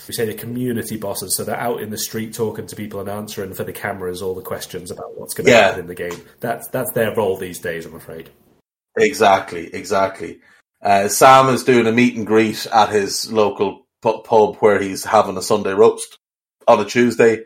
we 0.08 0.14
say 0.14 0.26
the 0.26 0.34
community 0.34 0.96
bosses, 0.96 1.36
so 1.36 1.44
they're 1.44 1.58
out 1.58 1.80
in 1.80 1.90
the 1.90 1.98
street 1.98 2.34
talking 2.34 2.66
to 2.66 2.76
people 2.76 3.00
and 3.00 3.08
answering 3.08 3.54
for 3.54 3.64
the 3.64 3.72
cameras 3.72 4.22
all 4.22 4.34
the 4.34 4.42
questions 4.42 4.90
about 4.90 5.18
what's 5.18 5.34
going 5.34 5.46
to 5.46 5.52
Yeah. 5.52 5.62
happen 5.66 5.80
in 5.80 5.86
the 5.86 5.94
game. 5.94 6.20
That's 6.40 6.68
that's 6.68 6.92
their 6.92 7.14
role 7.14 7.36
these 7.36 7.58
days, 7.58 7.86
I'm 7.86 7.94
afraid. 7.94 8.30
Exactly, 8.96 9.74
exactly. 9.74 10.40
Uh, 10.82 11.08
Sam 11.08 11.48
is 11.48 11.64
doing 11.64 11.86
a 11.86 11.92
meet 11.92 12.14
and 12.16 12.26
greet 12.26 12.66
at 12.66 12.90
his 12.90 13.32
local 13.32 13.86
pub 14.02 14.56
where 14.56 14.80
he's 14.80 15.04
having 15.04 15.36
a 15.36 15.42
Sunday 15.42 15.72
roast 15.72 16.18
on 16.68 16.80
a 16.80 16.84
Tuesday, 16.84 17.44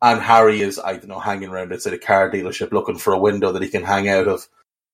and 0.00 0.20
Harry 0.20 0.60
is, 0.60 0.78
I 0.78 0.92
don't 0.92 1.08
know, 1.08 1.18
hanging 1.18 1.48
around 1.48 1.72
outside 1.72 1.92
a 1.94 1.98
car 1.98 2.30
dealership 2.30 2.70
looking 2.72 2.98
for 2.98 3.12
a 3.12 3.18
window 3.18 3.52
that 3.52 3.62
he 3.62 3.68
can 3.68 3.82
hang 3.84 4.08
out 4.08 4.28
of. 4.28 4.46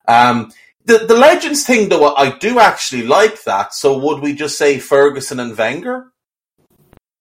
Um, 0.08 0.52
the 0.86 0.98
the 0.98 1.14
legends 1.16 1.64
thing, 1.66 1.88
though, 1.90 2.14
I 2.14 2.36
do 2.38 2.58
actually 2.58 3.02
like 3.06 3.44
that. 3.44 3.74
So 3.74 3.98
would 3.98 4.22
we 4.22 4.34
just 4.34 4.56
say 4.58 4.78
Ferguson 4.78 5.40
and 5.40 5.56
Wenger? 5.56 6.10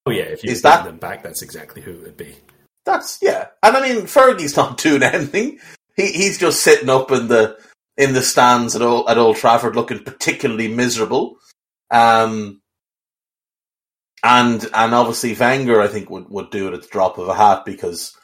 Oh 0.05 0.11
yeah, 0.11 0.23
if 0.23 0.43
you 0.43 0.51
Is 0.51 0.61
that- 0.63 0.83
them 0.85 0.97
back, 0.97 1.23
that's 1.23 1.41
exactly 1.41 1.81
who 1.81 1.91
it 1.91 2.01
would 2.03 2.17
be. 2.17 2.35
That's 2.85 3.19
yeah, 3.21 3.47
and 3.61 3.77
I 3.77 3.81
mean 3.81 4.03
Fergie's 4.07 4.57
not 4.57 4.77
doing 4.77 5.03
anything. 5.03 5.59
He 5.95 6.11
he's 6.11 6.37
just 6.37 6.61
sitting 6.61 6.89
up 6.89 7.11
in 7.11 7.27
the 7.27 7.57
in 7.97 8.13
the 8.13 8.21
stands 8.21 8.75
at 8.75 8.81
old 8.81 9.09
at 9.09 9.17
Old 9.17 9.37
Trafford, 9.37 9.75
looking 9.75 10.03
particularly 10.03 10.67
miserable. 10.67 11.37
Um, 11.91 12.61
and 14.23 14.63
and 14.73 14.93
obviously 14.93 15.33
Wenger, 15.33 15.79
I 15.81 15.87
think 15.87 16.09
would 16.09 16.29
would 16.29 16.49
do 16.51 16.67
it 16.67 16.73
at 16.73 16.81
the 16.81 16.87
drop 16.89 17.17
of 17.17 17.29
a 17.29 17.35
hat 17.35 17.63
because 17.65 18.17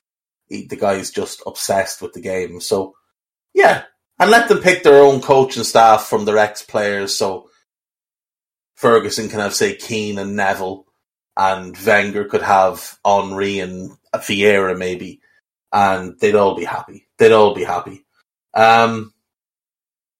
he, 0.47 0.65
the 0.65 0.75
guy's 0.75 1.11
just 1.11 1.41
obsessed 1.47 2.01
with 2.01 2.11
the 2.13 2.21
game. 2.21 2.59
So 2.59 2.95
yeah, 3.53 3.83
and 4.19 4.29
let 4.29 4.49
them 4.49 4.59
pick 4.59 4.83
their 4.83 5.01
own 5.01 5.21
coach 5.21 5.55
and 5.55 5.65
staff 5.65 6.07
from 6.07 6.25
their 6.25 6.37
ex 6.37 6.61
players. 6.63 7.15
So 7.15 7.49
Ferguson 8.75 9.29
can 9.29 9.39
have 9.39 9.53
say 9.55 9.75
Keane 9.75 10.17
and 10.19 10.35
Neville, 10.35 10.85
and 11.39 11.77
Wenger 11.77 12.25
could 12.25 12.41
have 12.41 12.99
Henry 13.05 13.59
and 13.59 13.97
Vieira 14.13 14.77
maybe, 14.77 15.21
and 15.71 16.19
they'd 16.19 16.35
all 16.35 16.53
be 16.55 16.65
happy. 16.65 17.07
They'd 17.17 17.31
all 17.31 17.55
be 17.55 17.63
happy. 17.63 18.05
Um, 18.53 19.13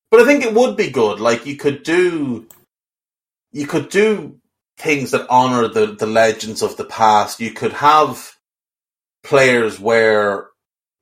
but 0.09 0.21
I 0.21 0.25
think 0.25 0.45
it 0.45 0.53
would 0.53 0.77
be 0.77 0.89
good. 0.89 1.19
Like 1.19 1.45
you 1.45 1.57
could 1.57 1.83
do, 1.83 2.47
you 3.51 3.67
could 3.67 3.89
do 3.89 4.39
things 4.77 5.11
that 5.11 5.27
honor 5.29 5.67
the 5.67 5.87
the 5.87 6.07
legends 6.07 6.61
of 6.61 6.77
the 6.77 6.85
past. 6.85 7.41
You 7.41 7.51
could 7.51 7.73
have 7.73 8.37
players 9.21 9.77
where 9.77 10.47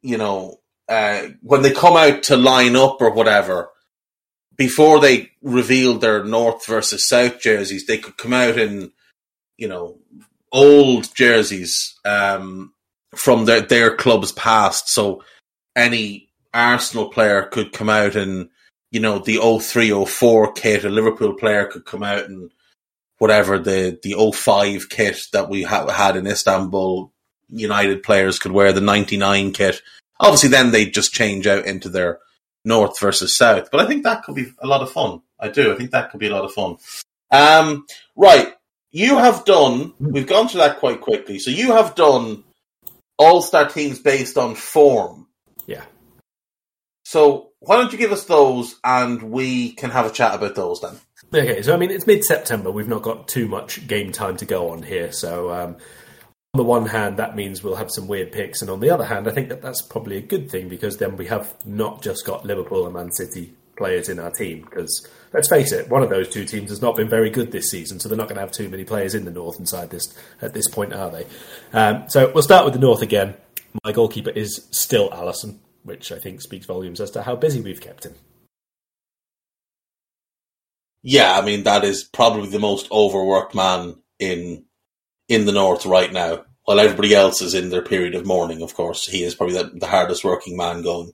you 0.02 0.18
know 0.18 0.60
uh, 0.90 1.28
when 1.44 1.62
they 1.62 1.72
come 1.72 1.96
out 1.96 2.24
to 2.24 2.38
line 2.38 2.76
up 2.76 2.98
or 3.02 3.12
whatever. 3.12 3.70
Before 4.56 5.00
they 5.00 5.30
revealed 5.44 6.02
their 6.02 6.24
North 6.24 6.66
versus 6.66 7.08
South 7.08 7.40
jerseys, 7.40 7.86
they 7.86 8.00
could 8.00 8.18
come 8.18 8.34
out 8.34 8.58
in, 8.58 8.92
you 9.58 9.68
know, 9.68 9.98
old 10.52 11.14
jerseys 11.16 11.96
um, 12.06 12.74
from 13.16 13.46
their 13.46 13.62
their 13.62 13.96
club's 13.96 14.32
past. 14.32 14.90
So 14.90 15.24
any 15.76 16.30
Arsenal 16.54 17.10
player 17.10 17.44
could 17.44 17.74
come 17.74 17.90
out 17.90 18.16
and, 18.16 18.50
you 18.92 19.00
know, 19.00 19.20
the 19.20 19.38
03 19.38 20.06
04 20.06 20.54
kit. 20.54 20.86
A 20.86 20.90
Liverpool 20.90 21.34
player 21.34 21.66
could 21.66 21.86
come 21.86 22.04
out 22.04 22.26
and 22.26 22.52
whatever 23.18 23.58
the 23.58 24.00
the 24.02 24.32
05 24.34 24.90
kit 24.90 25.20
that 25.34 25.50
we 25.50 25.64
ha- 25.64 25.90
had 25.90 26.16
in 26.16 26.28
Istanbul. 26.28 27.12
United 27.50 28.04
players 28.04 28.40
could 28.40 28.52
wear 28.52 28.74
the 28.74 28.82
99 28.82 29.54
kit. 29.54 29.82
Obviously, 30.20 30.50
then 30.50 30.72
they 30.72 30.86
just 30.86 31.14
change 31.14 31.48
out 31.48 31.66
into 31.66 31.88
their 31.88 32.20
North 32.66 33.00
versus 33.00 33.36
South. 33.36 33.70
But 33.72 33.80
I 33.80 33.88
think 33.88 34.04
that 34.04 34.24
could 34.24 34.36
be 34.36 34.48
a 34.60 34.68
lot 34.68 34.82
of 34.82 34.92
fun. 34.92 35.22
I 35.40 35.48
do. 35.48 35.72
I 35.72 35.78
think 35.78 35.92
that 35.92 36.12
could 36.12 36.20
be 36.20 36.28
a 36.28 36.36
lot 36.36 36.44
of 36.44 36.52
fun. 36.52 36.76
Um, 37.32 37.86
right 38.18 38.57
you 38.98 39.18
have 39.18 39.46
done 39.46 39.94
we've 40.00 40.28
gone 40.28 40.48
through 40.48 40.62
that 40.62 40.80
quite 40.80 41.02
quickly 41.02 41.38
so 41.40 41.52
you 41.52 41.74
have 41.74 41.96
done 41.96 42.44
all 43.18 43.42
star 43.42 43.68
teams 43.68 44.00
based 44.00 44.38
on 44.38 44.56
form. 44.56 45.28
Yeah. 45.66 45.84
So 47.04 47.52
why 47.60 47.78
don't 47.78 47.92
you 47.92 47.98
give 47.98 48.12
us 48.12 48.26
those 48.26 48.76
and 48.84 49.22
we 49.32 49.72
can 49.74 49.90
have 49.92 50.06
a 50.06 50.12
chat 50.12 50.36
about 50.36 50.56
those 50.56 50.82
then? 50.82 50.98
Okay, 51.34 51.62
so 51.62 51.74
I 51.74 51.78
mean, 51.78 51.92
it's 51.92 52.08
mid 52.08 52.24
September. 52.24 52.72
We've 52.72 52.88
not 52.88 53.02
got 53.02 53.28
too 53.28 53.48
much 53.48 53.86
game 53.88 54.12
time 54.12 54.38
to 54.38 54.46
go 54.46 54.70
on 54.70 54.84
here. 54.84 55.12
So, 55.12 55.52
um, 55.52 55.78
on 56.54 56.58
the 56.58 56.64
one 56.64 56.86
hand, 56.86 57.18
that 57.18 57.36
means 57.36 57.64
we'll 57.64 57.76
have 57.76 57.92
some 57.92 58.08
weird 58.08 58.32
picks. 58.32 58.62
And 58.62 58.70
on 58.70 58.80
the 58.80 58.90
other 58.90 59.04
hand, 59.04 59.28
I 59.28 59.32
think 59.32 59.50
that 59.50 59.62
that's 59.62 59.82
probably 59.82 60.18
a 60.18 60.22
good 60.22 60.50
thing 60.50 60.70
because 60.70 60.98
then 60.98 61.18
we 61.18 61.26
have 61.28 61.54
not 61.66 62.02
just 62.02 62.26
got 62.26 62.46
Liverpool 62.46 62.86
and 62.86 62.94
Man 62.94 63.12
City 63.12 63.54
players 63.78 64.10
in 64.10 64.20
our 64.20 64.32
team. 64.32 64.62
Because 64.62 65.08
let's 65.34 65.48
face 65.48 65.72
it, 65.72 65.90
one 65.90 66.04
of 66.04 66.10
those 66.10 66.30
two 66.30 66.46
teams 66.46 66.70
has 66.70 66.82
not 66.82 66.96
been 66.96 67.10
very 67.10 67.30
good 67.30 67.52
this 67.52 67.70
season. 67.70 68.00
So 68.00 68.10
they're 68.10 68.18
not 68.18 68.28
going 68.28 68.36
to 68.36 68.42
have 68.42 68.52
too 68.52 68.70
many 68.70 68.84
players 68.84 69.16
in 69.16 69.26
the 69.26 69.32
North 69.32 69.60
inside 69.60 69.90
this 69.90 70.14
at 70.42 70.54
this 70.54 70.68
point, 70.70 70.94
are 70.94 71.12
they? 71.12 71.26
Um, 71.74 72.10
so 72.10 72.32
we'll 72.34 72.44
start 72.44 72.66
with 72.66 72.74
the 72.74 72.80
North 72.80 73.02
again. 73.02 73.36
My 73.84 73.92
goalkeeper 73.92 74.32
is 74.32 74.68
still 74.72 75.10
Alisson, 75.12 75.60
which 75.84 76.12
I 76.12 76.20
think 76.20 76.42
speaks 76.42 76.66
volumes 76.66 77.00
as 77.00 77.12
to 77.12 77.24
how 77.24 77.36
busy 77.36 77.62
we've 77.62 77.82
kept 77.82 78.06
him. 78.06 78.16
Yeah, 81.04 81.38
I 81.38 81.46
mean 81.46 81.64
that 81.64 81.84
is 81.84 82.04
probably 82.04 82.50
the 82.50 82.60
most 82.60 82.92
overworked 82.92 83.56
man 83.56 83.96
in 84.20 84.66
in 85.30 85.46
the 85.46 85.52
north 85.52 85.86
right 85.86 86.12
now. 86.12 86.44
While 86.64 86.82
everybody 86.82 87.16
else 87.16 87.42
is 87.42 87.54
in 87.54 87.70
their 87.70 87.82
period 87.82 88.14
of 88.14 88.26
mourning, 88.26 88.62
of 88.62 88.74
course, 88.74 89.08
he 89.08 89.24
is 89.24 89.34
probably 89.34 89.56
the, 89.56 89.72
the 89.74 89.88
hardest 89.88 90.26
working 90.26 90.58
man 90.58 90.82
going. 90.82 91.14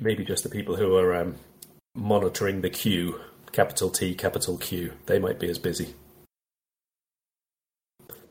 Maybe 0.00 0.24
just 0.24 0.42
the 0.42 0.50
people 0.50 0.76
who 0.76 0.96
are 0.96 1.14
um, 1.16 1.36
monitoring 1.94 2.60
the 2.60 2.70
queue, 2.70 3.20
capital 3.52 3.90
T, 3.90 4.14
capital 4.14 4.58
Q, 4.58 4.92
they 5.06 5.18
might 5.18 5.38
be 5.38 5.48
as 5.48 5.58
busy. 5.58 5.94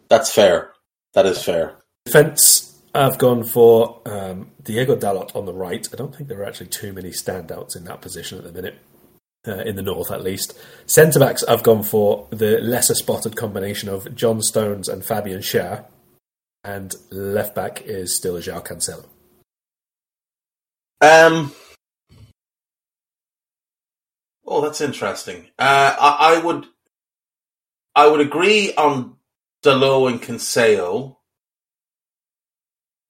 That's 0.09 0.33
fair. 0.33 0.73
That 1.13 1.25
is 1.25 1.43
fair. 1.43 1.75
Defence, 2.05 2.81
I've 2.95 3.17
gone 3.17 3.43
for 3.43 4.01
um, 4.05 4.51
Diego 4.63 4.95
Dalot 4.95 5.35
on 5.35 5.45
the 5.45 5.53
right. 5.53 5.87
I 5.91 5.95
don't 5.95 6.15
think 6.15 6.29
there 6.29 6.39
are 6.41 6.45
actually 6.45 6.67
too 6.67 6.93
many 6.93 7.09
standouts 7.09 7.75
in 7.75 7.83
that 7.85 8.01
position 8.01 8.37
at 8.37 8.43
the 8.43 8.51
minute 8.51 8.79
uh, 9.47 9.59
in 9.59 9.75
the 9.75 9.81
north 9.81 10.11
at 10.11 10.23
least. 10.23 10.57
Centre 10.85 11.19
backs, 11.19 11.43
I've 11.43 11.63
gone 11.63 11.83
for 11.83 12.27
the 12.31 12.59
lesser 12.59 12.95
spotted 12.95 13.35
combination 13.35 13.89
of 13.89 14.13
John 14.15 14.41
Stones 14.41 14.89
and 14.89 15.05
Fabian 15.05 15.41
Schär, 15.41 15.85
and 16.63 16.93
left 17.11 17.55
back 17.55 17.81
is 17.81 18.15
still 18.15 18.35
João 18.35 18.65
Cancelo. 18.65 19.05
Um. 21.01 21.53
Oh, 24.45 24.61
that's 24.61 24.81
interesting. 24.81 25.47
Uh, 25.59 25.95
I, 25.99 26.35
I 26.35 26.41
would, 26.43 26.65
I 27.95 28.07
would 28.07 28.19
agree 28.19 28.73
on 28.75 29.15
Dalot 29.63 30.11
and 30.11 30.21
Cancelo. 30.21 31.17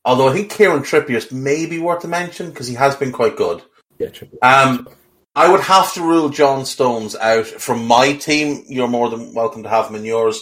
Although 0.04 0.30
I 0.30 0.34
think 0.34 0.52
Kieran 0.52 0.84
Trippier 0.84 1.32
may 1.32 1.66
be 1.66 1.80
worth 1.80 2.04
a 2.04 2.08
mention 2.08 2.50
because 2.50 2.68
he 2.68 2.76
has 2.76 2.96
been 2.96 3.12
quite 3.12 3.36
good. 3.36 3.62
Yeah, 4.00 4.10
triple. 4.10 4.40
Um, 4.42 4.88
I 5.36 5.50
would 5.50 5.62
have 5.62 5.94
to 5.94 6.02
rule 6.02 6.30
John 6.30 6.66
Stones 6.66 7.16
out 7.16 7.46
from 7.46 7.86
my 7.86 8.14
team. 8.14 8.64
You're 8.68 8.88
more 8.88 9.10
than 9.10 9.34
welcome 9.34 9.64
to 9.64 9.70
have 9.70 9.88
him 9.88 9.96
in 9.96 10.06
yours. 10.06 10.42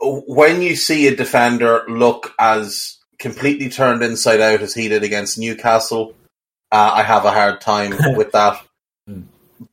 When 0.00 0.62
you 0.62 0.76
see 0.76 1.06
a 1.06 1.16
defender 1.16 1.84
look 1.88 2.34
as 2.38 2.98
completely 3.18 3.70
turned 3.70 4.02
inside 4.02 4.40
out 4.40 4.60
as 4.60 4.74
he 4.74 4.88
did 4.88 5.02
against 5.02 5.38
Newcastle, 5.38 6.14
uh, 6.72 6.90
I 6.94 7.02
have 7.02 7.24
a 7.24 7.30
hard 7.30 7.60
time 7.60 7.94
with 8.16 8.32
that. 8.32 8.60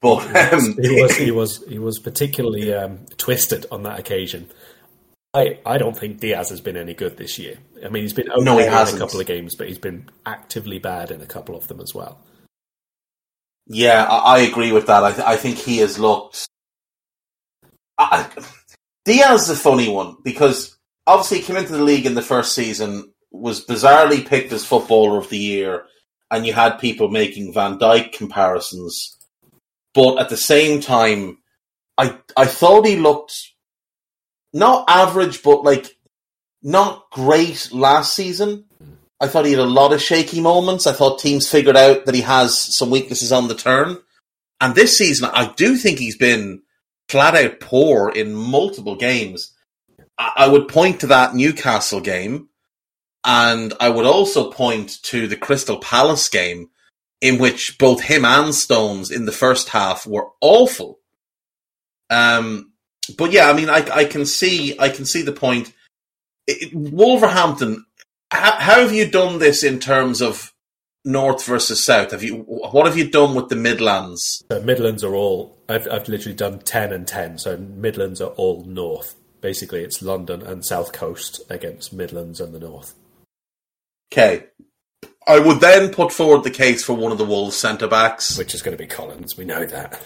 But 0.01 0.53
um, 0.53 0.77
he 0.81 1.01
was 1.01 1.15
he 1.17 1.31
was 1.39 1.63
he 1.67 1.79
was 1.79 1.99
particularly 1.99 2.73
um, 2.73 2.99
twisted 3.17 3.65
on 3.71 3.83
that 3.83 3.99
occasion. 3.99 4.49
I, 5.35 5.59
I 5.65 5.79
don't 5.79 5.97
think 5.97 6.19
Dias 6.19 6.49
has 6.49 6.61
been 6.61 6.77
any 6.77 6.93
good 6.93 7.17
this 7.17 7.39
year. 7.39 7.57
I 7.83 7.89
mean, 7.89 8.03
he's 8.03 8.13
been 8.13 8.29
okay 8.31 8.43
No, 8.43 8.57
he 8.59 8.63
in 8.65 8.69
a 8.69 8.71
hasn't. 8.71 8.99
couple 9.01 9.19
of 9.19 9.25
games, 9.25 9.55
but 9.55 9.67
he's 9.67 9.79
been 9.79 10.07
actively 10.27 10.77
bad 10.77 11.09
in 11.09 11.21
a 11.21 11.25
couple 11.25 11.55
of 11.55 11.67
them 11.67 11.81
as 11.81 11.93
well. 11.95 12.19
Yeah, 13.65 14.03
I, 14.03 14.35
I 14.35 14.39
agree 14.41 14.71
with 14.71 14.85
that. 14.87 15.03
I, 15.03 15.11
th- 15.11 15.25
I 15.27 15.35
think 15.37 15.57
he 15.57 15.79
has 15.79 15.97
looked. 15.97 16.47
I, 17.97 18.29
Dias 19.05 19.43
is 19.43 19.49
a 19.49 19.55
funny 19.55 19.89
one 19.89 20.17
because 20.23 20.77
obviously 21.07 21.39
he 21.39 21.43
came 21.45 21.55
into 21.57 21.71
the 21.73 21.83
league 21.83 22.05
in 22.05 22.13
the 22.15 22.21
first 22.21 22.53
season, 22.53 23.11
was 23.31 23.65
bizarrely 23.65 24.25
picked 24.25 24.51
as 24.53 24.63
footballer 24.65 25.17
of 25.17 25.29
the 25.29 25.37
year, 25.37 25.85
and 26.33 26.47
you 26.47 26.53
had 26.53 26.79
people 26.79 27.09
making 27.09 27.53
Van 27.53 27.77
Dijk 27.77 28.11
comparisons. 28.11 29.15
But 29.93 30.17
at 30.17 30.29
the 30.29 30.37
same 30.37 30.81
time, 30.81 31.37
I 31.97 32.17
I 32.35 32.45
thought 32.47 32.87
he 32.87 32.95
looked 32.95 33.35
not 34.51 34.85
average, 34.87 35.43
but 35.43 35.63
like 35.63 35.95
not 36.63 37.09
great 37.11 37.69
last 37.71 38.15
season. 38.15 38.65
I 39.21 39.27
thought 39.27 39.45
he 39.45 39.51
had 39.51 39.59
a 39.59 39.65
lot 39.65 39.93
of 39.93 40.01
shaky 40.01 40.41
moments. 40.41 40.87
I 40.87 40.93
thought 40.93 41.19
teams 41.19 41.49
figured 41.49 41.77
out 41.77 42.05
that 42.05 42.15
he 42.15 42.21
has 42.21 42.75
some 42.75 42.89
weaknesses 42.89 43.31
on 43.31 43.47
the 43.47 43.55
turn. 43.55 43.97
And 44.59 44.73
this 44.73 44.97
season, 44.97 45.29
I 45.31 45.53
do 45.55 45.77
think 45.77 45.99
he's 45.99 46.17
been 46.17 46.63
flat 47.09 47.35
out 47.35 47.59
poor 47.59 48.09
in 48.09 48.33
multiple 48.33 48.95
games. 48.95 49.53
I, 50.17 50.31
I 50.37 50.47
would 50.47 50.67
point 50.67 51.01
to 51.01 51.07
that 51.07 51.35
Newcastle 51.35 52.01
game, 52.01 52.49
and 53.25 53.73
I 53.79 53.89
would 53.89 54.05
also 54.05 54.51
point 54.51 55.01
to 55.03 55.27
the 55.27 55.37
Crystal 55.37 55.77
Palace 55.77 56.29
game, 56.29 56.69
in 57.21 57.37
which 57.37 57.77
both 57.77 58.01
him 58.01 58.25
and 58.25 58.53
Stones 58.53 59.11
in 59.11 59.25
the 59.25 59.31
first 59.31 59.69
half 59.69 60.05
were 60.05 60.29
awful. 60.41 60.99
Um, 62.09 62.73
but 63.17 63.31
yeah, 63.31 63.49
I 63.49 63.53
mean, 63.53 63.69
I, 63.69 63.87
I 63.93 64.05
can 64.05 64.25
see, 64.25 64.77
I 64.79 64.89
can 64.89 65.05
see 65.05 65.21
the 65.21 65.31
point. 65.31 65.73
It, 66.47 66.73
Wolverhampton 66.73 67.85
how, 68.33 68.51
how 68.53 68.79
have 68.81 68.93
you 68.93 69.09
done 69.09 69.39
this 69.39 69.63
in 69.63 69.79
terms 69.79 70.21
of 70.21 70.53
north 71.05 71.45
versus 71.45 71.83
south? 71.83 72.11
Have 72.11 72.23
you 72.23 72.37
what 72.37 72.85
have 72.85 72.97
you 72.97 73.09
done 73.09 73.35
with 73.35 73.49
the 73.49 73.55
Midlands? 73.55 74.43
So 74.51 74.61
Midlands 74.61 75.03
are 75.03 75.13
all. 75.13 75.57
I've, 75.69 75.87
I've 75.89 76.09
literally 76.09 76.35
done 76.35 76.59
ten 76.59 76.91
and 76.91 77.07
ten. 77.07 77.37
So 77.37 77.57
Midlands 77.57 78.21
are 78.21 78.31
all 78.31 78.65
north. 78.65 79.15
Basically, 79.41 79.83
it's 79.83 80.01
London 80.01 80.41
and 80.41 80.65
South 80.65 80.93
Coast 80.93 81.41
against 81.49 81.93
Midlands 81.93 82.39
and 82.39 82.53
the 82.53 82.59
north. 82.59 82.95
Okay, 84.11 84.45
I 85.27 85.39
would 85.39 85.59
then 85.59 85.93
put 85.93 86.11
forward 86.11 86.43
the 86.43 86.51
case 86.51 86.83
for 86.83 86.93
one 86.93 87.11
of 87.11 87.17
the 87.17 87.25
Wolves 87.25 87.55
centre 87.55 87.87
backs. 87.87 88.37
Which 88.37 88.53
is 88.53 88.61
going 88.61 88.77
to 88.77 88.83
be 88.83 88.87
Collins. 88.87 89.37
We 89.37 89.45
know 89.45 89.65
that. 89.65 90.01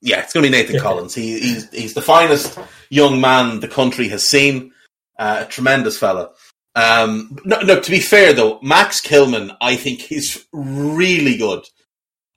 Yeah, 0.00 0.20
it's 0.20 0.32
going 0.32 0.44
to 0.44 0.50
be 0.50 0.56
Nathan 0.56 0.80
Collins. 0.80 1.14
He, 1.14 1.38
he's 1.38 1.70
he's 1.70 1.94
the 1.94 2.02
finest 2.02 2.58
young 2.90 3.20
man 3.20 3.60
the 3.60 3.68
country 3.68 4.08
has 4.08 4.28
seen. 4.28 4.72
Uh, 5.18 5.44
a 5.46 5.48
tremendous 5.48 5.98
fella. 5.98 6.30
Um, 6.74 7.38
no, 7.44 7.60
no. 7.60 7.80
To 7.80 7.90
be 7.90 8.00
fair 8.00 8.32
though, 8.32 8.58
Max 8.62 9.00
Kilman, 9.00 9.54
I 9.60 9.76
think 9.76 10.00
he's 10.00 10.44
really 10.52 11.36
good, 11.36 11.64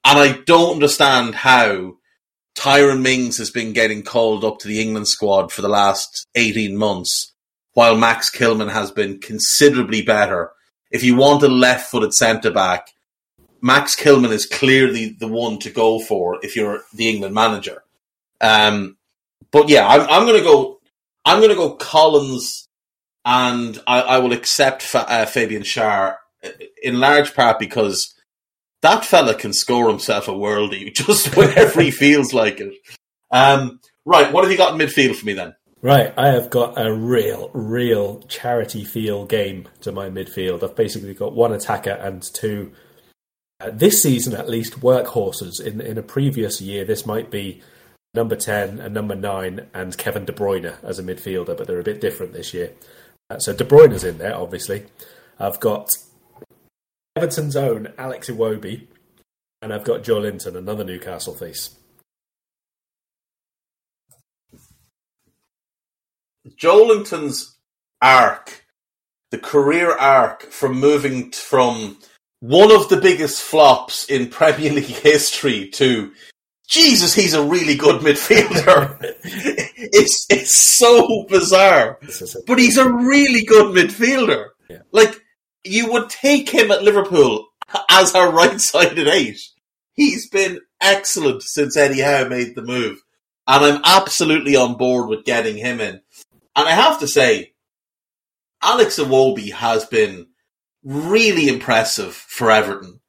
and 0.04 0.20
I 0.20 0.42
don't 0.46 0.74
understand 0.74 1.36
how 1.36 1.96
Tyrone 2.54 3.02
Mings 3.02 3.38
has 3.38 3.50
been 3.50 3.74
getting 3.74 4.04
called 4.04 4.44
up 4.44 4.60
to 4.60 4.68
the 4.68 4.82
England 4.82 5.08
squad 5.08 5.52
for 5.52 5.62
the 5.62 5.70
last 5.70 6.28
eighteen 6.36 6.76
months, 6.78 7.34
while 7.74 7.98
Max 7.98 8.30
Kilman 8.30 8.72
has 8.72 8.92
been 8.92 9.20
considerably 9.20 10.02
better. 10.02 10.52
If 10.96 11.04
you 11.04 11.18
want 11.18 11.44
a 11.44 11.50
left-footed 11.50 12.14
centre 12.14 12.52
back, 12.52 12.88
Max 13.62 13.98
Kilman 13.98 14.32
is 14.32 14.46
clearly 14.46 15.10
the 15.10 15.28
one 15.28 15.60
to 15.60 15.70
go 15.70 16.00
for 16.00 16.40
if 16.42 16.56
you're 16.56 16.84
the 16.94 17.10
England 17.10 17.36
manager. 17.36 17.84
Um, 18.40 18.96
but 19.52 19.68
yeah, 19.68 19.86
I'm, 19.86 20.02
I'm 20.02 20.26
going 20.26 20.40
to 20.40 20.44
go. 20.44 20.80
I'm 21.26 21.40
going 21.40 21.50
to 21.50 21.56
go 21.56 21.76
Collins, 21.76 22.70
and 23.26 23.78
I, 23.86 24.02
I 24.04 24.18
will 24.20 24.32
accept 24.32 24.84
Fa- 24.84 25.10
uh, 25.10 25.26
Fabian 25.26 25.64
Schär 25.64 26.16
in 26.82 27.02
large 27.02 27.36
part 27.36 27.60
because 27.60 28.16
that 28.82 29.04
fella 29.04 29.36
can 29.36 29.52
score 29.52 29.90
himself 29.90 30.30
a 30.30 30.32
worldie 30.32 30.96
just 30.96 31.36
whenever 31.36 31.82
he 31.82 31.92
feels 32.06 32.34
like 32.34 32.62
it. 32.62 32.74
Um, 33.32 33.82
right, 34.06 34.32
what 34.32 34.46
have 34.46 34.52
you 34.52 34.58
got 34.58 34.80
in 34.80 34.88
midfield 34.88 35.18
for 35.18 35.26
me 35.26 35.34
then? 35.34 35.56
Right, 35.86 36.12
I 36.18 36.30
have 36.30 36.50
got 36.50 36.84
a 36.84 36.92
real, 36.92 37.52
real 37.54 38.22
charity 38.22 38.84
feel 38.84 39.28
game 39.28 39.68
to 39.82 39.92
my 39.92 40.10
midfield. 40.10 40.64
I've 40.64 40.76
basically 40.76 41.14
got 41.14 41.36
one 41.36 41.54
attacker 41.54 41.92
and 41.92 42.24
two, 42.24 42.72
uh, 43.60 43.70
this 43.70 44.02
season 44.02 44.34
at 44.34 44.50
least, 44.50 44.80
workhorses. 44.80 45.62
In 45.64 45.80
in 45.80 46.00
a 46.00 46.02
previous 46.02 46.60
year, 46.60 46.86
this 46.86 47.06
might 47.06 47.30
be 47.30 47.62
number 48.16 48.36
10 48.36 48.80
and 48.80 48.96
number 48.96 49.14
9 49.14 49.68
and 49.76 49.96
Kevin 49.96 50.26
De 50.26 50.34
Bruyne 50.34 50.74
as 50.82 50.98
a 50.98 51.04
midfielder, 51.04 51.56
but 51.56 51.68
they're 51.68 51.80
a 51.80 51.84
bit 51.84 52.02
different 52.02 52.34
this 52.34 52.52
year. 52.52 52.74
Uh, 53.30 53.38
so 53.38 53.54
De 53.54 53.64
Bruyne's 53.64 54.04
in 54.04 54.18
there, 54.18 54.36
obviously. 54.36 54.88
I've 55.40 55.60
got 55.60 55.92
Everton's 57.16 57.56
own 57.56 57.94
Alex 58.00 58.28
Iwobi, 58.28 58.88
and 59.62 59.72
I've 59.72 59.86
got 59.86 60.02
Joelinton, 60.02 60.56
another 60.56 60.84
Newcastle 60.84 61.36
face. 61.36 61.76
Joelinton's 66.60 67.58
arc, 68.02 68.66
the 69.32 69.38
career 69.38 69.92
arc 69.96 70.44
from 70.44 70.80
moving 70.80 71.32
t- 71.32 71.38
from 71.38 71.98
one 72.40 72.72
of 72.72 72.90
the 72.90 72.98
biggest 72.98 73.42
flops 73.42 74.06
in 74.06 74.30
Premier 74.30 74.72
League 74.72 74.86
history 74.86 75.70
to 75.70 76.12
Jesus, 76.68 77.14
he's 77.14 77.36
a 77.36 77.44
really 77.46 77.76
good 77.76 78.02
midfielder. 78.02 78.98
it's 79.24 80.26
it's 80.30 80.78
so 80.78 81.26
bizarre, 81.30 82.00
This 82.02 82.22
is 82.22 82.36
a- 82.36 82.40
but 82.48 82.58
he's 82.60 82.78
a 82.78 82.92
really 82.92 83.44
good 83.46 83.76
midfielder. 83.76 84.50
Yeah. 84.70 84.80
Like 84.92 85.22
you 85.64 85.92
would 85.92 86.10
take 86.10 86.50
him 86.50 86.72
at 86.72 86.84
Liverpool 86.84 87.48
as 87.90 88.16
our 88.16 88.32
right-sided 88.32 89.08
eight. 89.08 89.40
He's 89.94 90.28
been 90.30 90.60
excellent 90.82 91.42
since 91.44 91.78
Eddie 91.78 92.02
Howe 92.02 92.28
made 92.28 92.56
the 92.56 92.62
move, 92.64 93.00
and 93.48 93.64
I'm 93.64 93.82
absolutely 93.86 94.56
on 94.56 94.76
board 94.78 95.08
with 95.08 95.24
getting 95.24 95.58
him 95.58 95.80
in. 95.80 96.02
And 96.56 96.68
I 96.68 96.72
have 96.72 97.00
to 97.00 97.08
say, 97.08 97.54
Alex 98.62 98.98
Iwobi 98.98 99.52
has 99.52 99.86
been 99.86 100.28
really 100.84 101.50
impressive 101.50 102.14
for 102.14 102.52
Everton 102.52 103.02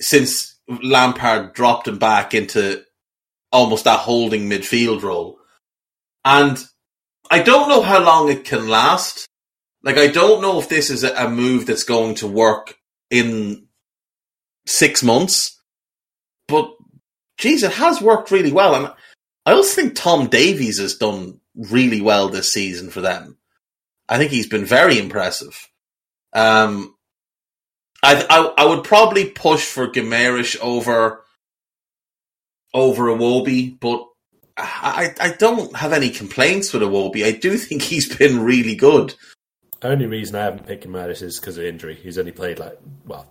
since 0.00 0.58
Lampard 0.68 1.54
dropped 1.54 1.88
him 1.88 1.98
back 1.98 2.34
into 2.34 2.82
almost 3.50 3.84
that 3.84 4.00
holding 4.00 4.48
midfield 4.48 5.02
role. 5.02 5.38
And 6.24 6.58
I 7.30 7.42
don't 7.42 7.68
know 7.68 7.82
how 7.82 8.02
long 8.02 8.30
it 8.30 8.44
can 8.44 8.68
last. 8.68 9.26
Like, 9.82 9.98
I 9.98 10.06
don't 10.06 10.42
know 10.42 10.60
if 10.60 10.68
this 10.68 10.90
is 10.90 11.02
a 11.02 11.28
move 11.28 11.66
that's 11.66 11.84
going 11.84 12.14
to 12.16 12.26
work 12.26 12.76
in 13.10 13.66
six 14.66 15.02
months, 15.02 15.60
but 16.46 16.70
geez, 17.36 17.62
it 17.62 17.72
has 17.72 18.00
worked 18.00 18.30
really 18.30 18.52
well. 18.52 18.74
And 18.74 18.92
I 19.44 19.52
also 19.52 19.74
think 19.74 19.94
Tom 19.94 20.28
Davies 20.28 20.78
has 20.78 20.96
done 20.96 21.40
really 21.54 22.00
well 22.00 22.28
this 22.28 22.52
season 22.52 22.90
for 22.90 23.00
them. 23.00 23.36
I 24.08 24.18
think 24.18 24.30
he's 24.30 24.48
been 24.48 24.64
very 24.64 24.98
impressive. 24.98 25.68
Um, 26.32 26.94
I, 28.02 28.26
I, 28.28 28.64
I 28.64 28.66
would 28.66 28.84
probably 28.84 29.26
push 29.26 29.64
for 29.64 29.88
Guimaraes 29.88 30.58
over 30.60 31.24
over 32.74 33.04
Iwobi, 33.04 33.78
but 33.78 34.06
I 34.56 35.14
I 35.20 35.30
don't 35.30 35.74
have 35.76 35.92
any 35.92 36.10
complaints 36.10 36.72
with 36.72 36.82
Iwobi. 36.82 37.24
I 37.24 37.32
do 37.32 37.56
think 37.56 37.82
he's 37.82 38.14
been 38.16 38.40
really 38.40 38.74
good. 38.74 39.14
Only 39.82 40.06
reason 40.06 40.36
I 40.36 40.44
haven't 40.44 40.66
picked 40.66 40.86
Guimaraes 40.86 41.22
is 41.22 41.40
because 41.40 41.58
of 41.58 41.64
injury. 41.64 41.94
He's 41.94 42.18
only 42.18 42.32
played 42.32 42.58
like 42.58 42.78
well 43.06 43.26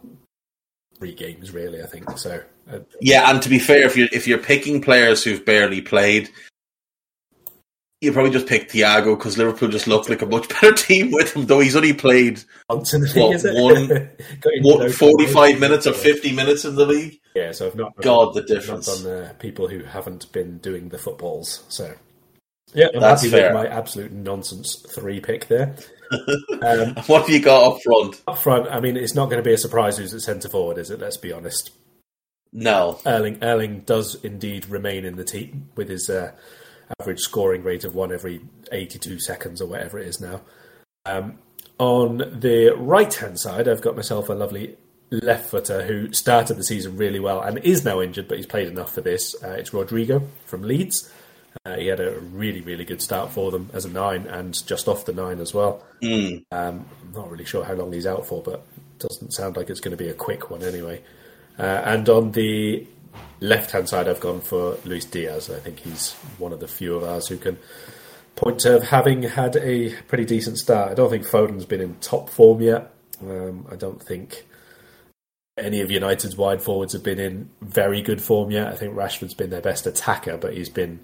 three 1.00 1.14
games 1.14 1.52
really, 1.52 1.82
I 1.82 1.88
think. 1.88 2.18
So 2.18 2.42
uh, 2.72 2.80
Yeah, 3.02 3.30
and 3.30 3.42
to 3.42 3.50
be 3.50 3.60
fair, 3.60 3.86
if 3.86 3.98
you're 3.98 4.10
if 4.12 4.28
you're 4.28 4.38
picking 4.38 4.82
players 4.82 5.24
who've 5.24 5.46
barely 5.46 5.82
played, 5.82 6.30
you 8.02 8.12
probably 8.12 8.32
just 8.32 8.48
pick 8.48 8.68
Thiago 8.70 9.16
because 9.18 9.38
Liverpool 9.38 9.70
just 9.70 9.86
looked 9.88 10.10
like 10.10 10.22
a 10.24 10.26
much 10.26 10.50
better 10.62 10.74
team 10.74 11.12
with 11.12 11.34
him. 11.36 11.46
Though 11.46 11.60
he's 11.60 11.76
only 11.76 11.94
played 11.94 12.44
once 12.70 12.94
in 12.94 13.02
the 13.02 13.08
league, 13.08 14.10
What, 14.64 14.80
one- 14.80 14.88
those 14.88 14.98
45 14.98 15.60
minutes 15.60 15.86
or 15.88 15.94
50 15.94 16.34
minutes 16.34 16.66
in 16.66 16.76
the 16.76 16.86
league. 16.86 17.20
Yeah, 17.36 17.52
so 17.52 17.68
I've 17.68 17.76
not 17.76 17.96
God, 18.02 18.34
the 18.34 18.42
difference. 18.42 18.90
on 18.90 19.10
uh, 19.10 19.34
people 19.40 19.68
who 19.68 19.84
haven't 19.84 20.30
been 20.34 20.58
doing 20.58 20.90
the 20.90 20.98
footballs. 20.98 21.64
So 21.70 21.94
yeah, 22.74 22.88
I'm 22.94 23.00
That's 23.00 23.30
fair. 23.30 23.54
my 23.54 23.68
absolute 23.68 24.12
nonsense 24.12 24.84
three 24.94 25.20
pick 25.20 25.48
there. 25.48 25.76
um, 26.64 26.96
What 27.08 27.22
have 27.22 27.30
you 27.30 27.40
got 27.40 27.72
up 27.74 27.82
front? 27.84 28.22
up 28.28 28.38
front, 28.40 28.68
I 28.70 28.80
mean, 28.80 28.98
it's 28.98 29.16
not 29.16 29.26
going 29.30 29.42
to 29.42 29.48
be 29.48 29.54
a 29.54 29.58
surprise 29.58 29.98
who's 29.98 30.14
at 30.14 30.22
centre 30.22 30.50
forward, 30.50 30.78
is 30.78 30.90
it? 30.90 31.00
Let's 31.00 31.18
be 31.18 31.32
honest. 31.32 31.72
No. 32.52 33.00
Erling 33.06 33.42
Erling 33.44 33.82
does 33.82 34.16
indeed 34.24 34.68
remain 34.70 35.06
in 35.06 35.16
the 35.16 35.24
team 35.24 35.70
with 35.76 35.88
his 35.88 36.10
uh, 36.10 36.32
average 37.00 37.20
scoring 37.20 37.64
rate 37.64 37.84
of 37.84 37.96
one 37.96 38.12
every 38.12 38.42
82 38.72 39.20
seconds 39.20 39.62
or 39.62 39.68
whatever 39.68 40.00
it 40.00 40.08
is 40.08 40.20
now. 40.22 40.42
Um, 41.06 41.40
on 41.80 42.18
the 42.18 42.76
right 42.78 43.14
hand 43.14 43.40
side, 43.40 43.68
I've 43.68 43.82
got 43.82 43.96
myself 43.96 44.30
a 44.30 44.34
lovely 44.34 44.78
left 45.10 45.50
footer 45.50 45.84
who 45.84 46.14
started 46.14 46.56
the 46.56 46.64
season 46.64 46.96
really 46.96 47.20
well 47.20 47.42
and 47.42 47.58
is 47.60 47.84
now 47.84 48.02
injured, 48.02 48.28
but 48.28 48.38
he's 48.38 48.46
played 48.46 48.68
enough 48.68 48.94
for 48.94 49.02
this. 49.02 49.36
Uh, 49.44 49.50
it's 49.50 49.74
Rodrigo 49.74 50.22
from 50.46 50.62
Leeds. 50.62 51.12
Uh, 51.66 51.76
he 51.76 51.88
had 51.88 52.00
a 52.00 52.20
really, 52.20 52.62
really 52.62 52.86
good 52.86 53.02
start 53.02 53.30
for 53.30 53.52
them 53.52 53.70
as 53.74 53.84
a 53.84 53.90
nine 53.90 54.26
and 54.28 54.66
just 54.66 54.88
off 54.88 55.06
the 55.06 55.12
nine 55.12 55.40
as 55.40 55.54
well. 55.54 55.84
Mm. 56.02 56.44
Um, 56.52 56.86
I'm 57.04 57.12
not 57.14 57.30
really 57.30 57.46
sure 57.46 57.64
how 57.66 57.74
long 57.74 57.92
he's 57.92 58.08
out 58.08 58.26
for, 58.26 58.42
but 58.42 58.66
it 58.78 59.00
doesn't 59.00 59.34
sound 59.34 59.58
like 59.58 59.70
it's 59.70 59.82
going 59.82 59.92
to 59.92 60.02
be 60.02 60.08
a 60.08 60.14
quick 60.14 60.50
one 60.50 60.64
anyway. 60.64 61.02
Uh, 61.60 61.82
and 61.84 62.08
on 62.08 62.32
the 62.32 62.88
left 63.40 63.72
hand 63.72 63.90
side, 63.90 64.08
I've 64.08 64.20
gone 64.20 64.42
for 64.42 64.78
Luis 64.86 65.06
Diaz. 65.06 65.50
I 65.50 65.60
think 65.60 65.80
he's 65.80 66.14
one 66.38 66.54
of 66.54 66.60
the 66.60 66.68
few 66.68 66.96
of 66.96 67.04
ours 67.04 67.28
who 67.28 67.38
can 67.38 67.58
point 68.36 68.60
to 68.60 68.84
having 68.86 69.24
had 69.24 69.56
a 69.58 69.94
pretty 70.04 70.26
decent 70.26 70.58
start. 70.58 70.92
I 70.92 70.94
don't 70.94 71.10
think 71.10 71.26
Foden's 71.26 71.66
been 71.66 71.82
in 71.82 71.96
top 71.96 72.30
form 72.30 72.62
yet. 72.62 72.94
Um, 73.22 73.68
I 73.72 73.76
don't 73.76 74.02
think 74.02 74.46
any 75.58 75.82
of 75.82 75.92
United's 75.92 76.36
wide 76.36 76.62
forwards 76.62 76.94
have 76.94 77.04
been 77.04 77.20
in 77.20 77.50
very 77.62 78.02
good 78.02 78.22
form 78.22 78.52
yet. 78.52 78.68
I 78.68 78.76
think 78.76 78.96
Rashford's 78.96 79.34
been 79.34 79.50
their 79.50 79.62
best 79.62 79.86
attacker, 79.86 80.38
but 80.38 80.54
he's 80.54 80.70
been 80.70 81.00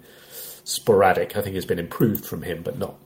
sporadic. 0.64 1.36
I 1.36 1.42
think 1.42 1.54
he's 1.54 1.64
been 1.64 1.78
improved 1.78 2.24
from 2.24 2.42
him, 2.42 2.62
but 2.62 2.78
not 2.78 2.96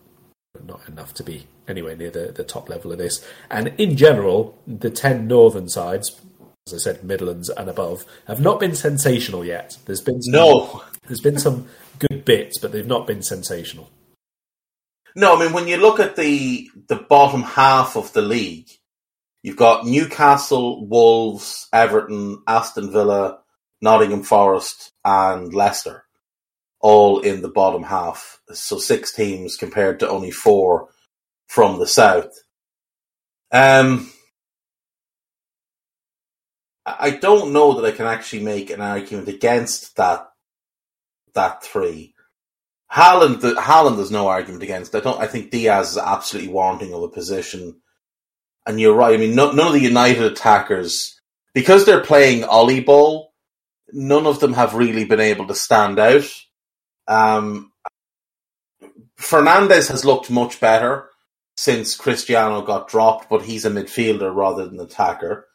not 0.67 0.87
enough 0.87 1.15
to 1.15 1.25
be 1.25 1.47
anywhere 1.67 1.97
near 1.97 2.11
the, 2.11 2.31
the 2.31 2.45
top 2.45 2.69
level 2.69 2.93
of 2.93 2.99
this. 2.99 3.27
And 3.51 3.69
in 3.79 3.97
general, 3.97 4.59
the 4.67 4.91
10 4.91 5.27
northern 5.27 5.69
sides, 5.69 6.21
as 6.67 6.75
I 6.75 6.79
said, 6.79 7.05
Midlands 7.05 7.49
and 7.49 7.69
above, 7.69 8.05
have 8.27 8.41
not 8.41 8.61
been 8.61 8.75
sensational 8.75 9.45
yet. 9.45 9.77
There's 9.87 10.01
been 10.01 10.23
some, 10.23 10.33
No. 10.33 10.83
there's 11.07 11.21
been 11.21 11.39
some 11.39 11.67
good 11.99 12.25
bits, 12.25 12.59
but 12.59 12.73
they've 12.73 12.87
not 12.87 13.07
been 13.07 13.23
sensational. 13.23 13.91
No, 15.15 15.37
I 15.37 15.45
mean 15.45 15.53
when 15.53 15.69
you 15.69 15.77
look 15.77 16.01
at 16.01 16.17
the 16.17 16.71
the 16.89 16.97
bottom 16.97 17.43
half 17.43 17.97
of 17.97 18.13
the 18.15 18.23
league, 18.23 18.69
you've 19.43 19.57
got 19.59 19.85
Newcastle, 19.85 20.87
Wolves, 20.87 21.69
Everton, 21.73 22.43
Aston 22.47 22.91
Villa, 22.93 23.41
Nottingham 23.83 24.23
Forest, 24.23 24.93
and 25.05 25.53
Leicester, 25.53 26.05
all 26.81 27.21
in 27.21 27.43
the 27.43 27.51
bottom 27.51 27.83
half. 27.83 28.41
So 28.53 28.79
six 28.79 29.13
teams 29.13 29.57
compared 29.57 30.01
to 30.01 30.09
only 30.09 30.31
four 30.31 30.89
from 31.47 31.79
the 31.79 31.87
south. 31.87 32.33
Um, 33.51 34.11
I 36.99 37.11
don't 37.11 37.53
know 37.53 37.75
that 37.75 37.87
I 37.87 37.97
can 37.97 38.07
actually 38.07 38.43
make 38.43 38.71
an 38.71 38.81
argument 38.81 39.29
against 39.29 39.97
that 39.97 40.29
that 41.35 41.63
three. 41.63 42.15
Haaland, 42.93 43.41
the, 43.41 43.53
Haaland, 43.55 43.97
there's 43.97 44.11
no 44.11 44.29
argument 44.29 44.63
against. 44.63 44.95
I 44.95 45.01
don't. 45.01 45.21
I 45.21 45.27
think 45.27 45.51
Diaz 45.51 45.93
is 45.93 45.99
absolutely 45.99 46.53
warranting 46.53 46.93
of 46.93 47.03
a 47.03 47.09
position. 47.09 47.81
And 48.67 48.81
you're 48.81 48.95
right. 48.95 49.15
I 49.15 49.17
mean, 49.17 49.35
no, 49.35 49.51
none 49.53 49.69
of 49.69 49.73
the 49.73 49.81
United 49.81 50.23
attackers, 50.23 51.21
because 51.55 51.85
they're 51.85 52.05
playing 52.05 52.45
Ollie 52.45 52.81
ball, 52.81 53.33
none 53.93 54.27
of 54.27 54.41
them 54.41 54.53
have 54.53 54.75
really 54.75 55.05
been 55.05 55.21
able 55.21 55.47
to 55.49 55.55
stand 55.55 55.99
out. 55.99 56.31
Um, 57.09 57.73
Fernandez 59.17 59.89
has 59.89 60.05
looked 60.05 60.31
much 60.31 60.61
better 60.61 61.09
since 61.57 61.97
Cristiano 61.97 62.63
got 62.63 62.89
dropped, 62.89 63.29
but 63.29 63.43
he's 63.43 63.65
a 63.65 63.71
midfielder 63.71 64.35
rather 64.35 64.67
than 64.67 64.79
an 64.79 64.87
attacker. 64.87 65.47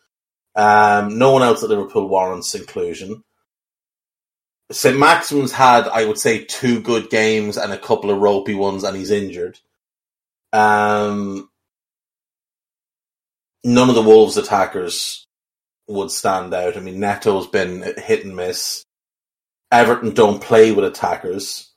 Um, 0.58 1.20
no 1.20 1.32
one 1.32 1.44
else 1.44 1.64
at 1.64 1.70
Liverpool 1.70 2.10
warrants 2.10 2.56
inclusion. 2.56 3.24
Saint-Maximin's 4.72 5.52
had, 5.54 5.88
I 5.88 6.04
would 6.06 6.18
say, 6.18 6.44
two 6.44 6.82
good 6.82 7.10
games 7.10 7.56
and 7.58 7.72
a 7.72 7.78
couple 7.78 8.10
of 8.10 8.18
ropey 8.18 8.56
ones, 8.56 8.84
and 8.84 8.98
he's 8.98 9.12
injured. 9.12 9.60
Um, 10.52 11.50
none 13.64 13.88
of 13.88 13.96
the 13.96 14.02
Wolves 14.02 14.36
attackers 14.36 15.26
would 15.88 16.12
stand 16.12 16.54
out. 16.54 16.76
I 16.76 16.80
mean, 16.80 17.00
Neto's 17.00 17.48
been 17.48 17.84
hit 17.98 18.26
and 18.26 18.36
miss. 18.36 18.84
Everton 19.72 20.14
don't 20.14 20.42
play 20.42 20.72
with 20.72 20.86
attackers. 20.86 21.72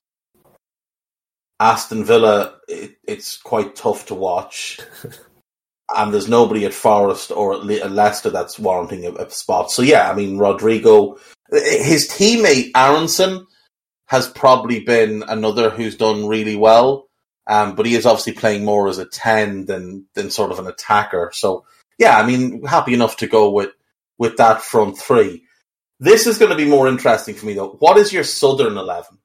Aston 1.60 2.04
Villa, 2.04 2.56
it, 2.66 2.96
it's 3.06 3.36
quite 3.36 3.76
tough 3.76 4.06
to 4.06 4.14
watch. 4.14 4.80
and 5.96 6.12
there's 6.12 6.28
nobody 6.28 6.64
at 6.64 6.74
Forest 6.74 7.30
or 7.30 7.54
at 7.54 7.64
Le- 7.64 7.80
at 7.80 7.92
Leicester 7.92 8.30
that's 8.30 8.58
warranting 8.58 9.06
a, 9.06 9.12
a 9.12 9.30
spot. 9.30 9.70
So, 9.70 9.82
yeah, 9.82 10.10
I 10.10 10.14
mean, 10.14 10.38
Rodrigo, 10.38 11.18
his 11.50 12.08
teammate 12.08 12.70
Aaronson 12.74 13.46
has 14.06 14.28
probably 14.28 14.80
been 14.80 15.22
another 15.28 15.70
who's 15.70 15.96
done 15.96 16.26
really 16.26 16.56
well. 16.56 17.08
Um, 17.46 17.74
but 17.74 17.86
he 17.86 17.94
is 17.94 18.06
obviously 18.06 18.34
playing 18.34 18.64
more 18.64 18.88
as 18.88 18.98
a 18.98 19.06
10 19.06 19.66
than, 19.66 20.06
than 20.14 20.30
sort 20.30 20.52
of 20.52 20.60
an 20.60 20.68
attacker. 20.68 21.30
So, 21.34 21.64
yeah, 21.98 22.16
I 22.16 22.24
mean, 22.24 22.64
happy 22.64 22.94
enough 22.94 23.16
to 23.18 23.26
go 23.26 23.50
with, 23.50 23.70
with 24.18 24.36
that 24.36 24.62
front 24.62 24.98
three. 24.98 25.44
This 25.98 26.26
is 26.26 26.38
going 26.38 26.50
to 26.50 26.56
be 26.56 26.64
more 26.64 26.86
interesting 26.86 27.34
for 27.34 27.46
me, 27.46 27.54
though. 27.54 27.76
What 27.80 27.96
is 27.96 28.12
your 28.12 28.24
Southern 28.24 28.76
11? 28.76 29.18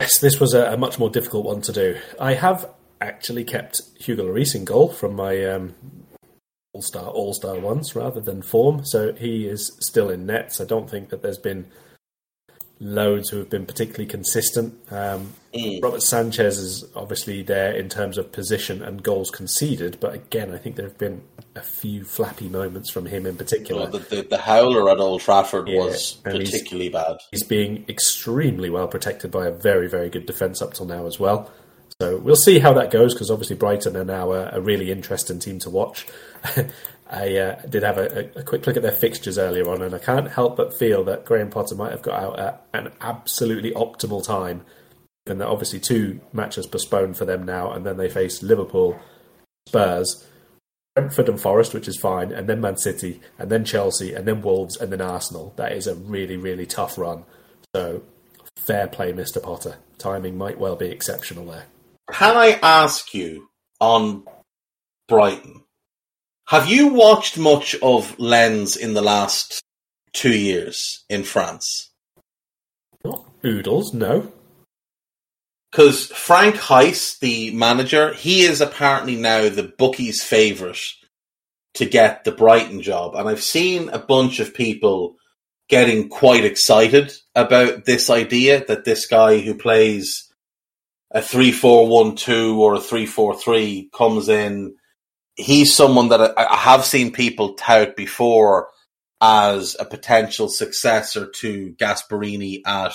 Yes, 0.00 0.18
this 0.18 0.40
was 0.40 0.54
a, 0.54 0.72
a 0.72 0.76
much 0.76 0.98
more 0.98 1.10
difficult 1.10 1.46
one 1.46 1.60
to 1.62 1.72
do. 1.72 1.98
I 2.18 2.34
have 2.34 2.68
actually 3.00 3.44
kept 3.44 3.80
Hugo 3.98 4.24
Lloris 4.24 4.54
in 4.54 4.64
goal 4.64 4.88
from 4.88 5.14
my 5.16 5.44
um, 5.44 5.74
All 6.72 6.82
Star 6.82 7.06
All 7.06 7.32
Star 7.34 7.58
ones 7.58 7.94
rather 7.96 8.20
than 8.20 8.42
form, 8.42 8.84
so 8.84 9.12
he 9.12 9.46
is 9.46 9.70
still 9.80 10.10
in 10.10 10.26
nets. 10.26 10.60
I 10.60 10.64
don't 10.64 10.88
think 10.90 11.08
that 11.10 11.22
there's 11.22 11.38
been 11.38 11.66
loads 12.82 13.28
who 13.28 13.36
have 13.36 13.50
been 13.50 13.66
particularly 13.66 14.06
consistent. 14.06 14.74
Um, 14.90 15.32
Mm. 15.52 15.82
Robert 15.82 16.00
Sanchez 16.04 16.58
is 16.58 16.84
obviously 16.94 17.42
there 17.42 17.72
in 17.72 17.88
terms 17.88 18.18
of 18.18 18.30
position 18.30 18.82
and 18.82 19.02
goals 19.02 19.30
conceded, 19.32 19.98
but 19.98 20.14
again, 20.14 20.54
I 20.54 20.58
think 20.58 20.76
there 20.76 20.86
have 20.86 20.96
been 20.96 21.22
a 21.56 21.60
few 21.60 22.04
flappy 22.04 22.48
moments 22.48 22.88
from 22.88 23.04
him 23.06 23.26
in 23.26 23.36
particular. 23.36 23.82
Well, 23.82 23.90
the, 23.90 23.98
the, 23.98 24.22
the 24.30 24.38
howler 24.38 24.88
at 24.88 24.98
Old 25.00 25.22
Trafford 25.22 25.66
Yeah, 25.66 25.80
was 25.80 26.18
and 26.24 26.36
he's- 26.36 26.52
particularly 26.52 26.88
bad. 26.90 27.16
He's 27.32 27.42
being 27.42 27.84
extremely 27.88 28.70
well 28.70 28.86
protected 28.86 29.32
by 29.32 29.48
a 29.48 29.50
very, 29.50 29.88
very 29.88 30.08
good 30.08 30.24
defence 30.24 30.62
up 30.62 30.72
till 30.74 30.86
now 30.86 31.04
as 31.08 31.18
well. 31.18 31.50
So 32.00 32.16
we'll 32.16 32.34
see 32.34 32.58
how 32.58 32.72
that 32.72 32.90
goes 32.90 33.12
because 33.12 33.30
obviously 33.30 33.56
Brighton 33.56 33.94
are 33.94 34.04
now 34.04 34.32
a, 34.32 34.52
a, 34.54 34.60
really 34.60 34.90
interesting 34.90 35.38
team 35.38 35.58
to 35.58 35.68
watch. 35.68 36.06
I 37.10 37.36
uh, 37.36 37.60
did 37.68 37.82
have 37.82 37.98
a, 37.98 38.30
a, 38.38 38.42
quick 38.42 38.66
look 38.66 38.78
at 38.78 38.82
their 38.82 38.90
fixtures 38.90 39.36
earlier 39.36 39.68
on, 39.68 39.82
and 39.82 39.94
I 39.94 39.98
can't 39.98 40.30
help 40.30 40.56
but 40.56 40.78
feel 40.78 41.04
that 41.04 41.26
Graham 41.26 41.50
Potter 41.50 41.74
might 41.74 41.90
have 41.90 42.00
got 42.00 42.22
out 42.22 42.38
at 42.38 42.66
an 42.72 42.92
absolutely 43.02 43.72
optimal 43.72 44.24
time. 44.24 44.64
And 45.26 45.42
that 45.42 45.48
obviously 45.48 45.78
two 45.78 46.20
matches 46.32 46.66
postponed 46.66 47.18
for 47.18 47.26
them 47.26 47.44
now, 47.44 47.70
and 47.70 47.84
then 47.84 47.98
they 47.98 48.08
face 48.08 48.42
Liverpool, 48.42 48.98
Spurs, 49.68 50.26
Brentford, 50.94 51.28
and 51.28 51.38
Forest, 51.40 51.74
which 51.74 51.86
is 51.86 51.98
fine, 52.00 52.32
and 52.32 52.48
then 52.48 52.62
Man 52.62 52.78
City, 52.78 53.20
and 53.38 53.50
then 53.50 53.64
Chelsea, 53.64 54.14
and 54.14 54.26
then 54.26 54.40
Wolves, 54.40 54.78
and 54.78 54.90
then 54.90 55.02
Arsenal. 55.02 55.52
That 55.56 55.72
is 55.72 55.86
a 55.86 55.96
really, 55.96 56.38
really 56.38 56.64
tough 56.64 56.96
run. 56.96 57.24
So 57.74 58.02
fair 58.56 58.88
play, 58.88 59.12
Mr. 59.12 59.42
Potter. 59.42 59.76
Timing 59.98 60.38
might 60.38 60.58
well 60.58 60.76
be 60.76 60.88
exceptional 60.88 61.44
there. 61.44 61.66
Can 62.12 62.36
I 62.36 62.58
ask 62.62 63.14
you 63.14 63.48
on 63.80 64.24
Brighton? 65.08 65.62
Have 66.48 66.68
you 66.68 66.88
watched 66.88 67.38
much 67.38 67.76
of 67.82 68.18
Lens 68.18 68.76
in 68.76 68.94
the 68.94 69.02
last 69.02 69.62
two 70.12 70.36
years 70.36 71.04
in 71.08 71.22
France? 71.22 71.90
Not 73.04 73.24
oodles, 73.44 73.94
no. 73.94 74.32
Because 75.70 76.06
Franck 76.06 76.56
Haise, 76.56 77.18
the 77.20 77.54
manager, 77.54 78.12
he 78.12 78.42
is 78.42 78.60
apparently 78.60 79.14
now 79.14 79.48
the 79.48 79.72
bookie's 79.78 80.22
favourite 80.22 80.82
to 81.74 81.86
get 81.86 82.24
the 82.24 82.32
Brighton 82.32 82.82
job. 82.82 83.14
And 83.14 83.28
I've 83.28 83.42
seen 83.42 83.88
a 83.88 83.98
bunch 84.00 84.40
of 84.40 84.52
people 84.52 85.14
getting 85.68 86.08
quite 86.08 86.44
excited 86.44 87.12
about 87.36 87.84
this 87.84 88.10
idea 88.10 88.64
that 88.66 88.84
this 88.84 89.06
guy 89.06 89.38
who 89.38 89.54
plays 89.54 90.29
a 91.12 91.20
3-4-1-2 91.20 92.56
or 92.58 92.74
a 92.74 92.78
3-4-3 92.78 93.90
comes 93.92 94.28
in. 94.28 94.74
He's 95.34 95.74
someone 95.74 96.08
that 96.08 96.38
I, 96.38 96.56
have 96.56 96.84
seen 96.84 97.12
people 97.12 97.54
tout 97.54 97.96
before 97.96 98.68
as 99.20 99.76
a 99.78 99.84
potential 99.84 100.48
successor 100.48 101.26
to 101.26 101.74
Gasperini 101.78 102.60
at 102.66 102.94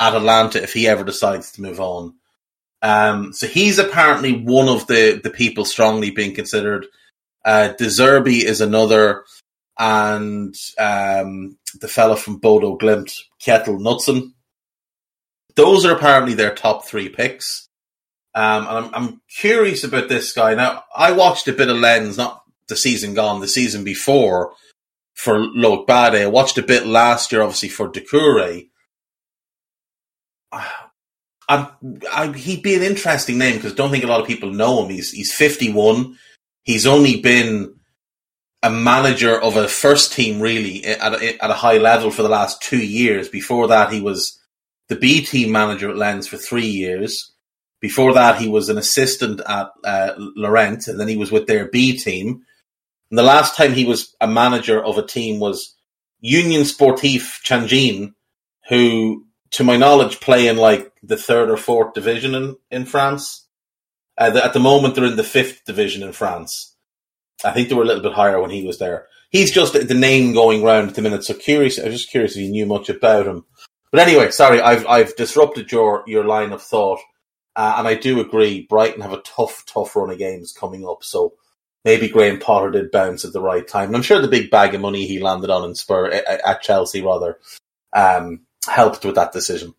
Atalanta 0.00 0.62
if 0.62 0.72
he 0.72 0.88
ever 0.88 1.04
decides 1.04 1.52
to 1.52 1.62
move 1.62 1.80
on. 1.80 2.14
Um, 2.82 3.32
so 3.32 3.46
he's 3.46 3.78
apparently 3.78 4.32
one 4.32 4.68
of 4.68 4.86
the, 4.86 5.20
the 5.22 5.30
people 5.30 5.64
strongly 5.64 6.10
being 6.10 6.34
considered. 6.34 6.86
Uh, 7.44 7.68
De 7.68 7.86
Zerbi 7.86 8.42
is 8.42 8.60
another, 8.60 9.24
and 9.78 10.54
um, 10.78 11.58
the 11.80 11.88
fellow 11.88 12.16
from 12.16 12.38
Bodo 12.38 12.76
Glimt, 12.76 13.12
Kjetil 13.42 13.78
Knutsen, 13.78 14.32
those 15.60 15.84
are 15.84 15.94
apparently 15.94 16.32
their 16.32 16.54
top 16.54 16.86
three 16.86 17.10
picks. 17.10 17.68
Um, 18.34 18.66
and 18.66 18.78
I'm, 18.78 18.94
I'm 18.94 19.20
curious 19.28 19.84
about 19.84 20.08
this 20.08 20.32
guy. 20.32 20.54
Now, 20.54 20.84
I 20.96 21.12
watched 21.12 21.48
a 21.48 21.52
bit 21.52 21.68
of 21.68 21.76
Lens, 21.76 22.16
not 22.16 22.42
the 22.68 22.76
season 22.76 23.12
gone, 23.12 23.40
the 23.40 23.48
season 23.48 23.84
before 23.84 24.54
for 25.14 25.38
Loic 25.38 25.86
Bade. 25.86 26.22
I 26.22 26.26
watched 26.28 26.56
a 26.56 26.62
bit 26.62 26.86
last 26.86 27.30
year, 27.30 27.42
obviously, 27.42 27.68
for 27.68 27.90
Doucouré. 27.90 28.68
I, 30.52 31.68
I, 32.12 32.28
he'd 32.32 32.62
be 32.62 32.76
an 32.76 32.82
interesting 32.82 33.36
name 33.36 33.56
because 33.56 33.74
don't 33.74 33.90
think 33.90 34.04
a 34.04 34.06
lot 34.06 34.20
of 34.20 34.28
people 34.28 34.52
know 34.52 34.84
him. 34.84 34.90
He's 34.90 35.10
he's 35.10 35.32
51. 35.32 36.16
He's 36.62 36.86
only 36.86 37.20
been 37.20 37.74
a 38.62 38.70
manager 38.70 39.36
of 39.36 39.56
a 39.56 39.66
first 39.66 40.12
team 40.12 40.40
really 40.40 40.84
at 40.84 41.12
a, 41.12 41.42
at 41.42 41.50
a 41.50 41.54
high 41.54 41.78
level 41.78 42.12
for 42.12 42.22
the 42.22 42.28
last 42.28 42.62
two 42.62 42.78
years. 42.78 43.28
Before 43.28 43.66
that, 43.66 43.92
he 43.92 44.00
was 44.00 44.39
the 44.90 44.96
B 44.96 45.24
team 45.24 45.52
manager 45.52 45.88
at 45.88 45.96
Lens 45.96 46.26
for 46.26 46.36
three 46.36 46.66
years. 46.66 47.32
Before 47.80 48.12
that, 48.12 48.38
he 48.38 48.48
was 48.48 48.68
an 48.68 48.76
assistant 48.76 49.40
at 49.48 49.68
uh, 49.84 50.12
Lorient, 50.18 50.86
and 50.88 51.00
then 51.00 51.08
he 51.08 51.16
was 51.16 51.32
with 51.32 51.46
their 51.46 51.68
B 51.68 51.96
team. 51.96 52.42
And 53.10 53.18
the 53.18 53.22
last 53.22 53.56
time 53.56 53.72
he 53.72 53.86
was 53.86 54.14
a 54.20 54.26
manager 54.26 54.84
of 54.84 54.98
a 54.98 55.06
team 55.06 55.40
was 55.40 55.74
Union 56.20 56.62
Sportif 56.62 57.40
Tianjin, 57.46 58.12
who, 58.68 59.24
to 59.52 59.64
my 59.64 59.76
knowledge, 59.76 60.20
play 60.20 60.48
in 60.48 60.56
like 60.56 60.92
the 61.02 61.16
third 61.16 61.50
or 61.50 61.56
fourth 61.56 61.94
division 61.94 62.34
in, 62.34 62.56
in 62.70 62.84
France. 62.84 63.46
Uh, 64.18 64.30
the, 64.30 64.44
at 64.44 64.52
the 64.52 64.60
moment, 64.60 64.96
they're 64.96 65.04
in 65.06 65.16
the 65.16 65.24
fifth 65.24 65.64
division 65.64 66.02
in 66.02 66.12
France. 66.12 66.76
I 67.44 67.52
think 67.52 67.68
they 67.68 67.74
were 67.74 67.84
a 67.84 67.86
little 67.86 68.02
bit 68.02 68.12
higher 68.12 68.40
when 68.40 68.50
he 68.50 68.66
was 68.66 68.78
there. 68.78 69.06
He's 69.30 69.52
just 69.52 69.72
the 69.72 69.94
name 69.94 70.34
going 70.34 70.62
round 70.64 70.88
at 70.88 70.96
the 70.96 71.02
minute. 71.02 71.24
So 71.24 71.34
curious, 71.34 71.78
I 71.78 71.84
was 71.84 71.94
just 71.94 72.10
curious 72.10 72.34
if 72.34 72.42
you 72.42 72.50
knew 72.50 72.66
much 72.66 72.88
about 72.88 73.26
him. 73.28 73.44
But 73.92 74.06
anyway, 74.06 74.30
sorry, 74.30 74.60
I've 74.60 74.86
I've 74.86 75.16
disrupted 75.16 75.72
your 75.72 76.04
your 76.06 76.24
line 76.24 76.52
of 76.52 76.62
thought, 76.62 77.00
uh, 77.56 77.74
and 77.78 77.88
I 77.88 77.94
do 77.94 78.20
agree. 78.20 78.66
Brighton 78.68 79.02
have 79.02 79.12
a 79.12 79.22
tough, 79.22 79.64
tough 79.66 79.96
run 79.96 80.10
of 80.10 80.18
games 80.18 80.52
coming 80.52 80.86
up, 80.86 81.02
so 81.02 81.34
maybe 81.84 82.08
Graham 82.08 82.38
Potter 82.38 82.70
did 82.70 82.90
bounce 82.90 83.24
at 83.24 83.32
the 83.32 83.40
right 83.40 83.66
time. 83.66 83.88
And 83.88 83.96
I'm 83.96 84.02
sure 84.02 84.20
the 84.20 84.28
big 84.28 84.50
bag 84.50 84.74
of 84.74 84.80
money 84.80 85.06
he 85.06 85.18
landed 85.18 85.50
on 85.50 85.68
in 85.68 85.74
Spur 85.74 86.08
at 86.10 86.62
Chelsea 86.62 87.02
rather 87.02 87.38
um, 87.92 88.42
helped 88.68 89.04
with 89.04 89.16
that 89.16 89.32
decision. 89.32 89.74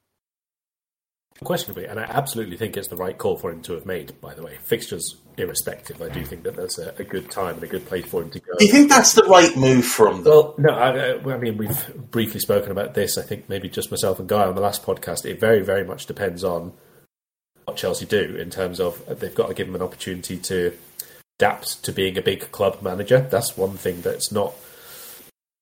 Questionably, 1.43 1.85
and 1.85 1.99
I 1.99 2.03
absolutely 2.03 2.55
think 2.55 2.77
it's 2.77 2.87
the 2.87 2.95
right 2.95 3.17
call 3.17 3.35
for 3.35 3.49
him 3.49 3.63
to 3.63 3.73
have 3.73 3.85
made. 3.85 4.19
By 4.21 4.35
the 4.35 4.43
way, 4.43 4.57
fixtures 4.61 5.15
irrespective, 5.37 5.99
I 5.99 6.09
do 6.09 6.23
think 6.23 6.43
that 6.43 6.55
that's 6.55 6.77
a, 6.77 6.93
a, 6.99 7.03
good 7.03 7.31
time 7.31 7.55
and 7.55 7.63
a 7.63 7.67
good 7.67 7.83
place 7.87 8.05
for 8.05 8.21
him 8.21 8.29
to 8.29 8.39
go. 8.39 8.53
Do 8.59 8.65
you 8.65 8.71
think 8.71 8.89
that's 8.89 9.13
the 9.13 9.23
right 9.23 9.55
move 9.57 9.83
from? 9.83 10.23
Though? 10.23 10.41
Well, 10.41 10.55
no. 10.59 10.69
I, 10.69 11.33
I, 11.33 11.37
mean, 11.39 11.57
we've 11.57 12.11
briefly 12.11 12.39
spoken 12.39 12.71
about 12.71 12.93
this. 12.93 13.17
I 13.17 13.23
think 13.23 13.49
maybe 13.49 13.69
just 13.69 13.89
myself 13.89 14.19
and 14.19 14.29
Guy 14.29 14.45
on 14.45 14.53
the 14.53 14.61
last 14.61 14.83
podcast. 14.83 15.25
It 15.25 15.39
very, 15.39 15.63
very 15.63 15.83
much 15.83 16.05
depends 16.05 16.43
on 16.43 16.73
what 17.65 17.75
Chelsea 17.75 18.05
do 18.05 18.35
in 18.35 18.51
terms 18.51 18.79
of 18.79 19.01
uh, 19.09 19.15
they've 19.15 19.33
got 19.33 19.47
to 19.47 19.55
give 19.55 19.67
him 19.67 19.75
an 19.75 19.81
opportunity 19.81 20.37
to 20.37 20.77
adapt 21.39 21.83
to 21.85 21.91
being 21.91 22.19
a 22.19 22.21
big 22.21 22.51
club 22.51 22.83
manager. 22.83 23.19
That's 23.19 23.57
one 23.57 23.77
thing 23.77 24.01
that's 24.01 24.31
not 24.31 24.53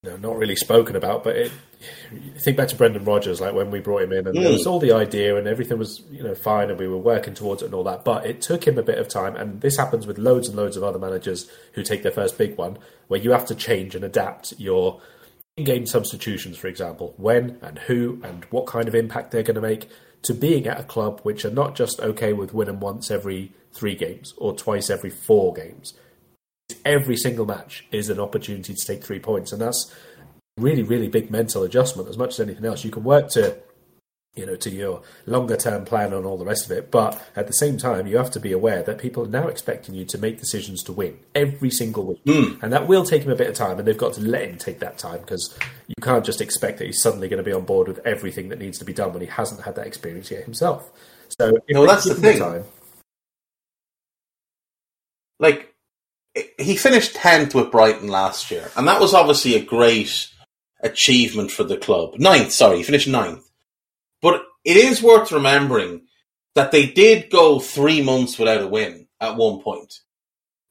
you 0.03 0.09
know, 0.09 0.17
not 0.17 0.37
really 0.37 0.55
spoken 0.55 0.95
about, 0.95 1.25
but 1.25 1.35
it, 1.35 1.51
think 2.37 2.55
back 2.55 2.69
to 2.69 2.75
Brendan 2.77 3.03
Rodgers, 3.03 3.41
like 3.41 3.53
when 3.53 3.69
we 3.69 3.81
brought 3.81 4.03
him 4.03 4.13
in, 4.13 4.27
and 4.27 4.37
mm. 4.37 4.41
there 4.41 4.51
was 4.51 4.65
all 4.65 4.79
the 4.79 4.93
idea, 4.93 5.35
and 5.35 5.45
everything 5.45 5.77
was 5.77 6.01
you 6.09 6.23
know 6.23 6.33
fine, 6.33 6.69
and 6.69 6.79
we 6.79 6.87
were 6.87 6.97
working 6.97 7.33
towards 7.33 7.61
it 7.61 7.65
and 7.65 7.73
all 7.73 7.83
that. 7.83 8.05
But 8.05 8.25
it 8.25 8.41
took 8.41 8.65
him 8.65 8.77
a 8.77 8.83
bit 8.83 8.97
of 8.97 9.09
time, 9.09 9.35
and 9.35 9.59
this 9.59 9.75
happens 9.75 10.07
with 10.07 10.17
loads 10.17 10.47
and 10.47 10.55
loads 10.55 10.77
of 10.77 10.83
other 10.83 10.99
managers 10.99 11.49
who 11.73 11.83
take 11.83 12.03
their 12.03 12.13
first 12.13 12.37
big 12.37 12.57
one, 12.57 12.77
where 13.07 13.19
you 13.19 13.31
have 13.31 13.45
to 13.47 13.55
change 13.55 13.93
and 13.93 14.05
adapt 14.05 14.53
your 14.57 15.01
in-game 15.57 15.85
substitutions, 15.85 16.55
for 16.55 16.67
example, 16.67 17.13
when 17.17 17.57
and 17.61 17.79
who 17.79 18.21
and 18.23 18.45
what 18.45 18.67
kind 18.67 18.87
of 18.87 18.95
impact 18.95 19.31
they're 19.31 19.43
going 19.43 19.55
to 19.55 19.61
make 19.61 19.89
to 20.21 20.33
being 20.33 20.65
at 20.67 20.79
a 20.79 20.83
club 20.83 21.19
which 21.23 21.43
are 21.43 21.51
not 21.51 21.75
just 21.75 21.99
okay 21.99 22.31
with 22.31 22.53
winning 22.53 22.79
once 22.79 23.11
every 23.11 23.51
three 23.73 23.95
games 23.95 24.33
or 24.37 24.55
twice 24.55 24.89
every 24.89 25.09
four 25.09 25.53
games 25.53 25.93
every 26.85 27.17
single 27.17 27.45
match 27.45 27.85
is 27.91 28.09
an 28.09 28.19
opportunity 28.19 28.73
to 28.73 28.85
take 28.85 29.03
three 29.03 29.19
points, 29.19 29.51
and 29.51 29.61
that's 29.61 29.93
really, 30.57 30.83
really 30.83 31.07
big 31.07 31.31
mental 31.31 31.63
adjustment 31.63 32.09
as 32.09 32.17
much 32.17 32.31
as 32.31 32.39
anything 32.39 32.65
else. 32.65 32.83
You 32.83 32.91
can 32.91 33.03
work 33.03 33.29
to 33.29 33.57
you 34.35 34.45
know, 34.45 34.55
to 34.55 34.69
your 34.69 35.01
longer 35.25 35.57
term 35.57 35.85
plan 35.85 36.13
and 36.13 36.25
all 36.25 36.37
the 36.37 36.45
rest 36.45 36.65
of 36.65 36.71
it. 36.71 36.91
But 36.91 37.21
at 37.35 37.47
the 37.47 37.53
same 37.53 37.77
time, 37.77 38.07
you 38.07 38.17
have 38.17 38.31
to 38.31 38.39
be 38.39 38.51
aware 38.51 38.83
that 38.83 38.97
people 38.97 39.25
are 39.25 39.29
now 39.29 39.47
expecting 39.47 39.95
you 39.95 40.05
to 40.05 40.17
make 40.17 40.39
decisions 40.39 40.83
to 40.83 40.93
win 40.93 41.19
every 41.35 41.69
single 41.69 42.05
week. 42.05 42.23
Mm. 42.25 42.61
And 42.63 42.71
that 42.71 42.87
will 42.87 43.03
take 43.03 43.23
him 43.23 43.31
a 43.31 43.35
bit 43.35 43.47
of 43.47 43.55
time, 43.55 43.77
and 43.77 43.87
they've 43.87 43.97
got 43.97 44.13
to 44.13 44.21
let 44.21 44.49
him 44.49 44.57
take 44.57 44.79
that 44.79 44.97
time 44.97 45.19
because 45.21 45.57
you 45.87 45.95
can't 46.01 46.23
just 46.23 46.41
expect 46.41 46.77
that 46.77 46.85
he's 46.85 47.01
suddenly 47.01 47.27
going 47.27 47.43
to 47.43 47.43
be 47.43 47.53
on 47.53 47.65
board 47.65 47.87
with 47.87 47.99
everything 48.05 48.49
that 48.49 48.59
needs 48.59 48.77
to 48.79 48.85
be 48.85 48.93
done 48.93 49.11
when 49.11 49.21
he 49.21 49.27
hasn't 49.27 49.61
had 49.61 49.75
that 49.75 49.87
experience 49.87 50.31
yet 50.31 50.43
himself. 50.43 50.89
So, 51.39 51.51
no, 51.69 51.85
that's 51.85 52.05
the 52.05 52.15
thing. 52.15 52.39
Time, 52.39 52.63
like, 55.39 55.68
he 56.59 56.75
finished 56.75 57.15
10th 57.15 57.53
with 57.53 57.71
Brighton 57.71 58.07
last 58.07 58.51
year, 58.51 58.71
and 58.75 58.87
that 58.87 58.99
was 58.99 59.13
obviously 59.13 59.55
a 59.55 59.63
great 59.63 60.29
achievement 60.81 61.51
for 61.51 61.63
the 61.63 61.77
club. 61.77 62.15
Ninth, 62.17 62.51
sorry, 62.51 62.77
he 62.77 62.83
finished 62.83 63.07
ninth. 63.07 63.49
But 64.21 64.43
it 64.63 64.77
is 64.77 65.01
worth 65.01 65.31
remembering 65.31 66.07
that 66.55 66.71
they 66.71 66.87
did 66.87 67.29
go 67.29 67.59
three 67.59 68.01
months 68.01 68.37
without 68.37 68.61
a 68.61 68.67
win 68.67 69.07
at 69.19 69.37
one 69.37 69.61
point. 69.61 69.99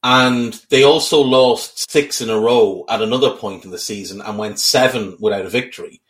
And 0.01 0.53
they 0.69 0.83
also 0.83 1.19
lost 1.21 1.91
six 1.91 2.21
in 2.21 2.29
a 2.29 2.39
row 2.39 2.85
at 2.87 3.01
another 3.01 3.31
point 3.31 3.65
in 3.65 3.71
the 3.71 3.79
season 3.79 4.21
and 4.21 4.37
went 4.37 4.59
seven 4.59 5.17
without 5.19 5.45
a 5.45 5.49
victory. 5.49 6.01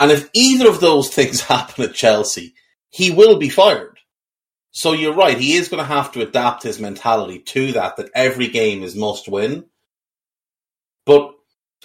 And 0.00 0.10
if 0.10 0.28
either 0.32 0.68
of 0.68 0.80
those 0.80 1.08
things 1.14 1.42
happen 1.42 1.84
at 1.84 1.94
Chelsea, 1.94 2.54
he 2.90 3.10
will 3.10 3.38
be 3.38 3.48
fired. 3.48 3.95
So 4.76 4.92
you're 4.92 5.14
right. 5.14 5.38
He 5.38 5.54
is 5.54 5.68
going 5.68 5.82
to 5.82 5.88
have 5.88 6.12
to 6.12 6.20
adapt 6.20 6.62
his 6.62 6.78
mentality 6.78 7.38
to 7.38 7.72
that. 7.72 7.96
That 7.96 8.10
every 8.14 8.48
game 8.48 8.82
is 8.82 8.94
must 8.94 9.26
win. 9.26 9.64
But 11.06 11.32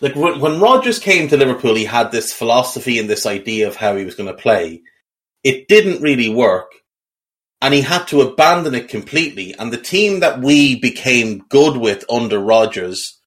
like 0.01 0.13
when 0.13 0.59
Rodgers 0.59 0.99
came 0.99 1.29
to 1.29 1.37
Liverpool, 1.37 1.75
he 1.75 1.85
had 1.85 2.11
this 2.11 2.33
philosophy 2.33 2.99
and 2.99 3.09
this 3.09 3.25
idea 3.25 3.69
of 3.69 3.77
how 3.77 3.95
he 3.95 4.03
was 4.03 4.15
going 4.15 4.27
to 4.27 4.41
play. 4.41 4.81
It 5.41 5.69
didn't 5.69 6.01
really 6.01 6.27
work, 6.27 6.73
and 7.61 7.73
he 7.73 7.79
had 7.79 8.09
to 8.09 8.23
abandon 8.23 8.75
it 8.75 8.89
completely. 8.89 9.55
And 9.57 9.71
the 9.71 9.77
team 9.77 10.19
that 10.19 10.41
we 10.41 10.77
became 10.77 11.45
good 11.47 11.77
with 11.77 12.03
under 12.11 12.39
Rodgers, 12.39 13.21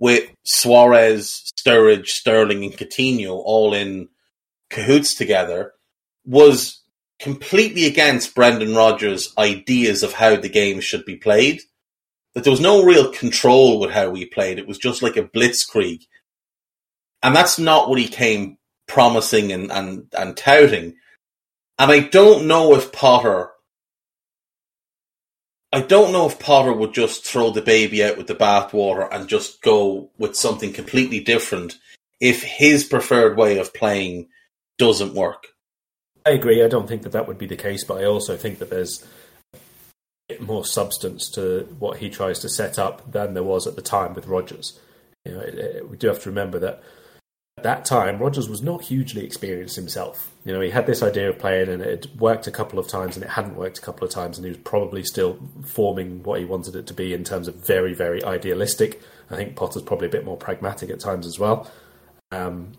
with 0.00 0.28
Suarez, 0.42 1.52
Sturridge, 1.56 2.08
Sterling, 2.08 2.64
and 2.64 2.72
Coutinho 2.72 3.34
all 3.36 3.74
in 3.74 4.08
cahoots 4.70 5.14
together, 5.14 5.72
was 6.24 6.80
completely 7.24 7.86
against 7.86 8.34
Brendan 8.34 8.74
Rodgers' 8.76 9.32
ideas 9.38 10.02
of 10.02 10.12
how 10.12 10.36
the 10.36 10.48
game 10.48 10.80
should 10.80 11.06
be 11.06 11.16
played. 11.16 11.62
That 12.34 12.44
there 12.44 12.50
was 12.50 12.60
no 12.60 12.84
real 12.84 13.10
control 13.10 13.80
with 13.80 13.90
how 13.90 14.10
we 14.10 14.26
played. 14.26 14.58
It 14.58 14.68
was 14.68 14.78
just 14.78 15.02
like 15.02 15.16
a 15.16 15.24
blitzkrieg. 15.24 16.02
And 17.22 17.34
that's 17.34 17.58
not 17.58 17.88
what 17.88 17.98
he 17.98 18.08
came 18.08 18.58
promising 18.86 19.52
and, 19.52 19.72
and, 19.72 20.06
and 20.16 20.36
touting. 20.36 20.96
And 21.78 21.90
I 21.90 22.00
don't 22.00 22.46
know 22.46 22.74
if 22.74 22.92
Potter 22.92 23.50
I 25.72 25.80
don't 25.80 26.12
know 26.12 26.26
if 26.26 26.38
Potter 26.38 26.72
would 26.72 26.94
just 26.94 27.24
throw 27.24 27.50
the 27.50 27.60
baby 27.60 28.04
out 28.04 28.16
with 28.16 28.28
the 28.28 28.36
bathwater 28.36 29.08
and 29.10 29.28
just 29.28 29.60
go 29.60 30.08
with 30.18 30.36
something 30.36 30.72
completely 30.72 31.18
different 31.18 31.74
if 32.20 32.44
his 32.44 32.84
preferred 32.84 33.36
way 33.36 33.58
of 33.58 33.74
playing 33.74 34.28
doesn't 34.78 35.14
work. 35.14 35.48
I 36.26 36.30
agree. 36.30 36.62
I 36.62 36.68
don't 36.68 36.88
think 36.88 37.02
that 37.02 37.12
that 37.12 37.28
would 37.28 37.38
be 37.38 37.46
the 37.46 37.56
case, 37.56 37.84
but 37.84 38.00
I 38.00 38.04
also 38.04 38.36
think 38.36 38.58
that 38.58 38.70
there's 38.70 39.06
more 40.40 40.64
substance 40.64 41.28
to 41.30 41.68
what 41.78 41.98
he 41.98 42.08
tries 42.08 42.38
to 42.40 42.48
set 42.48 42.78
up 42.78 43.12
than 43.12 43.34
there 43.34 43.42
was 43.42 43.66
at 43.66 43.76
the 43.76 43.82
time 43.82 44.14
with 44.14 44.26
Rodgers. 44.26 44.78
You 45.24 45.34
know, 45.34 45.40
it, 45.40 45.54
it, 45.54 45.90
we 45.90 45.96
do 45.96 46.08
have 46.08 46.22
to 46.22 46.30
remember 46.30 46.58
that 46.60 46.82
at 47.56 47.62
that 47.64 47.84
time, 47.84 48.18
Rodgers 48.18 48.48
was 48.48 48.62
not 48.62 48.82
hugely 48.82 49.24
experienced 49.24 49.76
himself. 49.76 50.32
You 50.44 50.52
know, 50.52 50.60
he 50.60 50.70
had 50.70 50.86
this 50.86 51.02
idea 51.02 51.28
of 51.28 51.38
playing, 51.38 51.68
and 51.68 51.82
it 51.82 52.08
worked 52.16 52.46
a 52.46 52.50
couple 52.50 52.78
of 52.78 52.88
times, 52.88 53.16
and 53.16 53.24
it 53.24 53.30
hadn't 53.30 53.54
worked 53.54 53.78
a 53.78 53.82
couple 53.82 54.06
of 54.06 54.12
times, 54.12 54.38
and 54.38 54.44
he 54.44 54.50
was 54.50 54.58
probably 54.58 55.04
still 55.04 55.38
forming 55.64 56.22
what 56.24 56.40
he 56.40 56.46
wanted 56.46 56.74
it 56.74 56.86
to 56.88 56.94
be 56.94 57.14
in 57.14 57.22
terms 57.22 57.46
of 57.46 57.54
very, 57.66 57.94
very 57.94 58.24
idealistic. 58.24 59.00
I 59.30 59.36
think 59.36 59.56
Potter's 59.56 59.82
probably 59.82 60.08
a 60.08 60.10
bit 60.10 60.24
more 60.24 60.36
pragmatic 60.36 60.90
at 60.90 61.00
times 61.00 61.26
as 61.26 61.38
well. 61.38 61.70
Um, 62.32 62.72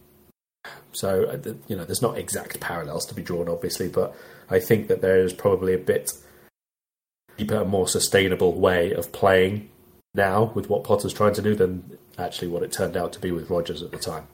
so, 0.92 1.26
uh, 1.26 1.54
you 1.68 1.76
know, 1.76 1.84
there's 1.84 2.02
not 2.02 2.18
exact 2.18 2.60
parallels 2.60 3.06
to 3.08 3.16
be 3.16 3.22
drawn, 3.22 3.50
obviously, 3.50 3.88
but 3.90 4.16
I 4.50 4.60
think 4.60 4.88
that 4.88 5.02
there 5.02 5.20
is 5.20 5.34
probably 5.34 5.74
a 5.74 5.78
bit 5.78 6.12
deeper, 7.38 7.66
more 7.66 7.88
sustainable 7.88 8.54
way 8.54 8.94
of 8.94 9.12
playing 9.12 9.70
now 10.14 10.52
with 10.56 10.70
what 10.70 10.84
Potter's 10.84 11.14
trying 11.14 11.34
to 11.34 11.42
do 11.42 11.56
than 11.56 11.98
actually 12.18 12.48
what 12.48 12.64
it 12.64 12.72
turned 12.72 12.96
out 12.96 13.14
to 13.14 13.20
be 13.20 13.32
with 13.32 13.50
Rodgers 13.50 13.82
at 13.82 13.92
the 13.92 13.98
time. 13.98 14.28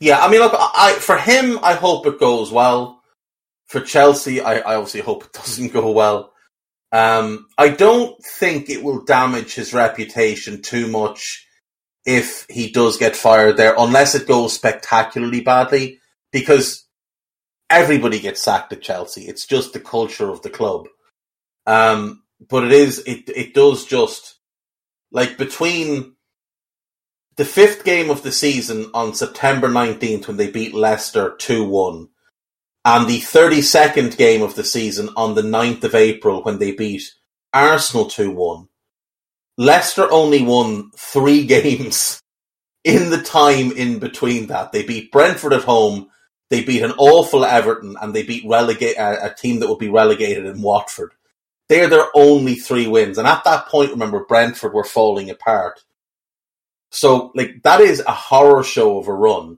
Yeah, 0.00 0.18
I 0.18 0.28
mean, 0.28 0.40
look, 0.40 0.54
I 0.56 0.94
for 0.94 1.16
him, 1.16 1.60
I 1.62 1.74
hope 1.74 2.06
it 2.06 2.18
goes 2.18 2.50
well. 2.50 3.00
For 3.68 3.80
Chelsea, 3.80 4.40
I, 4.40 4.58
I 4.58 4.74
obviously 4.74 5.00
hope 5.00 5.24
it 5.24 5.32
doesn't 5.32 5.72
go 5.72 5.92
well. 5.92 6.32
Um, 6.90 7.46
I 7.56 7.68
don't 7.68 8.22
think 8.22 8.68
it 8.68 8.82
will 8.82 9.04
damage 9.04 9.54
his 9.54 9.72
reputation 9.72 10.60
too 10.60 10.88
much 10.88 11.46
if 12.04 12.46
he 12.48 12.70
does 12.70 12.96
get 12.96 13.16
fired 13.16 13.56
there, 13.56 13.74
unless 13.78 14.14
it 14.14 14.26
goes 14.26 14.52
spectacularly 14.52 15.40
badly, 15.40 16.00
because 16.32 16.86
everybody 17.70 18.18
gets 18.18 18.42
sacked 18.42 18.72
at 18.72 18.82
Chelsea. 18.82 19.22
It's 19.22 19.46
just 19.46 19.72
the 19.72 19.80
culture 19.80 20.28
of 20.28 20.42
the 20.42 20.50
club. 20.50 20.88
Um, 21.66 22.22
but 22.48 22.64
it 22.64 22.72
is, 22.72 22.98
it, 23.00 23.28
it 23.28 23.54
does 23.54 23.84
just, 23.84 24.38
like, 25.12 25.38
between 25.38 26.16
the 27.36 27.44
fifth 27.44 27.84
game 27.84 28.10
of 28.10 28.22
the 28.22 28.32
season 28.32 28.90
on 28.92 29.14
September 29.14 29.68
19th 29.68 30.26
when 30.26 30.36
they 30.36 30.50
beat 30.50 30.74
Leicester 30.74 31.34
2 31.38 31.64
1, 31.64 32.08
and 32.84 33.08
the 33.08 33.20
32nd 33.20 34.16
game 34.16 34.42
of 34.42 34.56
the 34.56 34.64
season 34.64 35.08
on 35.16 35.34
the 35.34 35.42
9th 35.42 35.84
of 35.84 35.94
April 35.94 36.42
when 36.42 36.58
they 36.58 36.72
beat 36.72 37.02
Arsenal 37.52 38.06
2 38.06 38.30
1. 38.32 38.68
Leicester 39.58 40.10
only 40.10 40.42
won 40.42 40.90
three 40.96 41.46
games 41.46 42.22
in 42.84 43.10
the 43.10 43.22
time 43.22 43.72
in 43.72 43.98
between 43.98 44.48
that. 44.48 44.72
They 44.72 44.82
beat 44.82 45.12
Brentford 45.12 45.52
at 45.52 45.62
home, 45.62 46.08
they 46.50 46.62
beat 46.62 46.82
an 46.82 46.92
awful 46.98 47.44
Everton, 47.44 47.96
and 48.00 48.14
they 48.14 48.22
beat 48.22 48.44
relegate 48.46 48.96
a, 48.96 49.02
uh, 49.02 49.30
a 49.30 49.34
team 49.34 49.60
that 49.60 49.68
would 49.68 49.78
be 49.78 49.88
relegated 49.88 50.44
in 50.44 50.60
Watford. 50.60 51.12
They're 51.68 51.88
their 51.88 52.08
only 52.14 52.56
three 52.56 52.86
wins. 52.86 53.16
And 53.16 53.26
at 53.26 53.44
that 53.44 53.68
point, 53.68 53.90
remember, 53.90 54.26
Brentford 54.26 54.74
were 54.74 54.84
falling 54.84 55.30
apart. 55.30 55.80
So, 56.90 57.32
like, 57.34 57.62
that 57.62 57.80
is 57.80 58.00
a 58.00 58.12
horror 58.12 58.62
show 58.62 58.98
of 58.98 59.08
a 59.08 59.14
run. 59.14 59.56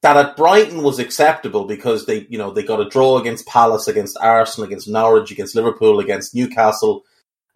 That 0.00 0.16
at 0.16 0.36
Brighton 0.38 0.82
was 0.82 0.98
acceptable 0.98 1.66
because 1.66 2.06
they, 2.06 2.26
you 2.30 2.38
know, 2.38 2.50
they 2.50 2.62
got 2.62 2.80
a 2.80 2.88
draw 2.88 3.18
against 3.18 3.46
Palace, 3.46 3.86
against 3.86 4.16
Arsenal, 4.18 4.66
against 4.66 4.88
Norwich, 4.88 5.30
against 5.30 5.54
Liverpool, 5.54 6.00
against 6.00 6.34
Newcastle, 6.34 7.04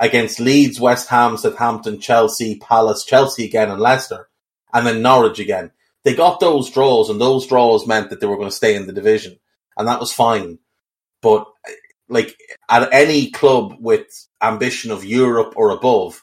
against 0.00 0.40
Leeds, 0.40 0.80
West 0.80 1.08
Ham, 1.08 1.36
Southampton, 1.36 2.00
Chelsea, 2.00 2.58
Palace, 2.58 3.04
Chelsea 3.04 3.44
again, 3.44 3.70
and 3.70 3.80
Leicester, 3.80 4.28
and 4.72 4.86
then 4.86 5.02
Norwich 5.02 5.38
again. 5.38 5.70
They 6.04 6.14
got 6.14 6.40
those 6.40 6.70
draws, 6.70 7.08
and 7.08 7.20
those 7.20 7.46
draws 7.46 7.86
meant 7.86 8.10
that 8.10 8.20
they 8.20 8.26
were 8.26 8.36
going 8.36 8.50
to 8.50 8.54
stay 8.54 8.74
in 8.74 8.86
the 8.86 8.92
division, 8.92 9.38
and 9.76 9.88
that 9.88 10.00
was 10.00 10.12
fine. 10.12 10.58
But 11.22 11.46
like 12.08 12.36
at 12.68 12.92
any 12.92 13.30
club 13.30 13.76
with 13.80 14.06
ambition 14.42 14.90
of 14.90 15.04
Europe 15.04 15.54
or 15.56 15.70
above, 15.70 16.22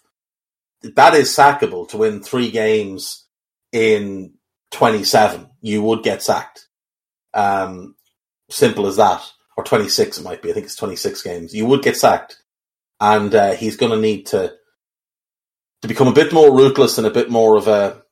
that 0.84 1.14
is 1.14 1.36
sackable 1.36 1.88
to 1.90 1.98
win 1.98 2.22
three 2.22 2.52
games 2.52 3.26
in 3.72 4.34
27. 4.72 5.48
You 5.62 5.82
would 5.84 6.04
get 6.04 6.24
sacked. 6.24 6.68
Um, 7.34 7.96
simple 8.50 8.88
as 8.88 8.98
that. 8.98 9.24
Or 9.58 9.64
26 9.64 10.18
it 10.18 10.24
might 10.24 10.42
be. 10.42 10.50
I 10.50 10.54
think 10.54 10.66
it's 10.66 10.76
26 10.76 11.22
games. 11.24 11.54
You 11.54 11.66
would 11.66 11.84
get 11.84 11.98
sacked. 11.98 12.41
And 13.02 13.36
uh, 13.36 13.54
he's 13.54 13.76
going 13.76 13.92
to 13.92 14.00
need 14.00 14.28
to 14.28 14.54
to 15.82 15.88
become 15.88 16.08
a 16.08 16.14
bit 16.14 16.32
more 16.32 16.56
ruthless 16.56 16.98
and 16.98 17.08
a 17.08 17.12
bit 17.12 17.30
more 17.30 17.58
of 17.58 17.68
a 17.68 18.04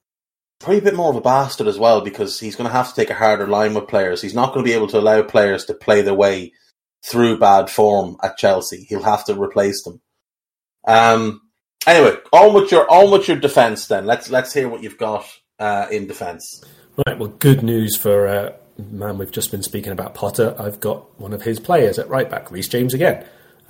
probably 0.59 0.79
a 0.79 0.83
bit 0.83 0.95
more 0.95 1.11
of 1.11 1.15
a 1.15 1.21
bastard 1.21 1.67
as 1.67 1.79
well 1.79 2.01
because 2.01 2.39
he's 2.39 2.57
going 2.57 2.67
to 2.67 2.75
have 2.75 2.89
to 2.89 2.95
take 2.95 3.09
a 3.09 3.15
harder 3.15 3.47
line 3.47 3.73
with 3.73 3.87
players. 3.87 4.21
He's 4.21 4.33
not 4.33 4.53
going 4.53 4.65
to 4.65 4.69
be 4.69 4.75
able 4.75 4.87
to 4.87 4.99
allow 4.99 5.21
players 5.21 5.63
to 5.65 5.73
play 5.73 6.01
their 6.01 6.13
way 6.13 6.51
through 7.05 7.39
bad 7.39 7.69
form 7.69 8.17
at 8.21 8.37
Chelsea. 8.37 8.85
He'll 8.89 9.03
have 9.03 9.23
to 9.25 9.41
replace 9.41 9.83
them. 9.83 10.01
Um, 10.85 11.41
Anyway, 11.87 12.17
on 12.31 12.53
with 12.53 12.71
your 12.71 12.89
on 12.91 13.11
with 13.11 13.27
your 13.27 13.37
defence. 13.37 13.87
Then 13.87 14.05
let's 14.05 14.29
let's 14.29 14.53
hear 14.53 14.67
what 14.67 14.83
you've 14.83 14.97
got 14.97 15.25
uh, 15.59 15.87
in 15.89 16.07
defence. 16.07 16.63
Right. 17.07 17.17
Well, 17.17 17.29
good 17.29 17.63
news 17.63 17.95
for 17.95 18.27
uh, 18.27 18.53
man. 18.77 19.17
We've 19.17 19.31
just 19.31 19.51
been 19.51 19.63
speaking 19.63 19.93
about 19.93 20.13
Potter. 20.13 20.55
I've 20.59 20.79
got 20.79 21.19
one 21.19 21.33
of 21.33 21.41
his 21.43 21.59
players 21.59 21.97
at 21.97 22.09
right 22.09 22.29
back, 22.29 22.51
Reece 22.51 22.67
James 22.67 22.93
again. 22.93 23.25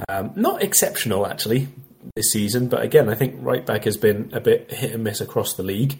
Um, 0.08 0.32
not 0.36 0.64
exceptional 0.64 1.28
actually 1.28 1.68
this 2.16 2.32
season, 2.32 2.68
but 2.68 2.82
again, 2.82 3.10
I 3.10 3.16
think 3.16 3.36
right 3.39 3.66
back 3.66 3.84
has 3.84 3.97
been 3.97 4.30
a 4.34 4.39
bit 4.39 4.72
hit 4.72 4.93
and 4.93 5.04
miss 5.04 5.20
across 5.22 5.54
the 5.54 5.64
league. 5.64 6.00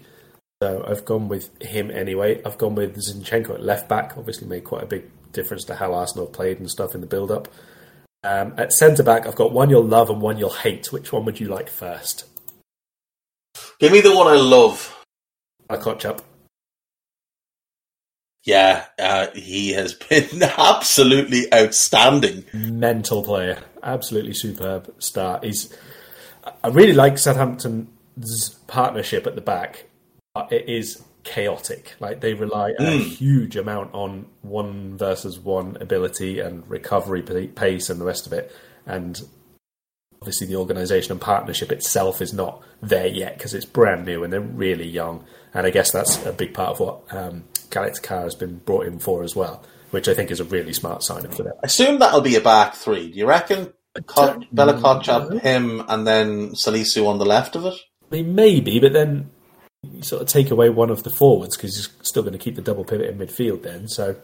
So 0.62 0.84
I've 0.86 1.04
gone 1.04 1.28
with 1.28 1.50
him 1.62 1.90
anyway. 1.90 2.42
I've 2.44 2.58
gone 2.58 2.74
with 2.74 2.96
Zinchenko 2.96 3.50
at 3.50 3.62
left 3.62 3.88
back. 3.88 4.16
Obviously, 4.16 4.46
made 4.46 4.64
quite 4.64 4.82
a 4.82 4.86
big 4.86 5.04
difference 5.32 5.64
to 5.64 5.74
how 5.74 5.94
Arsenal 5.94 6.26
played 6.26 6.58
and 6.58 6.70
stuff 6.70 6.94
in 6.94 7.00
the 7.00 7.06
build 7.06 7.30
up. 7.30 7.48
Um, 8.22 8.54
at 8.58 8.72
centre 8.72 9.02
back, 9.02 9.26
I've 9.26 9.36
got 9.36 9.52
one 9.52 9.70
you'll 9.70 9.84
love 9.84 10.10
and 10.10 10.20
one 10.20 10.38
you'll 10.38 10.50
hate. 10.50 10.92
Which 10.92 11.12
one 11.12 11.24
would 11.24 11.40
you 11.40 11.48
like 11.48 11.70
first? 11.70 12.24
Give 13.78 13.92
me 13.92 14.00
the 14.00 14.14
one 14.14 14.28
I 14.28 14.36
love. 14.36 14.94
Okocha. 15.70 16.22
Yeah, 18.44 18.86
uh, 18.98 19.28
he 19.34 19.72
has 19.72 19.94
been 19.94 20.42
absolutely 20.58 21.52
outstanding. 21.52 22.44
Mental 22.52 23.22
player, 23.22 23.62
absolutely 23.82 24.34
superb 24.34 24.94
star. 24.98 25.40
He's. 25.42 25.74
I 26.64 26.68
really 26.68 26.94
like 26.94 27.18
Southampton's 27.18 28.50
partnership 28.66 29.26
at 29.26 29.34
the 29.34 29.42
back. 29.42 29.84
It 30.50 30.68
is 30.68 31.02
chaotic. 31.22 31.94
Like 32.00 32.20
they 32.20 32.34
rely 32.34 32.72
mm. 32.72 32.86
a 32.86 32.98
hmm. 32.98 33.08
huge 33.10 33.56
amount 33.56 33.92
on 33.94 34.26
one 34.42 34.96
versus 34.96 35.38
one 35.38 35.76
ability 35.80 36.40
and 36.40 36.68
recovery 36.68 37.22
pace 37.22 37.90
and 37.90 38.00
the 38.00 38.04
rest 38.04 38.26
of 38.26 38.32
it. 38.32 38.54
And 38.86 39.20
obviously, 40.20 40.46
the 40.46 40.56
organisation 40.56 41.12
and 41.12 41.20
partnership 41.20 41.70
itself 41.70 42.22
is 42.22 42.32
not 42.32 42.62
there 42.80 43.06
yet 43.06 43.36
because 43.36 43.52
it's 43.52 43.66
brand 43.66 44.06
new 44.06 44.24
and 44.24 44.32
they're 44.32 44.40
really 44.40 44.88
young. 44.88 45.24
And 45.52 45.66
I 45.66 45.70
guess 45.70 45.90
that's 45.90 46.24
a 46.24 46.32
big 46.32 46.54
part 46.54 46.70
of 46.70 46.80
what 46.80 47.14
um, 47.14 47.44
Caleta-Car 47.70 48.22
has 48.22 48.34
been 48.34 48.58
brought 48.58 48.86
in 48.86 48.98
for 48.98 49.22
as 49.22 49.34
well, 49.34 49.64
which 49.90 50.08
I 50.08 50.14
think 50.14 50.30
is 50.30 50.40
a 50.40 50.44
really 50.44 50.72
smart 50.72 51.02
sign 51.02 51.28
for 51.30 51.42
them. 51.42 51.54
I 51.62 51.66
assume 51.66 51.98
that'll 51.98 52.20
be 52.20 52.36
a 52.36 52.40
back 52.40 52.74
three. 52.74 53.10
Do 53.10 53.18
you 53.18 53.26
reckon? 53.26 53.72
Bella 54.52 54.74
Kotchap, 54.74 55.40
him, 55.40 55.82
and 55.88 56.06
then 56.06 56.50
Salisu 56.50 57.06
on 57.06 57.18
the 57.18 57.24
left 57.24 57.56
of 57.56 57.66
it? 57.66 57.74
I 58.10 58.16
mean, 58.16 58.34
maybe, 58.34 58.78
but 58.78 58.92
then 58.92 59.30
you 59.82 60.02
sort 60.02 60.22
of 60.22 60.28
take 60.28 60.50
away 60.50 60.68
one 60.68 60.90
of 60.90 61.02
the 61.02 61.10
forwards 61.10 61.56
because 61.56 61.76
he's 61.76 61.88
still 62.02 62.22
going 62.22 62.32
to 62.32 62.38
keep 62.38 62.56
the 62.56 62.62
double 62.62 62.84
pivot 62.84 63.08
in 63.08 63.18
midfield 63.18 63.62
then. 63.62 63.88
So 63.88 64.12
I 64.12 64.14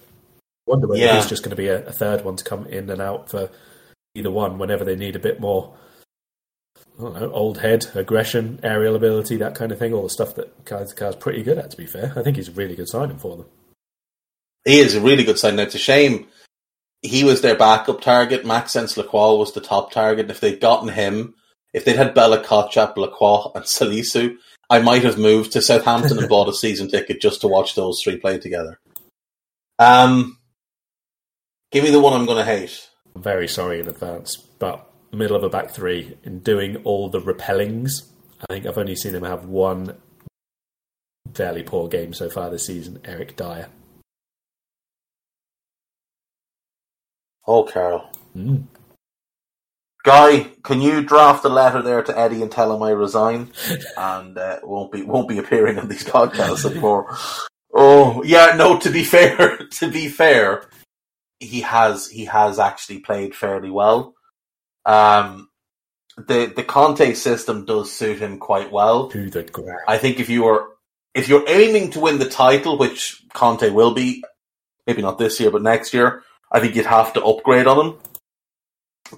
wonder 0.66 0.86
whether 0.86 1.02
yeah. 1.02 1.16
he's 1.16 1.28
just 1.28 1.42
going 1.42 1.50
to 1.50 1.56
be 1.56 1.68
a, 1.68 1.86
a, 1.86 1.92
third 1.92 2.24
one 2.24 2.36
to 2.36 2.44
come 2.44 2.66
in 2.66 2.90
and 2.90 3.00
out 3.00 3.30
for 3.30 3.50
either 4.14 4.30
one 4.30 4.58
whenever 4.58 4.84
they 4.84 4.96
need 4.96 5.16
a 5.16 5.20
bit 5.20 5.40
more. 5.40 5.76
I 6.98 7.02
don't 7.02 7.20
know, 7.20 7.32
old 7.32 7.58
head, 7.58 7.86
aggression, 7.94 8.60
aerial 8.62 8.96
ability, 8.96 9.36
that 9.36 9.54
kind 9.54 9.72
of 9.72 9.78
thing. 9.78 9.92
All 9.92 10.02
the 10.02 10.10
stuff 10.10 10.34
that 10.36 10.64
Car's 10.64 11.16
pretty 11.16 11.42
good 11.42 11.58
at. 11.58 11.70
To 11.70 11.76
be 11.76 11.86
fair, 11.86 12.12
I 12.16 12.22
think 12.22 12.36
he's 12.36 12.48
a 12.48 12.52
really 12.52 12.74
good 12.74 12.88
signing 12.88 13.18
for 13.18 13.36
them. 13.36 13.46
He 14.64 14.78
is 14.78 14.94
a 14.94 15.00
really 15.00 15.24
good 15.24 15.38
signing. 15.38 15.60
It's 15.60 15.74
a 15.74 15.78
shame 15.78 16.26
he 17.02 17.24
was 17.24 17.40
their 17.40 17.56
backup 17.56 18.00
target. 18.00 18.44
Maxence 18.44 18.96
Lacroix 18.96 19.34
was 19.34 19.52
the 19.52 19.60
top 19.60 19.92
target. 19.92 20.30
If 20.30 20.40
they'd 20.40 20.60
gotten 20.60 20.88
him, 20.88 21.34
if 21.72 21.84
they'd 21.84 21.96
had 21.96 22.14
Bella 22.14 22.42
Kotchap, 22.42 22.96
Lacroix, 22.96 23.50
and 23.54 23.64
Salisu, 23.64 24.36
I 24.68 24.80
might 24.80 25.04
have 25.04 25.18
moved 25.18 25.52
to 25.52 25.62
Southampton 25.62 26.18
and 26.18 26.28
bought 26.28 26.48
a 26.48 26.54
season 26.54 26.88
ticket 26.88 27.20
just 27.20 27.40
to 27.42 27.48
watch 27.48 27.74
those 27.74 28.00
three 28.02 28.16
play 28.16 28.38
together. 28.38 28.80
Um, 29.78 30.38
Give 31.72 31.84
me 31.84 31.90
the 31.90 32.00
one 32.00 32.12
I'm 32.12 32.26
going 32.26 32.38
to 32.38 32.44
hate. 32.44 32.88
I'm 33.14 33.22
very 33.22 33.48
sorry 33.48 33.80
in 33.80 33.88
advance, 33.88 34.36
but 34.36 34.85
middle 35.12 35.36
of 35.36 35.42
a 35.42 35.48
back 35.48 35.70
three 35.70 36.16
in 36.24 36.40
doing 36.40 36.76
all 36.78 37.08
the 37.08 37.20
repellings. 37.20 38.12
I 38.40 38.52
think 38.52 38.66
I've 38.66 38.78
only 38.78 38.96
seen 38.96 39.14
him 39.14 39.24
have 39.24 39.44
one 39.44 39.96
fairly 41.34 41.62
poor 41.62 41.88
game 41.88 42.12
so 42.12 42.28
far 42.28 42.50
this 42.50 42.66
season. 42.66 43.00
Eric 43.04 43.36
Dier. 43.36 43.68
Oh, 47.46 47.64
Karl. 47.64 48.10
Mm. 48.34 48.64
Guy, 50.04 50.52
can 50.62 50.80
you 50.80 51.02
draft 51.02 51.44
a 51.44 51.48
letter 51.48 51.82
there 51.82 52.02
to 52.02 52.16
Eddie 52.16 52.42
and 52.42 52.50
tell 52.50 52.74
him 52.74 52.82
I 52.82 52.90
resign 52.90 53.52
and 53.96 54.38
uh, 54.38 54.60
won't 54.62 54.92
be 54.92 55.02
won't 55.02 55.28
be 55.28 55.38
appearing 55.38 55.78
on 55.78 55.88
these 55.88 56.04
podcasts 56.04 56.68
anymore? 56.70 57.16
Oh, 57.74 58.22
yeah. 58.22 58.54
No, 58.56 58.78
to 58.78 58.90
be 58.90 59.04
fair, 59.14 59.58
to 59.58 59.90
be 59.90 60.08
fair, 60.08 60.68
he 61.40 61.60
has 61.60 62.08
he 62.08 62.24
has 62.26 62.58
actually 62.58 63.00
played 63.00 63.34
fairly 63.34 63.70
well. 63.70 64.14
Um, 64.86 65.50
the 66.16 66.52
the 66.54 66.64
Conte 66.64 67.12
system 67.12 67.66
does 67.66 67.92
suit 67.92 68.20
him 68.20 68.38
quite 68.38 68.72
well. 68.72 69.08
To 69.10 69.28
the 69.28 69.42
ground. 69.42 69.80
I 69.86 69.98
think 69.98 70.20
if 70.20 70.30
you 70.30 70.44
were 70.44 70.68
if 71.14 71.28
you're 71.28 71.48
aiming 71.48 71.90
to 71.90 72.00
win 72.00 72.18
the 72.18 72.28
title, 72.28 72.78
which 72.78 73.22
Conte 73.32 73.68
will 73.70 73.92
be, 73.92 74.22
maybe 74.86 75.02
not 75.02 75.18
this 75.18 75.40
year 75.40 75.50
but 75.50 75.62
next 75.62 75.92
year, 75.92 76.22
I 76.50 76.60
think 76.60 76.74
you'd 76.74 76.86
have 76.86 77.12
to 77.14 77.24
upgrade 77.24 77.66
on 77.66 77.86
him. 77.86 77.98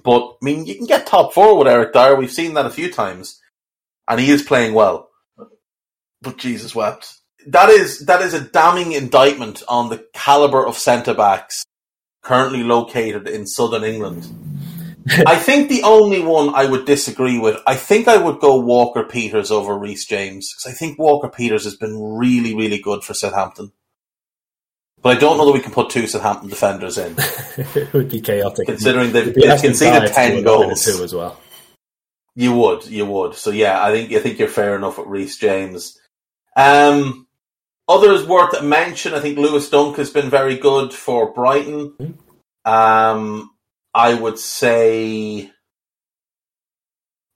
But 0.03 0.37
I 0.41 0.45
mean, 0.45 0.65
you 0.65 0.75
can 0.75 0.85
get 0.85 1.07
top 1.07 1.33
four 1.33 1.57
with 1.57 1.67
Eric 1.67 1.93
Dier. 1.93 2.15
We've 2.15 2.31
seen 2.31 2.53
that 2.55 2.65
a 2.65 2.71
few 2.71 2.91
times, 2.91 3.39
and 4.07 4.19
he 4.19 4.29
is 4.31 4.43
playing 4.43 4.73
well. 4.73 5.09
But 6.21 6.37
Jesus 6.37 6.75
wept. 6.75 7.15
That 7.47 7.69
is 7.69 8.05
that 8.05 8.21
is 8.21 8.33
a 8.33 8.41
damning 8.41 8.91
indictment 8.91 9.63
on 9.67 9.89
the 9.89 10.05
caliber 10.13 10.65
of 10.65 10.77
centre 10.77 11.13
backs 11.13 11.63
currently 12.21 12.63
located 12.63 13.27
in 13.27 13.47
southern 13.47 13.83
England. 13.83 14.27
I 15.07 15.37
think 15.37 15.69
the 15.69 15.83
only 15.83 16.21
one 16.21 16.53
I 16.53 16.65
would 16.65 16.85
disagree 16.85 17.39
with, 17.39 17.57
I 17.65 17.75
think 17.75 18.07
I 18.07 18.17
would 18.17 18.39
go 18.39 18.59
Walker 18.59 19.03
Peters 19.03 19.51
over 19.51 19.77
Reece 19.77 20.05
James 20.05 20.53
because 20.53 20.71
I 20.71 20.75
think 20.75 20.99
Walker 20.99 21.29
Peters 21.29 21.63
has 21.63 21.75
been 21.75 21.99
really, 21.99 22.55
really 22.55 22.79
good 22.79 23.03
for 23.03 23.13
Southampton. 23.13 23.71
But 25.01 25.15
I 25.15 25.19
don't 25.19 25.37
know 25.37 25.45
that 25.45 25.53
we 25.53 25.61
can 25.61 25.71
put 25.71 25.89
two 25.89 26.07
Southampton 26.07 26.49
defenders 26.49 26.97
in, 26.97 27.15
it 27.57 27.93
would 27.93 28.09
be 28.09 28.19
chaotic. 28.19 28.67
considering 28.67 29.13
they've, 29.13 29.33
they've 29.33 29.61
conceded 29.61 30.11
ten 30.11 30.43
goals. 30.43 30.83
two 30.83 31.03
as 31.03 31.13
well. 31.13 31.39
You 32.35 32.53
would, 32.53 32.85
you 32.87 33.05
would. 33.05 33.35
So 33.35 33.51
yeah, 33.51 33.83
I 33.83 33.91
think 33.91 34.11
I 34.11 34.19
think 34.19 34.39
you're 34.39 34.49
fair 34.49 34.75
enough 34.75 34.97
with 34.97 35.07
Reece 35.07 35.37
James. 35.37 35.97
Um, 36.55 37.27
others 37.87 38.25
worth 38.27 38.61
mention. 38.61 39.13
I 39.13 39.21
think 39.21 39.37
Lewis 39.37 39.69
Dunk 39.69 39.97
has 39.97 40.09
been 40.09 40.29
very 40.29 40.57
good 40.57 40.93
for 40.93 41.33
Brighton. 41.33 42.17
Um, 42.65 43.51
I 43.93 44.13
would 44.13 44.39
say, 44.39 45.51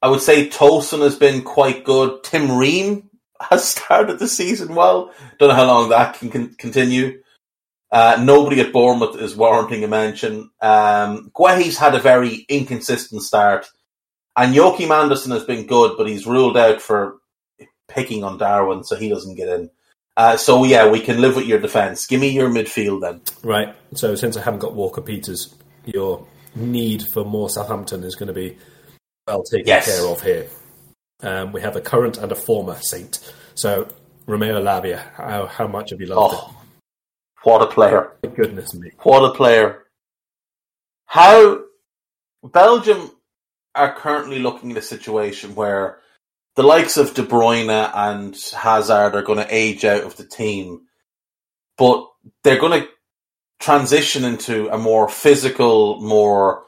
I 0.01 0.09
would 0.09 0.21
say 0.21 0.49
Tolson 0.49 1.01
has 1.01 1.15
been 1.15 1.41
quite 1.41 1.83
good. 1.83 2.23
Tim 2.23 2.57
Ream 2.57 3.09
has 3.41 3.67
started 3.69 4.19
the 4.19 4.27
season 4.27 4.75
well. 4.75 5.13
Don't 5.39 5.49
know 5.49 5.55
how 5.55 5.67
long 5.67 5.89
that 5.89 6.15
can 6.15 6.29
con- 6.29 6.55
continue. 6.57 7.21
Uh, 7.91 8.19
nobody 8.23 8.59
at 8.59 8.73
Bournemouth 8.73 9.21
is 9.21 9.35
warranting 9.35 9.83
a 9.83 9.87
mention. 9.87 10.49
Um, 10.61 11.31
Guehi's 11.35 11.77
had 11.77 11.93
a 11.93 11.99
very 11.99 12.45
inconsistent 12.49 13.21
start. 13.21 13.69
And 14.35 14.55
Joachim 14.55 14.91
Andersen 14.91 15.31
has 15.31 15.43
been 15.43 15.67
good, 15.67 15.95
but 15.95 16.07
he's 16.07 16.25
ruled 16.25 16.57
out 16.57 16.81
for 16.81 17.17
picking 17.87 18.23
on 18.23 18.39
Darwin, 18.39 18.83
so 18.83 18.95
he 18.95 19.09
doesn't 19.09 19.35
get 19.35 19.47
in. 19.47 19.69
Uh, 20.17 20.37
so 20.37 20.63
yeah, 20.63 20.89
we 20.89 20.99
can 20.99 21.21
live 21.21 21.35
with 21.35 21.45
your 21.45 21.59
defence. 21.59 22.07
Give 22.07 22.19
me 22.19 22.29
your 22.29 22.49
midfield 22.49 23.01
then. 23.01 23.21
Right. 23.43 23.75
So 23.95 24.15
since 24.15 24.37
I 24.37 24.41
haven't 24.41 24.59
got 24.59 24.73
Walker 24.73 25.01
Peters, 25.01 25.53
your 25.85 26.25
need 26.55 27.03
for 27.13 27.23
more 27.25 27.49
Southampton 27.49 28.03
is 28.03 28.15
going 28.15 28.27
to 28.27 28.33
be 28.33 28.57
well 29.27 29.43
taken 29.43 29.67
Yes. 29.67 29.85
care 29.85 30.07
of 30.09 30.21
here. 30.21 30.47
Um, 31.21 31.51
we 31.51 31.61
have 31.61 31.75
a 31.75 31.81
current 31.81 32.17
and 32.17 32.31
a 32.31 32.35
former 32.35 32.75
Saint. 32.81 33.33
So 33.55 33.87
Romeo 34.25 34.61
Lavia, 34.61 35.11
how, 35.13 35.47
how 35.47 35.67
much 35.67 35.91
have 35.91 36.01
you 36.01 36.07
loved 36.07 36.35
Oh, 36.37 36.55
what 37.43 37.61
a 37.61 37.67
player! 37.67 38.13
it? 38.23 38.35
Goodness 38.35 38.73
me. 38.73 38.91
What 39.03 39.23
a 39.23 39.33
player! 39.33 39.83
How 41.05 41.61
Belgium 42.43 43.11
are 43.75 43.93
currently 43.93 44.39
looking 44.39 44.71
at 44.71 44.77
a 44.77 44.81
situation 44.81 45.55
where 45.55 45.99
the 46.55 46.63
likes 46.63 46.97
of 46.97 47.13
De 47.13 47.23
Bruyne 47.23 47.69
and 47.93 48.35
Hazard 48.55 49.15
are 49.15 49.23
going 49.23 49.39
to 49.39 49.47
age 49.55 49.85
out 49.85 50.03
of 50.03 50.15
the 50.17 50.25
team, 50.25 50.81
but 51.77 52.07
they're 52.43 52.59
going 52.59 52.81
to 52.83 52.87
transition 53.63 54.25
into 54.25 54.67
a 54.69 54.77
more 54.77 55.07
physical, 55.07 56.01
more 56.01 56.63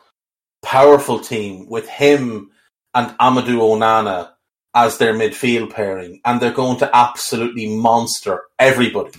powerful 0.64 1.20
team 1.20 1.68
with 1.68 1.88
him 1.90 2.52
and 2.94 3.12
Amadou 3.20 3.60
Onana 3.60 4.32
as 4.74 4.98
their 4.98 5.14
midfield 5.14 5.74
pairing, 5.74 6.22
and 6.26 6.42
they're 6.42 6.52
going 6.52 6.78
to 6.78 6.96
absolutely 6.96 7.68
monster 7.68 8.44
everybody. 8.60 9.12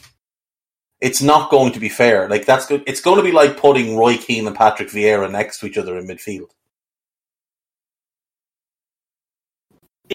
It's 1.00 1.22
not 1.22 1.50
going 1.50 1.72
to 1.72 1.80
be 1.80 1.88
fair. 1.88 2.28
Like 2.28 2.46
that's 2.46 2.66
good. 2.66 2.82
It's 2.86 3.00
going 3.00 3.18
to 3.18 3.22
be 3.22 3.32
like 3.32 3.58
putting 3.58 3.96
Roy 3.96 4.16
Keane 4.16 4.46
and 4.46 4.56
Patrick 4.56 4.88
Vieira 4.88 5.30
next 5.30 5.60
to 5.60 5.66
each 5.66 5.78
other 5.78 5.98
in 5.98 6.06
midfield. 6.06 6.50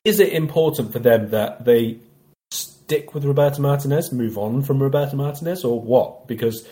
Is 0.03 0.19
it 0.19 0.33
important 0.33 0.91
for 0.91 0.99
them 0.99 1.29
that 1.29 1.65
they 1.65 1.99
stick 2.49 3.13
with 3.13 3.25
Roberto 3.25 3.61
Martinez, 3.61 4.11
move 4.11 4.37
on 4.37 4.63
from 4.63 4.81
Roberto 4.81 5.15
Martinez, 5.15 5.63
or 5.63 5.79
what? 5.79 6.27
Because 6.27 6.67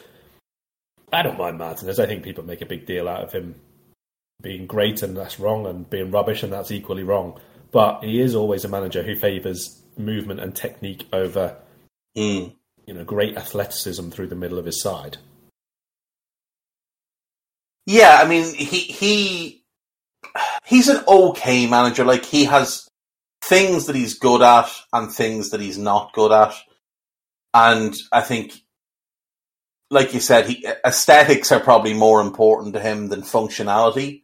I 1.11 1.21
don't 1.23 1.37
mind 1.37 1.57
Martinez. 1.57 1.99
I 1.99 2.05
think 2.05 2.23
people 2.23 2.43
make 2.43 2.61
a 2.61 2.65
big 2.65 2.85
deal 2.85 3.07
out 3.07 3.23
of 3.23 3.31
him 3.31 3.55
being 4.41 4.67
great 4.67 5.03
and 5.03 5.17
that's 5.17 5.39
wrong, 5.39 5.65
and 5.65 5.89
being 5.89 6.11
rubbish 6.11 6.43
and 6.43 6.53
that's 6.53 6.71
equally 6.71 7.03
wrong. 7.03 7.39
But 7.71 8.03
he 8.03 8.21
is 8.21 8.35
always 8.35 8.63
a 8.65 8.69
manager 8.69 9.03
who 9.03 9.15
favours 9.15 9.81
movement 9.97 10.39
and 10.39 10.55
technique 10.55 11.07
over, 11.11 11.57
Mm. 12.17 12.55
you 12.85 12.93
know, 12.93 13.03
great 13.03 13.37
athleticism 13.37 14.09
through 14.09 14.27
the 14.27 14.35
middle 14.35 14.57
of 14.57 14.65
his 14.65 14.81
side. 14.81 15.17
Yeah, 17.85 18.19
I 18.21 18.27
mean 18.27 18.53
he 18.55 18.79
he 18.79 19.63
he's 20.65 20.89
an 20.89 21.03
okay 21.07 21.67
manager. 21.67 22.03
Like 22.05 22.25
he 22.25 22.45
has 22.45 22.87
things 23.41 23.85
that 23.87 23.95
he's 23.95 24.17
good 24.17 24.41
at 24.41 24.69
and 24.93 25.11
things 25.11 25.49
that 25.49 25.61
he's 25.61 25.77
not 25.77 26.13
good 26.13 26.31
at, 26.31 26.53
and 27.53 27.95
I 28.11 28.21
think, 28.21 28.53
like 29.89 30.13
you 30.13 30.19
said, 30.19 30.47
he, 30.47 30.67
aesthetics 30.85 31.51
are 31.51 31.59
probably 31.59 31.93
more 31.93 32.21
important 32.21 32.73
to 32.73 32.79
him 32.79 33.09
than 33.09 33.21
functionality. 33.21 34.23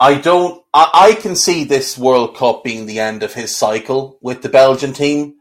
I 0.00 0.14
don't. 0.14 0.62
I, 0.72 0.90
I 0.94 1.20
can 1.20 1.34
see 1.34 1.64
this 1.64 1.98
World 1.98 2.36
Cup 2.36 2.62
being 2.62 2.86
the 2.86 3.00
end 3.00 3.22
of 3.22 3.34
his 3.34 3.56
cycle 3.56 4.18
with 4.20 4.42
the 4.42 4.48
Belgian 4.48 4.92
team 4.92 5.34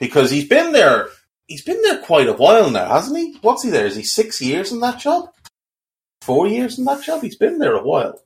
because 0.00 0.30
he's 0.30 0.48
been 0.48 0.72
there. 0.72 1.08
He's 1.46 1.62
been 1.62 1.80
there 1.82 1.98
quite 1.98 2.28
a 2.28 2.32
while 2.32 2.70
now, 2.70 2.88
hasn't 2.88 3.18
he? 3.18 3.36
What's 3.42 3.62
he 3.62 3.70
there? 3.70 3.86
Is 3.86 3.96
he 3.96 4.02
six 4.02 4.40
years 4.40 4.72
in 4.72 4.80
that 4.80 5.00
job? 5.00 5.30
Four 6.22 6.48
years 6.48 6.78
in 6.78 6.84
that 6.84 7.02
job? 7.02 7.22
He's 7.22 7.36
been 7.36 7.58
there 7.58 7.74
a 7.74 7.82
while. 7.82 8.20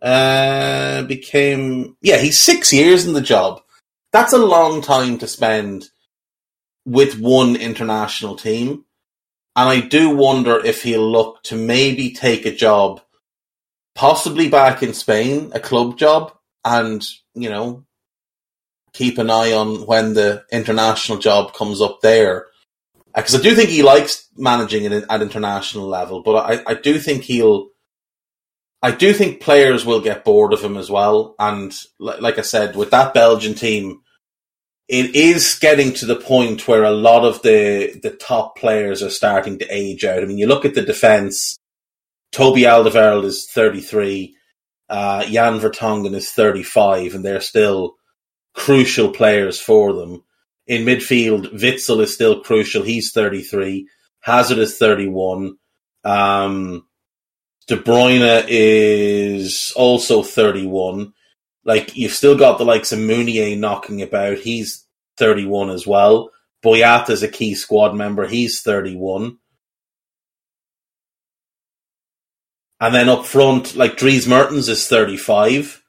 Uh, 0.00 1.02
became 1.02 1.96
yeah, 2.00 2.18
he's 2.18 2.40
six 2.40 2.72
years 2.72 3.06
in 3.06 3.12
the 3.12 3.20
job. 3.20 3.62
That's 4.12 4.32
a 4.32 4.38
long 4.38 4.80
time 4.80 5.18
to 5.18 5.28
spend 5.28 5.88
with 6.86 7.18
one 7.18 7.56
international 7.56 8.36
team, 8.36 8.84
and 9.56 9.68
I 9.68 9.80
do 9.80 10.10
wonder 10.10 10.64
if 10.64 10.82
he'll 10.82 11.10
look 11.10 11.42
to 11.44 11.56
maybe 11.56 12.12
take 12.12 12.46
a 12.46 12.54
job, 12.54 13.00
possibly 13.94 14.48
back 14.48 14.82
in 14.82 14.94
Spain, 14.94 15.50
a 15.52 15.60
club 15.60 15.98
job, 15.98 16.32
and 16.64 17.04
you 17.34 17.50
know, 17.50 17.84
keep 18.92 19.18
an 19.18 19.30
eye 19.30 19.52
on 19.52 19.84
when 19.86 20.14
the 20.14 20.44
international 20.50 21.18
job 21.18 21.52
comes 21.52 21.82
up 21.82 22.00
there. 22.00 22.46
Uh, 23.14 23.20
because 23.22 23.34
I 23.34 23.42
do 23.42 23.54
think 23.54 23.70
he 23.70 23.82
likes 23.82 24.28
managing 24.36 24.84
it 24.84 25.04
at 25.10 25.22
international 25.22 25.88
level, 25.88 26.22
but 26.22 26.36
I, 26.36 26.72
I 26.72 26.74
do 26.74 26.98
think 26.98 27.24
he'll. 27.24 27.68
I 28.82 28.92
do 28.92 29.12
think 29.12 29.40
players 29.40 29.84
will 29.84 30.00
get 30.00 30.24
bored 30.24 30.52
of 30.52 30.62
him 30.62 30.76
as 30.76 30.88
well, 30.88 31.34
and 31.38 31.74
like 31.98 32.38
I 32.38 32.42
said, 32.42 32.76
with 32.76 32.90
that 32.90 33.14
Belgian 33.14 33.54
team, 33.54 34.02
it 34.88 35.14
is 35.16 35.58
getting 35.60 35.92
to 35.94 36.06
the 36.06 36.16
point 36.16 36.68
where 36.68 36.84
a 36.84 36.90
lot 36.90 37.24
of 37.24 37.42
the 37.42 37.98
the 38.02 38.10
top 38.10 38.56
players 38.56 39.02
are 39.02 39.10
starting 39.10 39.58
to 39.58 39.66
age 39.68 40.04
out. 40.04 40.22
I 40.22 40.26
mean, 40.26 40.38
you 40.38 40.46
look 40.46 40.64
at 40.64 40.74
the 40.74 40.82
defense. 40.82 41.58
Toby 42.32 42.62
Alderweireld 42.62 43.24
is 43.24 43.46
thirty 43.50 43.80
three, 43.80 44.36
uh, 44.88 45.24
Jan 45.24 45.58
Vertonghen 45.58 46.14
is 46.14 46.30
thirty 46.30 46.62
five, 46.62 47.14
and 47.14 47.24
they're 47.24 47.40
still 47.40 47.94
crucial 48.54 49.10
players 49.10 49.60
for 49.60 49.92
them. 49.92 50.24
In 50.66 50.84
midfield, 50.84 51.52
Witsel 51.60 52.00
is 52.00 52.12
still 52.12 52.40
crucial. 52.40 52.82
He's 52.82 53.12
33. 53.12 53.88
Hazard 54.20 54.58
is 54.58 54.76
31. 54.78 55.56
Um, 56.02 56.86
De 57.68 57.76
Bruyne 57.76 58.44
is 58.48 59.72
also 59.76 60.22
31. 60.22 61.12
Like, 61.66 61.96
you've 61.96 62.12
still 62.12 62.38
got 62.38 62.56
the 62.56 62.64
likes 62.64 62.92
of 62.92 63.00
Meunier 63.00 63.56
knocking 63.56 64.00
about. 64.00 64.38
He's 64.38 64.86
31 65.18 65.68
as 65.68 65.86
well. 65.86 66.30
Boyata 66.64 67.10
is 67.10 67.22
a 67.22 67.28
key 67.28 67.54
squad 67.54 67.94
member. 67.94 68.26
He's 68.26 68.62
31. 68.62 69.38
And 72.80 72.94
then 72.94 73.08
up 73.08 73.26
front, 73.26 73.74
like 73.74 73.96
Dries 73.96 74.28
Mertens 74.28 74.68
is 74.68 74.86
35, 74.86 75.82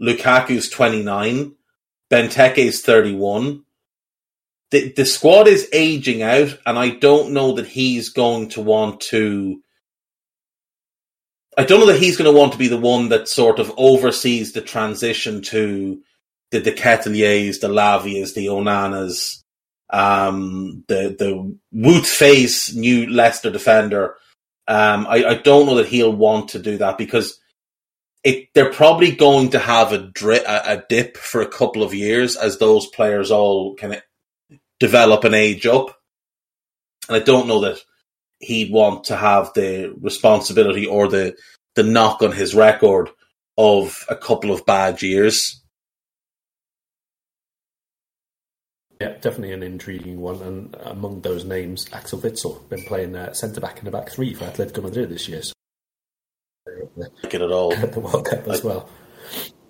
Lukaku's 0.00 0.68
29, 0.68 1.54
Benteke 2.10 2.58
is 2.58 2.82
31. 2.82 3.64
The, 4.70 4.92
the 4.92 5.06
squad 5.06 5.48
is 5.48 5.68
aging 5.72 6.22
out, 6.22 6.58
and 6.66 6.78
I 6.78 6.90
don't 6.90 7.32
know 7.32 7.52
that 7.52 7.68
he's 7.68 8.10
going 8.10 8.50
to 8.50 8.60
want 8.60 9.00
to. 9.02 9.62
I 11.56 11.64
don't 11.64 11.80
know 11.80 11.86
that 11.86 12.00
he's 12.00 12.16
going 12.16 12.32
to 12.32 12.38
want 12.38 12.52
to 12.52 12.58
be 12.58 12.68
the 12.68 12.78
one 12.78 13.10
that 13.10 13.28
sort 13.28 13.58
of 13.58 13.72
oversees 13.76 14.52
the 14.52 14.60
transition 14.60 15.42
to 15.42 16.02
the 16.50 16.60
De 16.60 16.72
Ketelaeres, 16.72 17.60
the 17.60 17.68
Lavias, 17.68 18.34
the 18.34 18.46
Onanas, 18.46 19.42
um, 19.90 20.84
the 20.88 21.14
the 21.18 21.56
Wout 21.74 22.06
Faes 22.06 22.74
new 22.74 23.08
Leicester 23.08 23.50
defender. 23.50 24.16
Um, 24.66 25.06
I, 25.08 25.24
I 25.24 25.34
don't 25.34 25.66
know 25.66 25.76
that 25.76 25.88
he'll 25.88 26.12
want 26.12 26.50
to 26.50 26.58
do 26.58 26.78
that 26.78 26.98
because 26.98 27.38
it, 28.24 28.48
they're 28.54 28.72
probably 28.72 29.14
going 29.14 29.50
to 29.50 29.58
have 29.58 29.92
a, 29.92 29.98
dri- 29.98 30.44
a 30.46 30.82
dip 30.88 31.18
for 31.18 31.42
a 31.42 31.48
couple 31.48 31.82
of 31.82 31.92
years 31.92 32.36
as 32.36 32.56
those 32.56 32.86
players 32.86 33.30
all 33.30 33.74
kind 33.76 33.94
of 33.94 34.02
develop 34.80 35.24
and 35.24 35.34
age 35.34 35.66
up. 35.66 35.94
And 37.08 37.16
I 37.16 37.20
don't 37.20 37.46
know 37.46 37.60
that 37.60 37.78
he'd 38.40 38.72
want 38.72 39.04
to 39.04 39.16
have 39.16 39.52
the 39.54 39.94
responsibility 40.00 40.86
or 40.86 41.08
the 41.08 41.36
the 41.74 41.82
knock 41.82 42.22
on 42.22 42.32
his 42.32 42.54
record 42.54 43.10
of 43.58 44.04
a 44.08 44.16
couple 44.16 44.52
of 44.52 44.64
bad 44.66 45.02
years. 45.02 45.60
Yeah, 49.00 49.14
definitely 49.20 49.52
an 49.52 49.62
intriguing 49.62 50.20
one. 50.20 50.40
And 50.40 50.76
among 50.80 51.22
those 51.22 51.44
names, 51.44 51.88
Axel 51.92 52.20
Witsel, 52.20 52.68
been 52.68 52.84
playing 52.84 53.16
uh, 53.16 53.32
centre 53.32 53.60
back 53.60 53.78
in 53.78 53.84
the 53.84 53.90
back 53.90 54.08
three 54.10 54.34
for 54.34 54.44
Atletico 54.44 54.82
Madrid 54.82 55.10
this 55.10 55.28
year. 55.28 55.42
So 55.42 55.52
like 56.96 57.34
it 57.34 57.42
at 57.42 57.50
all. 57.50 57.70
the 57.74 58.00
World 58.00 58.26
Cup 58.26 58.46
as 58.48 58.64
I- 58.64 58.66
well. 58.66 58.88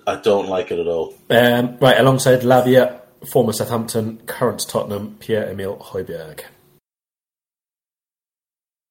I 0.06 0.16
don't 0.16 0.48
like 0.48 0.70
it 0.70 0.78
at 0.78 0.86
all. 0.86 1.14
Um, 1.30 1.78
right, 1.78 1.98
alongside 1.98 2.40
Lavia, 2.40 3.00
former 3.26 3.54
Southampton, 3.54 4.18
current 4.26 4.68
Tottenham, 4.68 5.16
Pierre 5.18 5.48
Emile 5.48 5.78
Højbjerg. 5.80 6.44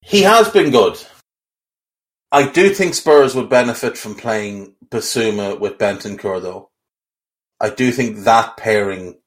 He 0.04 0.22
has 0.24 0.50
been 0.50 0.72
good. 0.72 0.98
I 2.32 2.50
do 2.50 2.70
think 2.70 2.94
Spurs 2.94 3.36
would 3.36 3.50
benefit 3.50 3.98
from 3.98 4.16
playing 4.16 4.76
Bissouma 4.90 5.60
with 5.60 5.78
Bentancur, 5.78 6.42
though. 6.42 6.72
I 7.60 7.70
do 7.70 7.92
think 7.92 8.20
that 8.20 8.58
pairing 8.58 9.20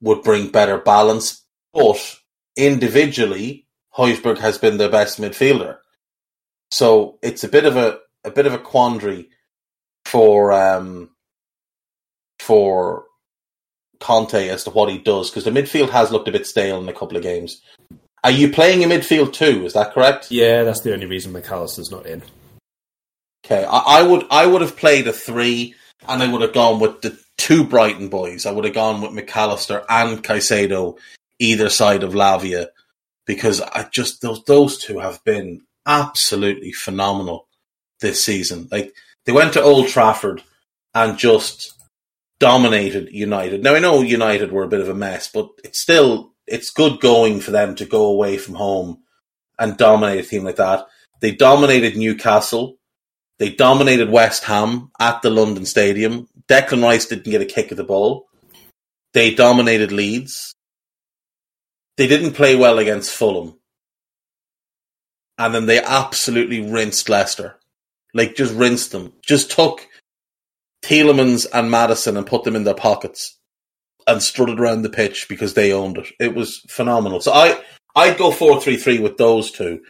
would 0.00 0.22
bring 0.22 0.50
better 0.50 0.78
balance, 0.78 1.44
but 1.72 2.18
individually, 2.56 3.66
Højbjerg 3.96 4.38
has 4.38 4.58
been 4.58 4.76
their 4.78 4.90
best 4.90 5.20
midfielder. 5.20 5.78
So 6.70 7.18
it's 7.22 7.42
a 7.42 7.48
bit 7.48 7.64
of 7.64 7.76
a 7.76 7.98
a 8.24 8.30
bit 8.30 8.46
of 8.46 8.52
a 8.52 8.58
quandary 8.58 9.30
for 10.04 10.52
um 10.52 11.10
for 12.38 13.04
Conte 13.98 14.48
as 14.48 14.64
to 14.64 14.70
what 14.70 14.90
he 14.90 14.98
does 14.98 15.30
because 15.30 15.44
the 15.44 15.50
midfield 15.50 15.90
has 15.90 16.10
looked 16.10 16.28
a 16.28 16.32
bit 16.32 16.46
stale 16.46 16.80
in 16.80 16.88
a 16.88 16.92
couple 16.92 17.16
of 17.16 17.22
games. 17.22 17.60
Are 18.22 18.30
you 18.30 18.50
playing 18.50 18.84
a 18.84 18.86
midfield 18.86 19.32
too? 19.32 19.64
Is 19.64 19.72
that 19.72 19.92
correct? 19.92 20.30
Yeah, 20.30 20.62
that's 20.64 20.82
the 20.82 20.92
only 20.92 21.06
reason 21.06 21.32
Mac 21.32 21.50
Allister's 21.50 21.90
not 21.90 22.06
in. 22.06 22.22
Okay, 23.44 23.64
I, 23.64 23.78
I 23.78 24.02
would 24.02 24.26
I 24.30 24.46
would 24.46 24.60
have 24.60 24.76
played 24.76 25.08
a 25.08 25.12
three, 25.12 25.74
and 26.06 26.22
I 26.22 26.30
would 26.30 26.42
have 26.42 26.52
gone 26.52 26.80
with 26.80 27.00
the 27.00 27.18
two 27.38 27.64
Brighton 27.64 28.08
boys. 28.08 28.44
I 28.44 28.52
would 28.52 28.64
have 28.64 28.74
gone 28.74 29.00
with 29.00 29.12
Mac 29.12 29.34
Allister 29.34 29.84
and 29.88 30.22
Caicedo 30.22 30.98
either 31.38 31.70
side 31.70 32.02
of 32.02 32.12
Lavia 32.12 32.68
because 33.26 33.60
I 33.60 33.88
just 33.90 34.20
those 34.20 34.44
those 34.44 34.78
two 34.78 34.98
have 34.98 35.24
been 35.24 35.62
absolutely 35.86 36.72
phenomenal 36.72 37.48
this 38.00 38.22
season. 38.22 38.68
Like 38.70 38.94
they 39.24 39.32
went 39.32 39.54
to 39.54 39.62
Old 39.62 39.88
Trafford 39.88 40.42
and 40.94 41.18
just 41.18 41.72
dominated 42.38 43.10
United. 43.10 43.62
Now 43.62 43.74
I 43.74 43.78
know 43.78 44.02
United 44.02 44.52
were 44.52 44.64
a 44.64 44.68
bit 44.68 44.80
of 44.80 44.88
a 44.88 44.94
mess, 44.94 45.30
but 45.32 45.48
it's 45.64 45.80
still 45.80 46.29
it's 46.50 46.70
good 46.70 47.00
going 47.00 47.40
for 47.40 47.52
them 47.52 47.76
to 47.76 47.86
go 47.86 48.06
away 48.06 48.36
from 48.36 48.56
home 48.56 49.02
and 49.58 49.76
dominate 49.76 50.24
a 50.24 50.28
team 50.28 50.44
like 50.44 50.56
that. 50.56 50.86
They 51.20 51.32
dominated 51.32 51.96
Newcastle. 51.96 52.76
They 53.38 53.50
dominated 53.50 54.10
West 54.10 54.44
Ham 54.44 54.90
at 54.98 55.22
the 55.22 55.30
London 55.30 55.64
Stadium. 55.64 56.28
Declan 56.48 56.82
Rice 56.82 57.06
didn't 57.06 57.30
get 57.30 57.40
a 57.40 57.46
kick 57.46 57.70
at 57.70 57.76
the 57.76 57.84
ball. 57.84 58.26
They 59.14 59.34
dominated 59.34 59.92
Leeds. 59.92 60.54
They 61.96 62.08
didn't 62.08 62.32
play 62.32 62.56
well 62.56 62.78
against 62.78 63.14
Fulham. 63.14 63.58
And 65.38 65.54
then 65.54 65.66
they 65.66 65.80
absolutely 65.82 66.60
rinsed 66.60 67.08
Leicester. 67.08 67.56
Like, 68.12 68.34
just 68.34 68.54
rinsed 68.54 68.92
them. 68.92 69.12
Just 69.22 69.52
took 69.52 69.86
Tielemans 70.82 71.46
and 71.52 71.70
Maddison 71.70 72.16
and 72.16 72.26
put 72.26 72.44
them 72.44 72.56
in 72.56 72.64
their 72.64 72.74
pockets 72.74 73.39
and 74.06 74.22
strutted 74.22 74.60
around 74.60 74.82
the 74.82 74.90
pitch 74.90 75.28
because 75.28 75.54
they 75.54 75.72
owned 75.72 75.98
it. 75.98 76.06
It 76.18 76.34
was 76.34 76.58
phenomenal. 76.68 77.20
So 77.20 77.32
I, 77.32 77.60
I'd 77.94 78.18
go 78.18 78.30
4-3-3 78.30 79.02
with 79.02 79.16
those 79.16 79.50
two. 79.50 79.82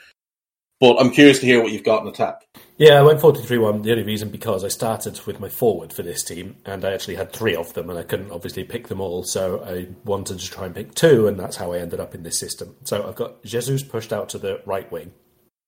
But 0.80 0.96
I'm 0.98 1.10
curious 1.10 1.40
to 1.40 1.46
hear 1.46 1.62
what 1.62 1.72
you've 1.72 1.84
got 1.84 2.02
in 2.02 2.08
attack. 2.08 2.46
Yeah, 2.78 2.94
I 2.94 3.02
went 3.02 3.20
43 3.20 3.58
1. 3.58 3.82
The 3.82 3.90
only 3.90 4.02
reason 4.02 4.30
because 4.30 4.64
I 4.64 4.68
started 4.68 5.20
with 5.26 5.38
my 5.38 5.50
forward 5.50 5.92
for 5.92 6.02
this 6.02 6.24
team, 6.24 6.56
and 6.64 6.82
I 6.82 6.94
actually 6.94 7.16
had 7.16 7.30
three 7.30 7.54
of 7.54 7.74
them, 7.74 7.90
and 7.90 7.98
I 7.98 8.02
couldn't 8.02 8.30
obviously 8.30 8.64
pick 8.64 8.88
them 8.88 9.02
all, 9.02 9.22
so 9.22 9.62
I 9.62 9.88
wanted 10.06 10.38
to 10.38 10.50
try 10.50 10.64
and 10.64 10.74
pick 10.74 10.94
two, 10.94 11.28
and 11.28 11.38
that's 11.38 11.56
how 11.56 11.72
I 11.72 11.80
ended 11.80 12.00
up 12.00 12.14
in 12.14 12.22
this 12.22 12.38
system. 12.38 12.76
So 12.84 13.06
I've 13.06 13.16
got 13.16 13.44
Jesus 13.44 13.82
pushed 13.82 14.14
out 14.14 14.30
to 14.30 14.38
the 14.38 14.62
right 14.64 14.90
wing, 14.90 15.12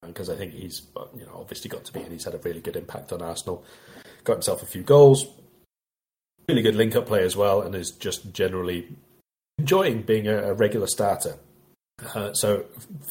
because 0.07 0.30
I 0.30 0.36
think 0.36 0.55
he's 0.55 0.86
you 1.14 1.26
know 1.26 1.36
obviously 1.38 1.68
got 1.68 1.84
to 1.84 1.93
be, 1.93 2.01
and 2.01 2.11
he's 2.11 2.24
had 2.24 2.34
a 2.34 2.38
really 2.38 2.62
good 2.62 2.76
impact 2.76 3.12
on 3.12 3.20
Arsenal. 3.20 3.62
Got 4.24 4.36
himself 4.36 4.62
a 4.62 4.66
few 4.66 4.82
goals, 4.82 5.26
really 6.49 6.62
good 6.62 6.74
link 6.74 6.97
up 6.97 7.07
play 7.07 7.24
as 7.24 7.36
well, 7.36 7.62
and 7.62 7.74
is 7.74 7.90
just 7.90 8.32
generally 8.32 8.88
enjoying 9.59 10.03
being 10.03 10.26
a, 10.26 10.51
a 10.51 10.55
regular 10.55 10.86
starter. 10.86 11.36
Uh, 12.14 12.32
so 12.32 12.64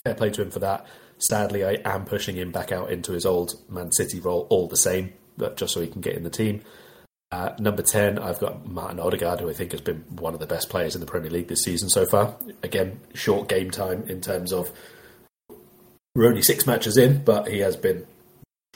fair 0.04 0.16
play 0.16 0.30
to 0.30 0.42
him 0.42 0.52
for 0.52 0.60
that. 0.60 0.86
Sadly, 1.18 1.64
I 1.64 1.78
am 1.86 2.06
pushing 2.06 2.36
him 2.36 2.52
back 2.52 2.72
out 2.72 2.92
into 2.92 3.12
his 3.12 3.26
old 3.26 3.54
Man 3.70 3.92
City 3.92 4.20
role 4.20 4.48
all 4.50 4.68
the 4.68 4.78
same, 4.78 5.14
but 5.38 5.56
just 5.56 5.74
so 5.74 5.82
he 5.82 5.88
can 5.88 6.02
get 6.02 6.16
in 6.16 6.24
the 6.24 6.30
team. 6.30 6.62
Uh, 7.32 7.54
number 7.60 7.82
10, 7.82 8.20
I've 8.20 8.40
got 8.40 8.68
Martin 8.68 9.00
Odegaard, 9.00 9.40
who 9.40 9.50
I 9.50 9.54
think 9.54 9.72
has 9.72 9.80
been 9.80 10.04
one 10.10 10.34
of 10.34 10.42
the 10.42 10.48
best 10.48 10.70
players 10.70 10.96
in 10.96 11.02
the 11.02 11.08
Premier 11.08 11.30
League 11.30 11.48
this 11.48 11.64
season 11.64 11.90
so 11.90 12.06
far. 12.06 12.36
Again, 12.62 13.00
short 13.14 13.48
game 13.48 13.72
time 13.72 14.04
in 14.10 14.20
terms 14.20 14.52
of 14.52 14.72
we're 16.14 16.28
only 16.28 16.42
six 16.42 16.68
matches 16.68 16.98
in, 16.98 17.24
but 17.24 17.48
he 17.48 17.60
has 17.60 17.78
been 17.78 18.06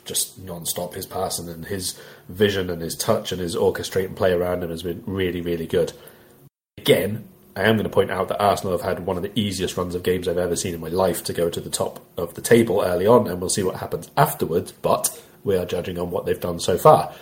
just 0.06 0.39
non-stop. 0.39 0.93
His 0.93 1.06
passing 1.06 1.49
and 1.49 1.66
his 1.66 1.99
vision 2.30 2.70
and 2.70 2.82
his 2.82 2.95
touch 2.95 3.32
and 3.32 3.41
his 3.41 3.56
orchestrate 3.56 4.06
and 4.06 4.16
play 4.16 4.32
around 4.32 4.64
him 4.64 4.70
has 4.70 4.84
been 4.84 5.03
really, 5.06 5.41
really 5.41 5.68
good. 5.68 5.93
Again, 6.78 7.28
I 7.56 7.64
am 7.64 7.76
going 7.76 7.84
to 7.84 7.89
point 7.89 8.12
out 8.12 8.28
that 8.28 8.41
Arsenal 8.41 8.78
have 8.78 8.82
had 8.82 9.06
one 9.06 9.18
of 9.18 9.24
the 9.24 9.38
easiest 9.39 9.78
runs 9.78 9.95
of 9.95 10.03
games 10.03 10.28
I've 10.28 10.38
ever 10.38 10.56
seen 10.56 10.74
in 10.74 10.82
my 10.82 10.89
life 10.89 11.24
to 11.26 11.34
go 11.34 11.49
to 11.49 11.62
the 11.62 11.70
top 11.70 12.06
of 12.18 12.34
the 12.34 12.41
table 12.41 12.82
early 12.82 13.08
on, 13.08 13.28
and 13.28 13.39
we'll 13.39 13.49
see 13.49 13.64
what 13.64 13.78
happens 13.78 14.12
afterwards. 14.18 14.72
But 14.72 15.22
we 15.43 15.56
are 15.58 15.66
judging 15.66 15.97
on 15.97 16.12
what 16.12 16.26
they've 16.26 16.39
done 16.39 16.60
so 16.60 16.78
far. 16.78 17.14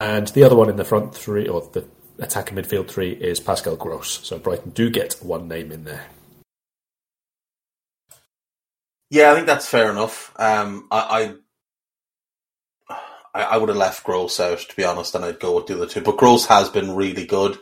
And 0.00 0.28
the 0.28 0.42
other 0.42 0.56
one 0.56 0.68
in 0.68 0.76
the 0.76 0.84
front 0.84 1.14
three, 1.14 1.46
or 1.46 1.60
the 1.72 1.84
attacking 2.18 2.56
midfield 2.56 2.88
three, 2.88 3.12
is 3.12 3.40
Pascal 3.40 3.76
Gross. 3.76 4.26
So 4.26 4.38
Brighton 4.38 4.70
do 4.70 4.90
get 4.90 5.14
one 5.22 5.48
name 5.48 5.70
in 5.70 5.84
there. 5.84 6.06
Yeah, 9.10 9.30
I 9.30 9.34
think 9.34 9.46
that's 9.46 9.68
fair 9.68 9.90
enough. 9.90 10.32
Um, 10.36 10.88
I, 10.90 11.34
I, 13.34 13.42
I 13.42 13.56
would 13.56 13.68
have 13.68 13.78
left 13.78 14.04
Gross 14.04 14.40
out 14.40 14.58
to 14.58 14.76
be 14.76 14.84
honest, 14.84 15.14
and 15.14 15.24
I'd 15.24 15.40
go 15.40 15.56
with 15.56 15.66
the 15.66 15.74
other 15.74 15.86
two. 15.86 16.00
But 16.00 16.16
Gross 16.18 16.46
has 16.46 16.68
been 16.68 16.94
really 16.94 17.26
good, 17.26 17.58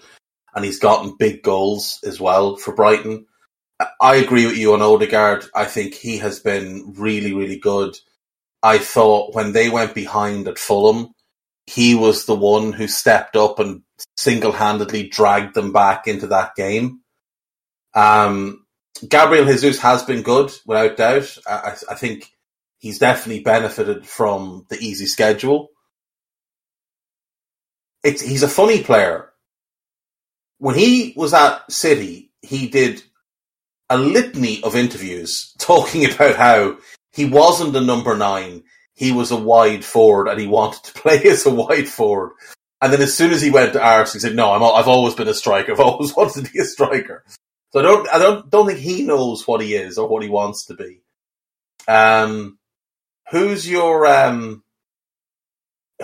and 0.54 0.64
he's 0.64 0.78
gotten 0.78 1.16
big 1.18 1.42
goals 1.42 1.98
as 2.04 2.20
well 2.20 2.56
for 2.56 2.74
Brighton. 2.74 3.26
I- 4.00 4.16
agree 4.16 4.46
with 4.46 4.58
you 4.58 4.74
on 4.74 4.82
Odegaard. 4.82 5.46
I 5.54 5.64
think 5.64 5.94
he 5.94 6.18
has 6.18 6.40
been 6.40 6.94
really, 6.96 7.32
really 7.32 7.58
good. 7.58 7.96
I 8.62 8.76
thought 8.78 9.34
when 9.34 9.52
they 9.52 9.70
went 9.70 9.94
behind 9.94 10.46
at 10.48 10.58
Fulham, 10.58 11.14
he 11.66 11.94
was 11.94 12.26
the 12.26 12.34
one 12.34 12.72
who 12.72 12.86
stepped 12.86 13.36
up 13.36 13.58
and 13.58 13.82
single-handedly 14.16 15.08
dragged 15.08 15.54
them 15.54 15.72
back 15.72 16.06
into 16.06 16.26
that 16.26 16.54
game. 16.56 17.00
Um, 17.94 18.66
Gabriel 19.08 19.46
Jesus 19.46 19.78
has 19.78 20.02
been 20.02 20.22
good, 20.22 20.52
without 20.66 20.96
doubt. 20.96 21.38
I 21.46 21.74
I 21.88 21.94
think 21.94 22.30
he's 22.80 22.98
definitely 22.98 23.44
benefited 23.44 24.06
from 24.06 24.66
the 24.70 24.78
easy 24.78 25.06
schedule. 25.06 25.70
It's, 28.02 28.22
he's 28.22 28.42
a 28.42 28.48
funny 28.48 28.82
player. 28.82 29.30
When 30.58 30.74
he 30.74 31.14
was 31.16 31.32
at 31.34 31.70
City, 31.70 32.32
he 32.42 32.68
did 32.68 33.02
a 33.90 33.98
litany 33.98 34.62
of 34.62 34.76
interviews 34.76 35.54
talking 35.58 36.06
about 36.06 36.36
how 36.36 36.78
he 37.12 37.26
wasn't 37.26 37.76
a 37.76 37.80
number 37.80 38.16
nine, 38.16 38.64
he 38.94 39.12
was 39.12 39.30
a 39.30 39.36
wide 39.36 39.84
forward 39.84 40.28
and 40.28 40.40
he 40.40 40.46
wanted 40.46 40.84
to 40.84 40.92
play 41.00 41.22
as 41.24 41.46
a 41.46 41.54
wide 41.54 41.88
forward. 41.88 42.32
And 42.82 42.92
then 42.92 43.02
as 43.02 43.14
soon 43.14 43.32
as 43.32 43.42
he 43.42 43.50
went 43.50 43.74
to 43.74 43.82
Arsenal, 43.82 44.14
he 44.14 44.20
said, 44.20 44.36
"No, 44.36 44.52
I'm, 44.52 44.62
I've 44.62 44.88
always 44.88 45.14
been 45.14 45.28
a 45.28 45.34
striker. 45.34 45.72
I've 45.74 45.80
always 45.80 46.16
wanted 46.16 46.46
to 46.46 46.52
be 46.52 46.60
a 46.60 46.64
striker." 46.64 47.24
So 47.72 47.80
I 47.80 47.82
don't, 47.82 48.08
I 48.08 48.18
don't, 48.18 48.50
don't 48.50 48.66
think 48.66 48.78
he 48.80 49.04
knows 49.04 49.46
what 49.46 49.60
he 49.60 49.74
is 49.74 49.98
or 49.98 50.08
what 50.08 50.22
he 50.22 50.30
wants 50.30 50.66
to 50.66 50.74
be. 50.74 51.02
Um, 51.86 52.58
who's 53.30 53.68
your 53.68 54.06
um, 54.06 54.62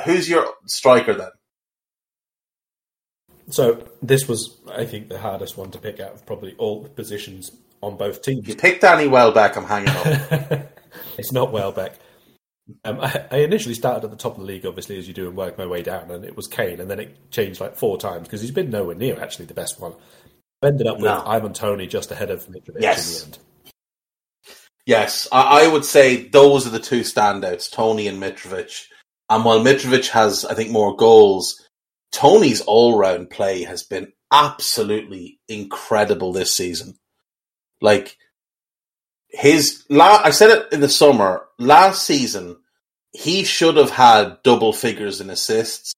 who's 0.04 0.28
your 0.28 0.46
striker 0.66 1.14
then? 1.14 1.30
So 3.48 3.86
this 4.02 4.26
was, 4.26 4.58
I 4.72 4.84
think, 4.84 5.08
the 5.08 5.18
hardest 5.18 5.56
one 5.56 5.70
to 5.70 5.78
pick 5.78 6.00
out 6.00 6.12
of 6.12 6.26
probably 6.26 6.54
all 6.58 6.82
the 6.82 6.88
positions 6.88 7.50
on 7.80 7.96
both 7.96 8.22
teams. 8.22 8.48
You 8.48 8.56
picked 8.56 8.80
Danny 8.80 9.06
Welbeck. 9.06 9.56
I'm 9.56 9.64
hanging 9.64 9.90
on. 9.90 10.62
it's 11.18 11.32
not 11.32 11.52
Welbeck. 11.52 11.94
Um, 12.84 13.00
I, 13.00 13.24
I, 13.30 13.36
initially 13.38 13.74
started 13.74 14.02
at 14.02 14.10
the 14.10 14.16
top 14.16 14.32
of 14.32 14.40
the 14.40 14.46
league, 14.46 14.66
obviously, 14.66 14.98
as 14.98 15.06
you 15.06 15.14
do, 15.14 15.28
and 15.28 15.36
worked 15.36 15.56
my 15.56 15.66
way 15.66 15.82
down, 15.82 16.10
and 16.10 16.24
it 16.24 16.36
was 16.36 16.48
Kane, 16.48 16.80
and 16.80 16.90
then 16.90 16.98
it 16.98 17.30
changed 17.30 17.60
like 17.60 17.76
four 17.76 17.96
times 17.96 18.26
because 18.26 18.40
he's 18.40 18.50
been 18.50 18.70
nowhere 18.70 18.96
near 18.96 19.20
actually 19.22 19.46
the 19.46 19.54
best 19.54 19.80
one. 19.80 19.94
I 20.62 20.68
ended 20.68 20.88
up 20.88 20.96
with 20.96 21.04
no. 21.04 21.22
Ivan 21.24 21.52
Toney 21.52 21.86
just 21.86 22.10
ahead 22.10 22.30
of 22.30 22.44
Mitrovic 22.48 22.80
yes. 22.80 23.22
in 23.22 23.30
the 23.30 23.36
end. 23.36 23.44
Yes, 24.86 25.26
I, 25.32 25.64
I, 25.64 25.68
would 25.68 25.84
say 25.84 26.28
those 26.28 26.64
are 26.64 26.70
the 26.70 26.78
two 26.78 27.00
standouts, 27.00 27.70
Toney 27.70 28.06
and 28.06 28.22
Mitrovic. 28.22 28.84
And 29.28 29.44
while 29.44 29.58
Mitrovic 29.58 30.08
has, 30.10 30.44
I 30.44 30.54
think, 30.54 30.70
more 30.70 30.96
goals, 30.96 31.68
Toney's 32.12 32.60
all-round 32.60 33.28
play 33.28 33.64
has 33.64 33.82
been 33.82 34.12
absolutely 34.32 35.40
incredible 35.48 36.32
this 36.32 36.54
season. 36.54 36.94
Like 37.80 38.16
his, 39.28 39.84
la- 39.90 40.22
I 40.22 40.30
said 40.30 40.50
it 40.50 40.72
in 40.72 40.80
the 40.80 40.88
summer 40.88 41.46
last 41.58 42.06
season. 42.06 42.56
He 43.10 43.42
should 43.42 43.76
have 43.76 43.90
had 43.90 44.38
double 44.44 44.72
figures 44.72 45.20
in 45.20 45.30
assists 45.30 45.94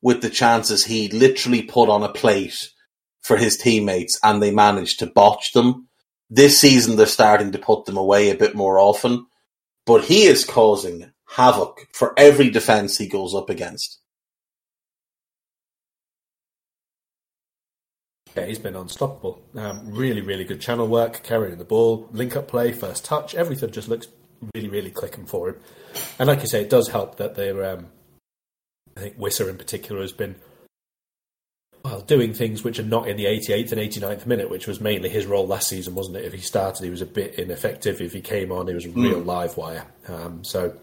with 0.00 0.22
the 0.22 0.30
chances 0.30 0.84
he 0.84 1.08
literally 1.08 1.62
put 1.62 1.90
on 1.90 2.02
a 2.02 2.08
plate 2.08 2.70
for 3.20 3.36
his 3.36 3.56
teammates, 3.56 4.18
and 4.22 4.42
they 4.42 4.50
managed 4.50 4.98
to 4.98 5.06
botch 5.06 5.52
them. 5.52 5.88
This 6.34 6.58
season, 6.58 6.96
they're 6.96 7.04
starting 7.04 7.52
to 7.52 7.58
put 7.58 7.84
them 7.84 7.98
away 7.98 8.30
a 8.30 8.34
bit 8.34 8.54
more 8.54 8.78
often, 8.78 9.26
but 9.84 10.04
he 10.04 10.22
is 10.22 10.46
causing 10.46 11.12
havoc 11.28 11.86
for 11.92 12.14
every 12.16 12.48
defense 12.48 12.96
he 12.96 13.06
goes 13.06 13.34
up 13.34 13.50
against. 13.50 13.98
Yeah, 18.34 18.46
he's 18.46 18.58
been 18.58 18.76
unstoppable. 18.76 19.42
Um, 19.54 19.90
really, 19.90 20.22
really 20.22 20.44
good 20.44 20.62
channel 20.62 20.88
work, 20.88 21.22
carrying 21.22 21.58
the 21.58 21.66
ball, 21.66 22.08
link 22.12 22.34
up 22.34 22.48
play, 22.48 22.72
first 22.72 23.04
touch, 23.04 23.34
everything 23.34 23.70
just 23.70 23.88
looks 23.88 24.08
really, 24.54 24.70
really 24.70 24.90
clicking 24.90 25.26
for 25.26 25.50
him. 25.50 25.56
And 26.18 26.28
like 26.28 26.40
you 26.40 26.46
say, 26.48 26.62
it 26.62 26.70
does 26.70 26.88
help 26.88 27.16
that 27.16 27.34
they're. 27.34 27.62
Um, 27.62 27.88
I 28.96 29.00
think 29.00 29.18
Wissa 29.18 29.50
in 29.50 29.58
particular 29.58 30.00
has 30.00 30.12
been 30.12 30.36
well 31.84 32.00
doing 32.00 32.32
things 32.32 32.62
which 32.62 32.78
are 32.78 32.84
not 32.84 33.08
in 33.08 33.16
the 33.16 33.24
88th 33.24 33.72
and 33.72 33.80
89th 33.80 34.26
minute, 34.26 34.50
which 34.50 34.66
was 34.66 34.80
mainly 34.80 35.08
his 35.08 35.26
role 35.26 35.46
last 35.46 35.68
season, 35.68 35.94
wasn't 35.94 36.16
it? 36.16 36.24
If 36.24 36.32
he 36.32 36.40
started, 36.40 36.84
he 36.84 36.90
was 36.90 37.00
a 37.00 37.06
bit 37.06 37.34
ineffective. 37.34 38.00
If 38.00 38.12
he 38.12 38.20
came 38.20 38.52
on, 38.52 38.68
he 38.68 38.74
was 38.74 38.86
a 38.86 38.90
real 38.90 39.20
mm. 39.20 39.26
live 39.26 39.56
wire. 39.56 39.86
Um, 40.08 40.44
so 40.44 40.76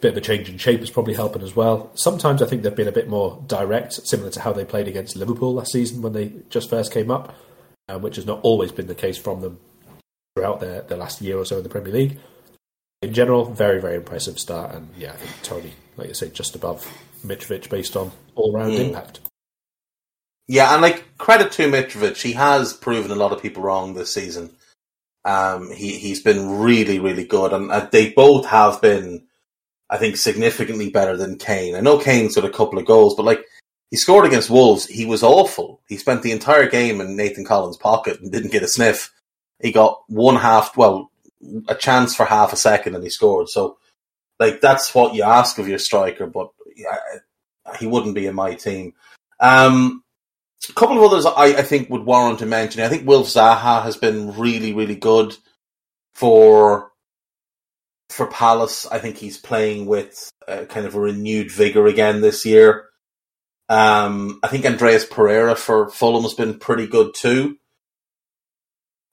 bit 0.00 0.12
of 0.12 0.16
a 0.16 0.20
change 0.20 0.48
in 0.48 0.58
shape 0.58 0.80
is 0.80 0.90
probably 0.90 1.14
helping 1.14 1.42
as 1.42 1.54
well. 1.54 1.90
Sometimes 1.94 2.42
I 2.42 2.46
think 2.46 2.62
they've 2.62 2.74
been 2.74 2.88
a 2.88 2.92
bit 2.92 3.08
more 3.08 3.42
direct, 3.46 3.92
similar 4.06 4.30
to 4.30 4.40
how 4.40 4.52
they 4.52 4.64
played 4.64 4.88
against 4.88 5.16
Liverpool 5.16 5.54
last 5.54 5.72
season 5.72 6.02
when 6.02 6.12
they 6.12 6.32
just 6.48 6.70
first 6.70 6.92
came 6.92 7.10
up, 7.10 7.34
um, 7.88 8.02
which 8.02 8.16
has 8.16 8.26
not 8.26 8.40
always 8.42 8.72
been 8.72 8.86
the 8.86 8.94
case 8.94 9.18
from 9.18 9.40
them 9.40 9.58
throughout 10.34 10.60
their, 10.60 10.82
their 10.82 10.98
last 10.98 11.20
year 11.20 11.36
or 11.36 11.44
so 11.44 11.58
in 11.58 11.62
the 11.62 11.68
Premier 11.68 11.92
League. 11.92 12.18
In 13.02 13.12
general, 13.12 13.44
very, 13.46 13.80
very 13.80 13.96
impressive 13.96 14.38
start. 14.38 14.74
And 14.74 14.88
yeah, 14.96 15.12
I 15.12 15.16
think 15.16 15.42
Toney, 15.42 15.74
like 15.96 16.10
I 16.10 16.12
say, 16.12 16.30
just 16.30 16.54
above 16.54 16.86
Mitrovic 17.24 17.68
based 17.68 17.96
on 17.96 18.10
all 18.34 18.52
round 18.52 18.72
mm. 18.72 18.88
impact. 18.88 19.20
Yeah, 20.48 20.72
and 20.72 20.82
like 20.82 21.16
credit 21.16 21.52
to 21.52 21.70
Mitrovic, 21.70 22.20
he 22.20 22.32
has 22.32 22.72
proven 22.72 23.10
a 23.10 23.16
lot 23.16 23.32
of 23.32 23.42
people 23.42 23.62
wrong 23.62 23.94
this 23.94 24.12
season. 24.12 24.50
Um, 25.24 25.70
he 25.70 25.98
he's 25.98 26.22
been 26.22 26.58
really 26.58 26.98
really 26.98 27.24
good, 27.24 27.52
and 27.52 27.70
uh, 27.70 27.88
they 27.90 28.10
both 28.10 28.46
have 28.46 28.80
been 28.80 29.26
I 29.90 29.98
think, 29.98 30.16
significantly 30.16 30.88
better 30.88 31.16
than 31.16 31.36
Kane. 31.36 31.74
I 31.74 31.80
know 31.80 31.98
Kane's 31.98 32.36
got 32.36 32.44
a 32.44 32.50
couple 32.50 32.78
of 32.78 32.86
goals, 32.86 33.16
but 33.16 33.24
like 33.24 33.44
he 33.90 33.96
scored 33.96 34.24
against 34.24 34.48
Wolves, 34.48 34.86
he 34.86 35.04
was 35.04 35.24
awful. 35.24 35.80
He 35.88 35.96
spent 35.96 36.22
the 36.22 36.30
entire 36.30 36.68
game 36.68 37.00
in 37.00 37.16
Nathan 37.16 37.44
Collins' 37.44 37.76
pocket 37.76 38.20
and 38.20 38.30
didn't 38.30 38.52
get 38.52 38.62
a 38.62 38.68
sniff. 38.68 39.12
He 39.60 39.72
got 39.72 40.02
one 40.06 40.36
half, 40.36 40.76
well, 40.76 41.10
a 41.68 41.74
chance 41.74 42.14
for 42.14 42.24
half 42.24 42.52
a 42.52 42.56
second, 42.56 42.94
and 42.94 43.02
he 43.02 43.10
scored. 43.10 43.48
So, 43.48 43.78
like 44.38 44.60
that's 44.60 44.94
what 44.94 45.14
you 45.14 45.24
ask 45.24 45.58
of 45.58 45.68
your 45.68 45.78
striker, 45.78 46.26
but 46.26 46.50
he 47.78 47.86
wouldn't 47.86 48.14
be 48.14 48.26
in 48.26 48.34
my 48.36 48.54
team. 48.54 48.94
Um, 49.40 50.04
a 50.68 50.72
couple 50.74 50.96
of 50.98 51.02
others 51.02 51.26
I, 51.26 51.58
I 51.58 51.62
think 51.62 51.88
would 51.88 52.04
warrant 52.04 52.42
a 52.42 52.46
mention. 52.46 52.82
I 52.82 52.88
think 52.88 53.06
Wilf 53.06 53.26
Zaha 53.28 53.82
has 53.82 53.96
been 53.96 54.36
really, 54.36 54.74
really 54.74 54.96
good 54.96 55.36
for 56.14 56.90
for 58.10 58.26
Palace, 58.26 58.86
I 58.90 58.98
think 58.98 59.16
he's 59.16 59.38
playing 59.38 59.86
with 59.86 60.30
kind 60.46 60.86
of 60.86 60.94
a 60.94 61.00
renewed 61.00 61.50
vigor 61.50 61.86
again 61.86 62.20
this 62.20 62.44
year. 62.44 62.86
Um, 63.68 64.40
I 64.42 64.48
think 64.48 64.66
Andreas 64.66 65.06
Pereira 65.06 65.54
for 65.54 65.88
Fulham 65.88 66.24
has 66.24 66.34
been 66.34 66.58
pretty 66.58 66.88
good 66.88 67.14
too. 67.14 67.56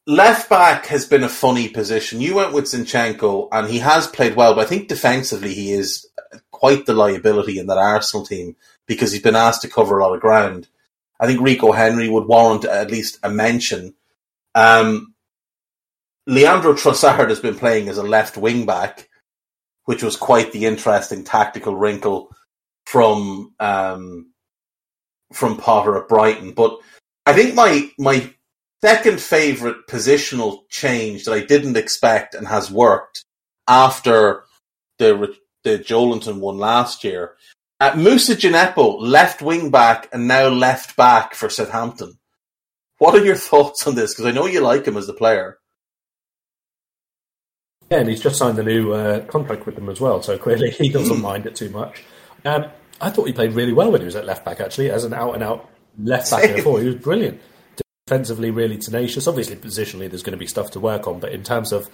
Left 0.07 0.49
back 0.49 0.87
has 0.87 1.05
been 1.05 1.23
a 1.23 1.29
funny 1.29 1.69
position. 1.69 2.21
You 2.21 2.35
went 2.35 2.53
with 2.53 2.65
Zinchenko, 2.65 3.49
and 3.51 3.69
he 3.69 3.79
has 3.79 4.07
played 4.07 4.35
well, 4.35 4.55
but 4.55 4.65
I 4.65 4.67
think 4.67 4.87
defensively 4.87 5.53
he 5.53 5.73
is 5.73 6.07
quite 6.51 6.85
the 6.85 6.93
liability 6.93 7.59
in 7.59 7.67
that 7.67 7.77
Arsenal 7.77 8.25
team 8.25 8.55
because 8.87 9.11
he's 9.11 9.21
been 9.21 9.35
asked 9.35 9.61
to 9.61 9.69
cover 9.69 9.99
a 9.99 10.03
lot 10.03 10.15
of 10.15 10.21
ground. 10.21 10.67
I 11.19 11.27
think 11.27 11.41
Rico 11.41 11.71
Henry 11.71 12.09
would 12.09 12.25
warrant 12.25 12.65
at 12.65 12.91
least 12.91 13.19
a 13.23 13.29
mention. 13.29 13.95
Um, 14.53 15.13
Leandro 16.27 16.73
Trossard 16.73 17.29
has 17.29 17.39
been 17.39 17.55
playing 17.55 17.87
as 17.87 17.97
a 17.97 18.03
left 18.03 18.37
wing 18.37 18.65
back, 18.65 19.07
which 19.85 20.03
was 20.03 20.17
quite 20.17 20.51
the 20.51 20.65
interesting 20.65 21.23
tactical 21.23 21.75
wrinkle 21.75 22.35
from 22.85 23.53
um, 23.59 24.31
from 25.33 25.57
Potter 25.57 25.97
at 25.97 26.09
Brighton. 26.09 26.51
But 26.51 26.77
I 27.25 27.33
think 27.33 27.55
my 27.55 27.89
my 27.97 28.33
second 28.81 29.21
favourite 29.21 29.87
positional 29.89 30.67
change 30.69 31.25
that 31.25 31.33
I 31.33 31.45
didn't 31.45 31.77
expect 31.77 32.35
and 32.35 32.47
has 32.47 32.69
worked 32.69 33.23
after 33.67 34.43
the 34.99 35.33
the 35.63 35.79
Joelinton 35.79 36.39
one 36.39 36.57
last 36.57 37.03
year. 37.03 37.36
At 37.79 37.97
Moussa 37.97 38.35
Djenepo, 38.35 38.97
left 38.99 39.41
wing 39.41 39.69
back 39.69 40.09
and 40.11 40.27
now 40.27 40.47
left 40.47 40.95
back 40.95 41.35
for 41.35 41.47
Southampton. 41.49 42.17
What 42.97 43.13
are 43.13 43.23
your 43.23 43.35
thoughts 43.35 43.85
on 43.85 43.93
this? 43.93 44.13
Because 44.13 44.25
I 44.25 44.31
know 44.31 44.47
you 44.47 44.61
like 44.61 44.85
him 44.85 44.97
as 44.97 45.07
a 45.07 45.13
player. 45.13 45.59
Yeah, 47.91 47.99
and 47.99 48.09
he's 48.09 48.21
just 48.21 48.37
signed 48.37 48.57
a 48.57 48.63
new 48.63 48.93
uh, 48.93 49.19
contract 49.25 49.65
with 49.65 49.75
them 49.75 49.89
as 49.89 50.01
well, 50.01 50.21
so 50.23 50.37
clearly 50.37 50.71
he 50.71 50.89
doesn't 50.89 51.21
mind 51.21 51.45
it 51.45 51.55
too 51.55 51.69
much. 51.69 52.03
Um, 52.43 52.65
I 52.99 53.11
thought 53.11 53.27
he 53.27 53.33
played 53.33 53.53
really 53.53 53.73
well 53.73 53.91
when 53.91 54.01
he 54.01 54.05
was 54.05 54.15
at 54.15 54.25
left 54.25 54.43
back, 54.43 54.59
actually, 54.59 54.89
as 54.89 55.03
an 55.03 55.13
out 55.13 55.35
and 55.35 55.43
out 55.43 55.69
left 55.99 56.31
back 56.31 56.55
before. 56.55 56.79
He 56.81 56.87
was 56.87 56.95
brilliant. 56.95 57.39
Defensively, 58.07 58.49
really 58.49 58.77
tenacious. 58.77 59.27
Obviously, 59.27 59.55
positionally, 59.55 60.09
there's 60.09 60.23
going 60.23 60.31
to 60.31 60.37
be 60.37 60.47
stuff 60.47 60.71
to 60.71 60.79
work 60.79 61.07
on, 61.07 61.19
but 61.19 61.31
in 61.31 61.43
terms 61.43 61.71
of 61.71 61.89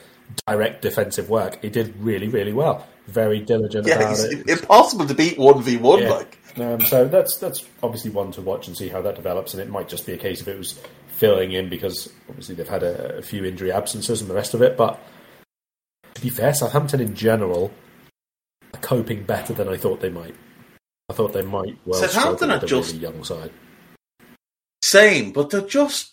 direct 0.48 0.82
defensive 0.82 1.30
work, 1.30 1.62
he 1.62 1.70
did 1.70 1.96
really, 2.00 2.28
really 2.28 2.54
well. 2.54 2.88
Very 3.08 3.40
diligent 3.40 3.88
yeah, 3.88 3.96
about 3.96 4.20
it. 4.20 4.50
Impossible 4.50 5.06
to 5.08 5.14
beat 5.14 5.38
1v1, 5.38 6.10
like. 6.10 6.40
Um, 6.58 6.82
so 6.82 7.06
that's 7.08 7.38
that's 7.38 7.68
obviously 7.82 8.12
one 8.12 8.32
to 8.34 8.42
watch 8.42 8.68
and 8.68 8.78
see 8.78 8.88
how 8.88 9.02
that 9.02 9.16
develops, 9.16 9.54
and 9.54 9.62
it 9.62 9.70
might 9.70 9.90
just 9.90 10.06
be 10.06 10.14
a 10.14 10.18
case 10.18 10.40
of 10.40 10.48
it 10.48 10.58
was 10.58 10.80
filling 11.08 11.52
in 11.52 11.68
because 11.70 12.12
obviously 12.30 12.56
they've 12.56 12.68
had 12.68 12.84
a, 12.84 13.18
a 13.18 13.22
few 13.22 13.44
injury 13.44 13.72
absences 13.72 14.22
and 14.22 14.30
the 14.30 14.36
rest 14.36 14.54
of 14.54 14.62
it, 14.62 14.78
but 14.78 15.00
to 16.14 16.22
be 16.22 16.30
fair, 16.30 16.54
Southampton 16.54 17.02
in 17.02 17.16
general 17.16 17.72
are 18.74 18.80
coping 18.82 19.24
better 19.24 19.54
than 19.54 19.68
I 19.68 19.78
thought 19.78 20.00
they 20.00 20.10
might. 20.10 20.36
I 21.10 21.14
thought 21.14 21.34
they 21.34 21.42
might 21.42 21.78
well 21.86 22.00
Southampton 22.00 22.52
are 22.52 22.60
just 22.60 22.94
really 22.94 23.04
young 23.04 23.24
side. 23.24 23.52
Same, 24.84 25.32
but 25.32 25.50
they're 25.50 25.62
just 25.62 26.13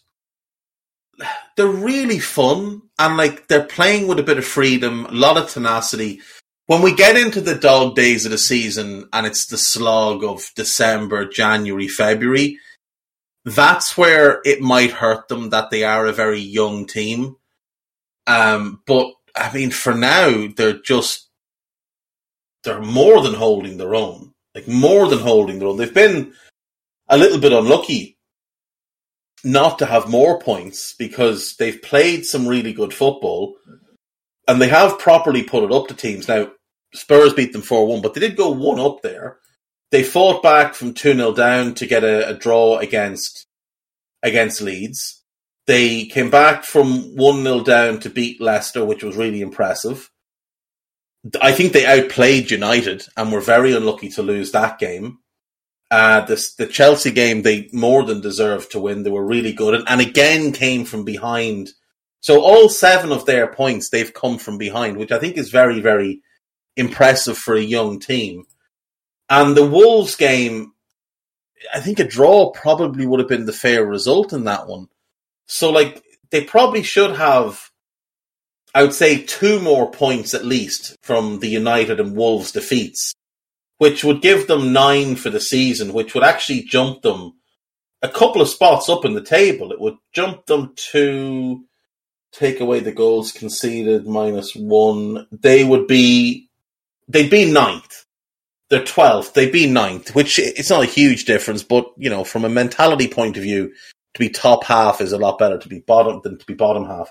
they're 1.56 1.66
really 1.66 2.18
fun 2.18 2.82
and 2.98 3.16
like 3.16 3.48
they're 3.48 3.64
playing 3.64 4.06
with 4.06 4.18
a 4.18 4.24
bit 4.24 4.38
of 4.38 4.44
freedom, 4.44 5.06
a 5.06 5.12
lot 5.12 5.36
of 5.36 5.50
tenacity. 5.50 6.20
When 6.66 6.82
we 6.82 6.94
get 6.94 7.16
into 7.16 7.40
the 7.40 7.54
dog 7.54 7.96
days 7.96 8.24
of 8.24 8.30
the 8.30 8.38
season 8.38 9.08
and 9.12 9.26
it's 9.26 9.46
the 9.46 9.58
slog 9.58 10.22
of 10.22 10.50
December, 10.54 11.26
January, 11.26 11.88
February, 11.88 12.58
that's 13.44 13.96
where 13.96 14.40
it 14.44 14.60
might 14.60 14.92
hurt 14.92 15.28
them 15.28 15.50
that 15.50 15.70
they 15.70 15.82
are 15.82 16.06
a 16.06 16.12
very 16.12 16.40
young 16.40 16.86
team. 16.86 17.36
Um, 18.26 18.82
but 18.86 19.12
I 19.34 19.52
mean, 19.52 19.70
for 19.70 19.94
now, 19.94 20.48
they're 20.56 20.80
just 20.80 21.28
they're 22.62 22.80
more 22.82 23.22
than 23.22 23.34
holding 23.34 23.78
their 23.78 23.94
own. 23.94 24.32
Like 24.54 24.68
more 24.68 25.08
than 25.08 25.20
holding 25.20 25.58
their 25.58 25.68
own. 25.68 25.76
They've 25.76 25.92
been 25.92 26.34
a 27.08 27.16
little 27.16 27.38
bit 27.38 27.52
unlucky 27.52 28.18
not 29.44 29.78
to 29.78 29.86
have 29.86 30.08
more 30.08 30.38
points 30.38 30.94
because 30.98 31.56
they've 31.56 31.80
played 31.82 32.26
some 32.26 32.46
really 32.46 32.72
good 32.72 32.92
football 32.92 33.56
and 34.46 34.60
they 34.60 34.68
have 34.68 34.98
properly 34.98 35.42
put 35.42 35.64
it 35.64 35.72
up 35.72 35.88
to 35.88 35.94
teams. 35.94 36.26
Now, 36.26 36.50
Spurs 36.92 37.32
beat 37.34 37.52
them 37.52 37.62
4 37.62 37.86
1, 37.86 38.02
but 38.02 38.14
they 38.14 38.20
did 38.20 38.36
go 38.36 38.50
one 38.50 38.80
up 38.80 39.02
there. 39.02 39.38
They 39.92 40.02
fought 40.02 40.42
back 40.42 40.74
from 40.74 40.94
2 40.94 41.14
0 41.14 41.34
down 41.34 41.74
to 41.74 41.86
get 41.86 42.04
a, 42.04 42.30
a 42.30 42.34
draw 42.34 42.78
against 42.78 43.46
against 44.22 44.60
Leeds. 44.60 45.22
They 45.66 46.06
came 46.06 46.30
back 46.30 46.64
from 46.64 47.16
1 47.16 47.42
0 47.44 47.62
down 47.62 48.00
to 48.00 48.10
beat 48.10 48.40
Leicester, 48.40 48.84
which 48.84 49.04
was 49.04 49.16
really 49.16 49.40
impressive. 49.40 50.10
I 51.40 51.52
think 51.52 51.72
they 51.72 51.86
outplayed 51.86 52.50
United 52.50 53.04
and 53.16 53.30
were 53.30 53.40
very 53.40 53.72
unlucky 53.72 54.08
to 54.10 54.22
lose 54.22 54.52
that 54.52 54.78
game. 54.78 55.18
Uh, 55.90 56.20
the, 56.26 56.50
the 56.58 56.66
Chelsea 56.66 57.10
game, 57.10 57.42
they 57.42 57.68
more 57.72 58.04
than 58.04 58.20
deserved 58.20 58.70
to 58.72 58.80
win. 58.80 59.02
They 59.02 59.10
were 59.10 59.24
really 59.24 59.52
good 59.52 59.74
and, 59.74 59.84
and 59.88 60.00
again 60.00 60.52
came 60.52 60.84
from 60.84 61.04
behind. 61.04 61.70
So 62.20 62.42
all 62.42 62.68
seven 62.68 63.10
of 63.10 63.26
their 63.26 63.48
points, 63.48 63.88
they've 63.88 64.14
come 64.14 64.38
from 64.38 64.56
behind, 64.56 64.96
which 64.96 65.10
I 65.10 65.18
think 65.18 65.36
is 65.36 65.50
very, 65.50 65.80
very 65.80 66.20
impressive 66.76 67.36
for 67.36 67.56
a 67.56 67.60
young 67.60 67.98
team. 67.98 68.44
And 69.28 69.56
the 69.56 69.66
Wolves 69.66 70.14
game, 70.16 70.72
I 71.74 71.80
think 71.80 71.98
a 71.98 72.04
draw 72.04 72.50
probably 72.50 73.06
would 73.06 73.20
have 73.20 73.28
been 73.28 73.46
the 73.46 73.52
fair 73.52 73.84
result 73.84 74.32
in 74.32 74.44
that 74.44 74.68
one. 74.68 74.88
So 75.46 75.70
like 75.70 76.04
they 76.30 76.44
probably 76.44 76.82
should 76.82 77.16
have 77.16 77.70
I 78.74 78.82
would 78.82 78.94
say 78.94 79.22
two 79.22 79.60
more 79.60 79.90
points 79.90 80.32
at 80.34 80.44
least 80.44 80.96
from 81.02 81.40
the 81.40 81.48
United 81.48 81.98
and 81.98 82.16
Wolves 82.16 82.52
defeats 82.52 83.14
which 83.80 84.04
would 84.04 84.20
give 84.20 84.46
them 84.46 84.74
nine 84.74 85.16
for 85.16 85.30
the 85.30 85.40
season, 85.40 85.94
which 85.94 86.12
would 86.12 86.22
actually 86.22 86.60
jump 86.60 87.00
them 87.00 87.32
a 88.02 88.10
couple 88.10 88.42
of 88.42 88.48
spots 88.48 88.90
up 88.90 89.06
in 89.06 89.14
the 89.14 89.24
table. 89.24 89.72
It 89.72 89.80
would 89.80 89.96
jump 90.12 90.44
them 90.44 90.74
to 90.92 91.64
take 92.30 92.60
away 92.60 92.80
the 92.80 92.92
goals 92.92 93.32
conceded 93.32 94.06
minus 94.06 94.54
one. 94.54 95.26
They 95.32 95.64
would 95.64 95.86
be, 95.86 96.50
they'd 97.08 97.30
be 97.30 97.50
ninth. 97.50 98.04
They're 98.68 98.84
12th. 98.84 99.32
They'd 99.32 99.50
be 99.50 99.66
ninth, 99.66 100.14
which 100.14 100.38
it's 100.38 100.68
not 100.68 100.82
a 100.82 100.86
huge 100.86 101.24
difference, 101.24 101.62
but 101.62 101.90
you 101.96 102.10
know, 102.10 102.22
from 102.22 102.44
a 102.44 102.50
mentality 102.50 103.08
point 103.08 103.38
of 103.38 103.44
view, 103.44 103.72
to 104.12 104.18
be 104.20 104.28
top 104.28 104.64
half 104.64 105.00
is 105.00 105.12
a 105.12 105.18
lot 105.18 105.38
better 105.38 105.56
to 105.56 105.68
be 105.70 105.80
bottom 105.80 106.20
than 106.22 106.36
to 106.36 106.44
be 106.44 106.52
bottom 106.52 106.84
half. 106.84 107.10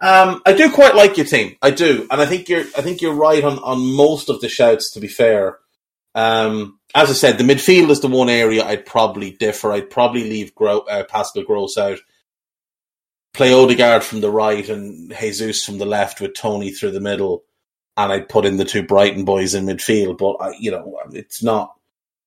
Um, 0.00 0.40
I 0.46 0.54
do 0.54 0.72
quite 0.72 0.94
like 0.94 1.18
your 1.18 1.26
team. 1.26 1.56
I 1.60 1.72
do. 1.72 2.06
And 2.10 2.22
I 2.22 2.26
think 2.26 2.48
you're, 2.48 2.64
I 2.74 2.80
think 2.80 3.02
you're 3.02 3.12
right 3.12 3.44
on, 3.44 3.58
on 3.58 3.94
most 3.94 4.30
of 4.30 4.40
the 4.40 4.48
shouts, 4.48 4.90
to 4.92 5.00
be 5.00 5.06
fair. 5.06 5.58
Um, 6.14 6.78
as 6.94 7.10
I 7.10 7.12
said, 7.12 7.38
the 7.38 7.44
midfield 7.44 7.90
is 7.90 8.00
the 8.00 8.08
one 8.08 8.28
area 8.28 8.64
I'd 8.64 8.86
probably 8.86 9.32
differ. 9.32 9.72
I'd 9.72 9.90
probably 9.90 10.24
leave 10.24 10.54
Gro- 10.54 10.80
uh, 10.80 11.04
Pascal 11.04 11.44
Gross 11.44 11.78
out. 11.78 11.98
Play 13.32 13.52
Odegaard 13.52 14.02
from 14.02 14.20
the 14.20 14.30
right 14.30 14.68
and 14.68 15.14
Jesus 15.18 15.64
from 15.64 15.78
the 15.78 15.86
left 15.86 16.20
with 16.20 16.34
Toney 16.34 16.72
through 16.72 16.90
the 16.90 17.00
middle, 17.00 17.44
and 17.96 18.12
I'd 18.12 18.28
put 18.28 18.44
in 18.44 18.56
the 18.56 18.64
two 18.64 18.82
Brighton 18.82 19.24
boys 19.24 19.54
in 19.54 19.66
midfield. 19.66 20.18
But 20.18 20.44
I, 20.44 20.54
you 20.58 20.72
know, 20.72 20.98
it's 21.12 21.42
not 21.42 21.74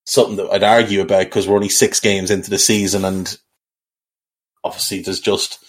something 0.06 0.38
that 0.38 0.50
I'd 0.50 0.64
argue 0.64 1.02
about 1.02 1.26
because 1.26 1.46
we're 1.46 1.56
only 1.56 1.70
six 1.70 2.00
games 2.00 2.32
into 2.32 2.50
the 2.50 2.58
season, 2.58 3.04
and 3.04 3.38
obviously 4.64 5.02
there's 5.02 5.20
just 5.20 5.60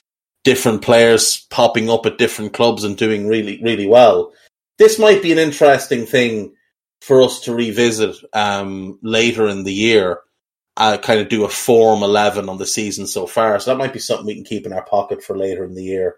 different 0.45 0.83
players 0.83 1.45
popping 1.51 1.91
up 1.91 2.07
at 2.07 2.19
different 2.19 2.53
clubs 2.53 2.85
and 2.85 2.97
doing 2.97 3.27
really, 3.27 3.61
really 3.61 3.89
well. 3.89 4.33
This 4.79 5.01
might 5.01 5.23
be 5.23 5.33
an 5.33 5.39
interesting 5.39 6.07
thing 6.07 6.55
for 7.05 7.23
us 7.23 7.41
to 7.41 7.55
revisit 7.55 8.17
um, 8.33 8.99
later 9.03 9.47
in 9.47 9.65
the 9.65 9.73
year, 9.73 10.21
uh, 10.79 10.97
kind 10.97 11.21
of 11.21 11.29
do 11.29 11.45
a 11.45 11.51
form 11.51 12.03
11 12.03 12.49
on 12.49 12.57
the 12.57 12.67
season 12.67 13.07
so 13.07 13.27
far. 13.27 13.61
So 13.61 13.71
that 13.71 13.77
might 13.77 13.93
be 13.93 13.99
something 13.99 14.27
we 14.27 14.35
can 14.35 14.45
keep 14.45 14.65
in 14.65 14.73
our 14.73 14.85
pocket 14.85 15.23
for 15.23 15.37
later 15.37 15.65
in 15.65 15.75
the 15.75 15.85
year. 15.85 16.17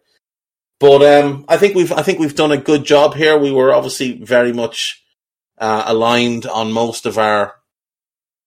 But 0.78 1.02
um, 1.02 1.44
I 1.48 1.56
think 1.56 1.74
we've 1.74 1.90
I 1.90 2.02
think 2.02 2.18
we've 2.18 2.36
done 2.36 2.52
a 2.52 2.56
good 2.56 2.84
job 2.84 3.14
here. 3.14 3.36
We 3.36 3.50
were 3.50 3.74
obviously 3.74 4.12
very 4.22 4.52
much 4.52 5.02
uh, 5.58 5.84
aligned 5.86 6.46
on 6.46 6.70
most 6.70 7.04
of 7.04 7.18
our 7.18 7.54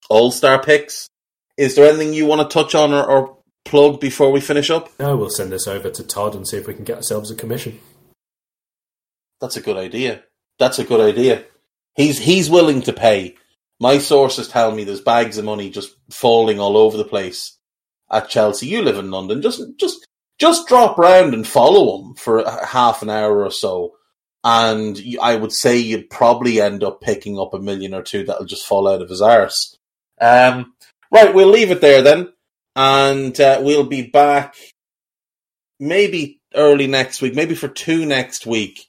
All 0.09 0.31
Star 0.31 0.61
picks. 0.61 1.09
Is 1.57 1.75
there 1.75 1.89
anything 1.89 2.13
you 2.13 2.25
want 2.25 2.41
to 2.41 2.53
touch 2.53 2.73
on 2.73 2.93
or, 2.93 3.03
or 3.03 3.37
plug 3.65 3.99
before 3.99 4.31
we 4.31 4.39
finish 4.39 4.69
up? 4.69 4.89
No, 4.99 5.17
we'll 5.17 5.29
send 5.29 5.51
this 5.51 5.67
over 5.67 5.89
to 5.89 6.03
Todd 6.03 6.35
and 6.35 6.47
see 6.47 6.57
if 6.57 6.67
we 6.67 6.73
can 6.73 6.85
get 6.85 6.97
ourselves 6.97 7.31
a 7.31 7.35
commission. 7.35 7.79
That's 9.41 9.57
a 9.57 9.61
good 9.61 9.77
idea. 9.77 10.23
That's 10.57 10.79
a 10.79 10.83
good 10.83 11.01
idea. 11.01 11.45
He's 11.99 12.17
he's 12.17 12.49
willing 12.49 12.81
to 12.83 12.93
pay. 12.93 13.35
My 13.77 13.97
sources 13.97 14.47
tell 14.47 14.71
me 14.71 14.85
there's 14.85 15.01
bags 15.01 15.37
of 15.37 15.43
money 15.43 15.69
just 15.69 15.97
falling 16.09 16.57
all 16.57 16.77
over 16.77 16.95
the 16.95 17.03
place 17.03 17.57
at 18.09 18.29
Chelsea. 18.29 18.67
You 18.67 18.81
live 18.83 18.97
in 18.97 19.11
London. 19.11 19.41
Just 19.41 19.61
just 19.77 20.07
just 20.39 20.65
drop 20.69 20.97
round 20.97 21.33
and 21.33 21.45
follow 21.45 21.99
him 21.99 22.15
for 22.15 22.49
half 22.65 23.01
an 23.01 23.09
hour 23.09 23.43
or 23.43 23.51
so, 23.51 23.95
and 24.45 24.97
I 25.21 25.35
would 25.35 25.51
say 25.51 25.77
you'd 25.77 26.09
probably 26.09 26.61
end 26.61 26.85
up 26.85 27.01
picking 27.01 27.37
up 27.37 27.53
a 27.53 27.59
million 27.59 27.93
or 27.93 28.01
two 28.01 28.23
that'll 28.23 28.45
just 28.45 28.65
fall 28.65 28.87
out 28.87 29.01
of 29.01 29.09
his 29.09 29.21
arse. 29.21 29.77
Um, 30.21 30.75
right, 31.11 31.33
we'll 31.33 31.49
leave 31.49 31.71
it 31.71 31.81
there 31.81 32.01
then, 32.01 32.31
and 32.77 33.37
uh, 33.41 33.59
we'll 33.61 33.83
be 33.83 34.03
back 34.03 34.55
maybe 35.81 36.39
early 36.55 36.87
next 36.87 37.21
week, 37.21 37.35
maybe 37.35 37.55
for 37.55 37.67
two 37.67 38.05
next 38.05 38.45
week 38.45 38.85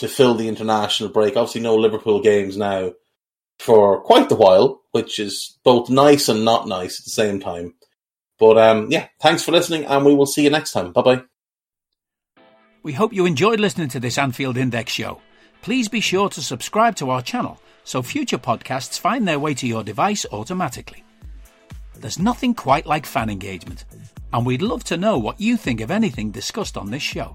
to 0.00 0.08
fill 0.08 0.34
the 0.34 0.48
international 0.48 1.10
break. 1.10 1.36
Obviously, 1.36 1.60
no 1.60 1.76
Liverpool 1.76 2.20
games 2.20 2.56
now 2.56 2.92
for 3.58 4.00
quite 4.02 4.28
the 4.28 4.34
while, 4.34 4.82
which 4.92 5.18
is 5.18 5.58
both 5.62 5.90
nice 5.90 6.28
and 6.28 6.44
not 6.44 6.66
nice 6.66 6.98
at 6.98 7.04
the 7.04 7.10
same 7.10 7.40
time. 7.40 7.74
But 8.38 8.58
um, 8.58 8.90
yeah, 8.90 9.08
thanks 9.20 9.44
for 9.44 9.52
listening, 9.52 9.84
and 9.84 10.04
we 10.04 10.14
will 10.14 10.26
see 10.26 10.42
you 10.42 10.50
next 10.50 10.72
time. 10.72 10.92
Bye 10.92 11.02
bye. 11.02 11.22
We 12.82 12.94
hope 12.94 13.12
you 13.12 13.26
enjoyed 13.26 13.60
listening 13.60 13.88
to 13.88 14.00
this 14.00 14.16
Anfield 14.16 14.56
Index 14.56 14.92
show. 14.92 15.20
Please 15.60 15.88
be 15.88 16.00
sure 16.00 16.30
to 16.30 16.40
subscribe 16.40 16.96
to 16.96 17.10
our 17.10 17.20
channel 17.20 17.60
so 17.84 18.02
future 18.02 18.38
podcasts 18.38 18.98
find 18.98 19.28
their 19.28 19.38
way 19.38 19.52
to 19.52 19.66
your 19.66 19.84
device 19.84 20.24
automatically. 20.32 21.04
There's 21.96 22.18
nothing 22.18 22.54
quite 22.54 22.86
like 22.86 23.04
fan 23.04 23.28
engagement, 23.28 23.84
and 24.32 24.46
we'd 24.46 24.62
love 24.62 24.84
to 24.84 24.96
know 24.96 25.18
what 25.18 25.38
you 25.38 25.58
think 25.58 25.82
of 25.82 25.90
anything 25.90 26.30
discussed 26.30 26.78
on 26.78 26.90
this 26.90 27.02
show. 27.02 27.34